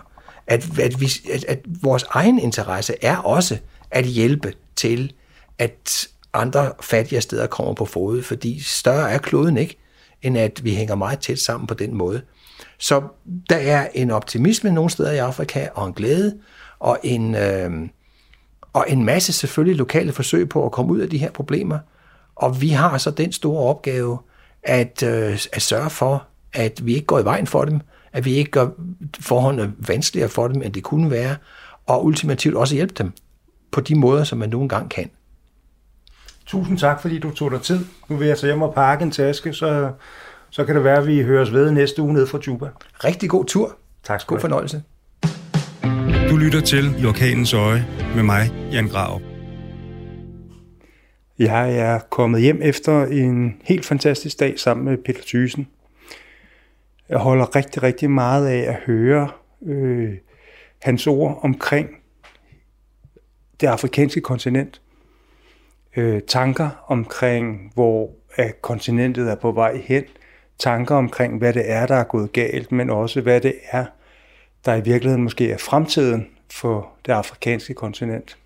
At, 0.48 0.80
at, 0.80 1.02
vi, 1.02 1.12
at, 1.34 1.46
at 1.46 1.60
vores 1.66 2.06
egen 2.10 2.40
interesse 2.40 2.94
er 3.02 3.18
også 3.18 3.58
at 3.92 4.06
hjælpe 4.06 4.54
til, 4.76 5.14
at 5.60 6.08
andre 6.34 6.72
fattige 6.82 7.22
steder 7.22 7.48
kommer 7.48 7.74
på 7.74 7.86
fod, 7.86 8.24
fordi 8.24 8.60
større 8.60 9.12
er 9.12 9.18
kloden 9.18 9.58
ikke, 9.58 9.78
end 10.22 10.38
at 10.38 10.64
vi 10.64 10.76
hænger 10.76 10.96
meget 10.96 11.20
tæt 11.20 11.40
sammen 11.40 11.68
på 11.68 11.74
den 11.74 11.96
måde. 11.96 12.22
Så 12.78 13.02
der 13.50 13.56
er 13.56 13.88
en 13.94 14.12
optimisme 14.12 14.72
nogle 14.72 14.90
steder 14.90 15.12
i 15.12 15.18
Afrika, 15.18 15.68
og 15.76 15.88
en 15.88 15.94
glæde, 15.94 16.38
og 16.80 17.00
en, 17.04 17.36
øh, 17.36 17.72
og 18.74 18.86
en 18.88 19.06
masse 19.06 19.34
selvfølgelig 19.34 19.78
lokale 19.78 20.14
forsøg 20.14 20.50
på 20.50 20.66
at 20.66 20.72
komme 20.72 20.94
ud 20.94 21.00
af 21.00 21.10
de 21.10 21.18
her 21.18 21.32
problemer. 21.32 21.80
Og 22.42 22.62
vi 22.62 22.70
har 22.70 22.98
så 22.98 23.12
den 23.12 23.32
store 23.32 23.64
opgave 23.64 24.20
at, 24.64 25.04
øh, 25.04 25.40
at 25.54 25.62
sørge 25.62 25.90
for, 25.90 26.28
at 26.54 26.86
vi 26.86 26.94
ikke 26.94 27.06
går 27.06 27.20
i 27.20 27.26
vejen 27.26 27.48
for 27.48 27.66
dem, 27.66 27.80
at 28.14 28.26
vi 28.26 28.34
ikke 28.34 28.52
gør 28.52 28.68
forholdene 29.20 29.74
vanskeligere 29.88 30.30
for 30.30 30.48
dem, 30.48 30.62
end 30.62 30.74
det 30.74 30.84
kunne 30.84 31.12
være, 31.12 31.36
og 31.86 32.06
ultimativt 32.06 32.56
også 32.56 32.76
hjælpe 32.76 32.94
dem 32.98 33.12
på 33.72 33.82
de 33.82 33.96
måder, 33.96 34.24
som 34.24 34.38
man 34.38 34.50
nogle 34.50 34.70
gange 34.70 34.90
kan. 34.90 35.10
Tusind 36.46 36.78
tak, 36.78 37.02
fordi 37.02 37.20
du 37.20 37.32
tog 37.32 37.52
dig 37.52 37.62
tid. 37.62 37.86
Nu 38.10 38.16
vil 38.16 38.28
jeg 38.28 38.38
så 38.38 38.46
hjem 38.46 38.62
og 38.62 38.74
pakke 38.74 39.04
en 39.04 39.12
taske, 39.12 39.54
så, 39.54 39.92
så 40.50 40.66
kan 40.66 40.76
det 40.76 40.84
være, 40.84 40.98
at 40.98 41.08
vi 41.08 41.22
høres 41.22 41.54
ved 41.54 41.72
næste 41.72 42.02
uge 42.02 42.14
ned 42.14 42.28
fra 42.28 42.40
Juba. 42.48 42.70
Rigtig 43.04 43.30
god 43.30 43.46
tur. 43.46 43.76
Tak 44.04 44.22
skal 44.22 44.36
God 44.36 44.42
fornøjelse. 44.42 44.84
Du 46.30 46.38
lytter 46.38 46.62
til 46.62 47.02
I 47.04 47.06
Orkanens 47.06 47.54
Øje 47.54 47.88
med 48.16 48.24
mig, 48.24 48.52
Jan 48.72 48.88
Grav. 48.88 49.31
Jeg 51.40 51.78
er 51.78 52.00
kommet 52.00 52.42
hjem 52.42 52.62
efter 52.62 53.06
en 53.06 53.62
helt 53.64 53.86
fantastisk 53.86 54.40
dag 54.40 54.60
sammen 54.60 54.86
med 54.86 54.98
Peter 54.98 55.22
Thysen. 55.26 55.68
Jeg 57.10 57.18
holder 57.18 57.56
rigtig, 57.56 57.84
rigtig 57.84 58.12
meget 58.12 58.48
af 58.48 58.70
at 58.70 58.76
høre 58.76 59.30
øh, 59.66 60.18
hans 60.82 61.08
ord 61.08 61.40
omkring 61.44 61.90
det 63.62 63.68
afrikanske 63.68 64.22
kontinent. 64.22 64.82
Øh, 65.96 66.22
tanker 66.28 66.70
omkring, 66.88 67.72
hvor 67.74 68.10
at 68.36 68.62
kontinentet 68.62 69.32
er 69.32 69.36
på 69.36 69.52
vej 69.52 69.78
hen. 69.78 70.04
Tanker 70.60 70.96
omkring, 70.96 71.38
hvad 71.38 71.54
det 71.54 71.72
er, 71.72 71.88
der 71.88 71.96
er 71.96 72.04
gået 72.04 72.34
galt, 72.34 72.72
men 72.72 72.90
også 72.90 73.22
hvad 73.22 73.42
det 73.42 73.56
er, 73.72 73.86
der 74.66 74.76
i 74.76 74.82
virkeligheden 74.82 75.24
måske 75.24 75.52
er 75.52 75.58
fremtiden 75.58 76.28
for 76.52 76.90
det 77.06 77.12
afrikanske 77.12 77.74
kontinent. 77.74 78.38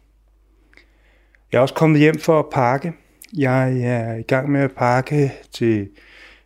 Jeg 1.55 1.59
er 1.59 1.61
også 1.61 1.75
kommet 1.75 1.99
hjem 1.99 2.19
for 2.19 2.39
at 2.39 2.45
pakke. 2.51 2.93
Jeg 3.37 3.81
er 3.81 4.15
i 4.15 4.21
gang 4.21 4.51
med 4.51 4.61
at 4.61 4.71
pakke 4.71 5.33
til 5.51 5.89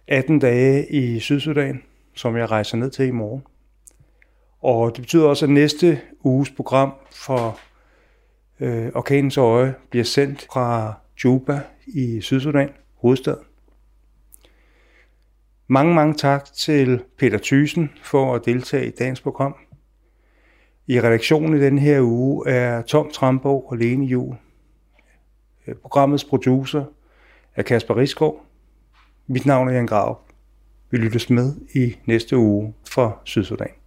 18 0.08 0.40
dage 0.40 0.92
i 0.92 1.20
Sydsudan, 1.20 1.84
som 2.16 2.38
jeg 2.38 2.52
rejser 2.52 2.78
ned 2.78 2.92
til 2.92 3.08
i 3.08 3.12
morgen. 3.12 3.44
Og 4.62 4.96
det 4.96 5.02
betyder 5.02 5.28
også, 5.28 5.46
at 5.46 5.50
næste 5.50 6.02
uges 6.24 6.50
program 6.50 6.94
for 7.12 7.60
øh, 8.60 8.92
Orkanens 8.96 9.38
Øje 9.38 9.76
bliver 9.90 10.06
sendt 10.06 10.48
fra 10.54 10.94
Juba 11.24 11.62
i 11.88 12.22
Sydsudan, 12.22 12.70
hovedstaden. 12.96 13.46
Mange, 15.68 15.94
mange 15.94 16.14
tak 16.14 16.46
til 16.54 17.04
Peter 17.18 17.40
Thysen 17.44 17.92
for 18.04 18.36
at 18.36 18.46
deltage 18.46 18.88
i 18.88 18.92
dagens 19.00 19.22
program. 19.22 19.56
I 20.88 21.02
redaktionen 21.02 21.58
i 21.58 21.62
den 21.62 21.80
her 21.80 22.02
uge 22.02 22.50
er 22.50 22.82
Tom 22.82 23.12
Trambo 23.12 23.60
og 23.60 23.78
Lene 23.78 24.06
Jul. 24.06 24.36
Øh, 25.68 25.76
programmets 25.76 26.24
producer 26.24 26.84
er 27.56 27.64
Kasper 27.64 27.98
Risgaard. 27.98 28.46
Mit 29.28 29.46
navn 29.46 29.68
er 29.68 29.74
Jan 29.74 29.86
Grav. 29.86 30.20
Vi 30.92 30.98
lyttes 30.98 31.30
med 31.30 31.56
i 31.76 31.96
næste 32.06 32.38
uge 32.38 32.74
fra 32.90 33.18
Sydsudan. 33.24 33.79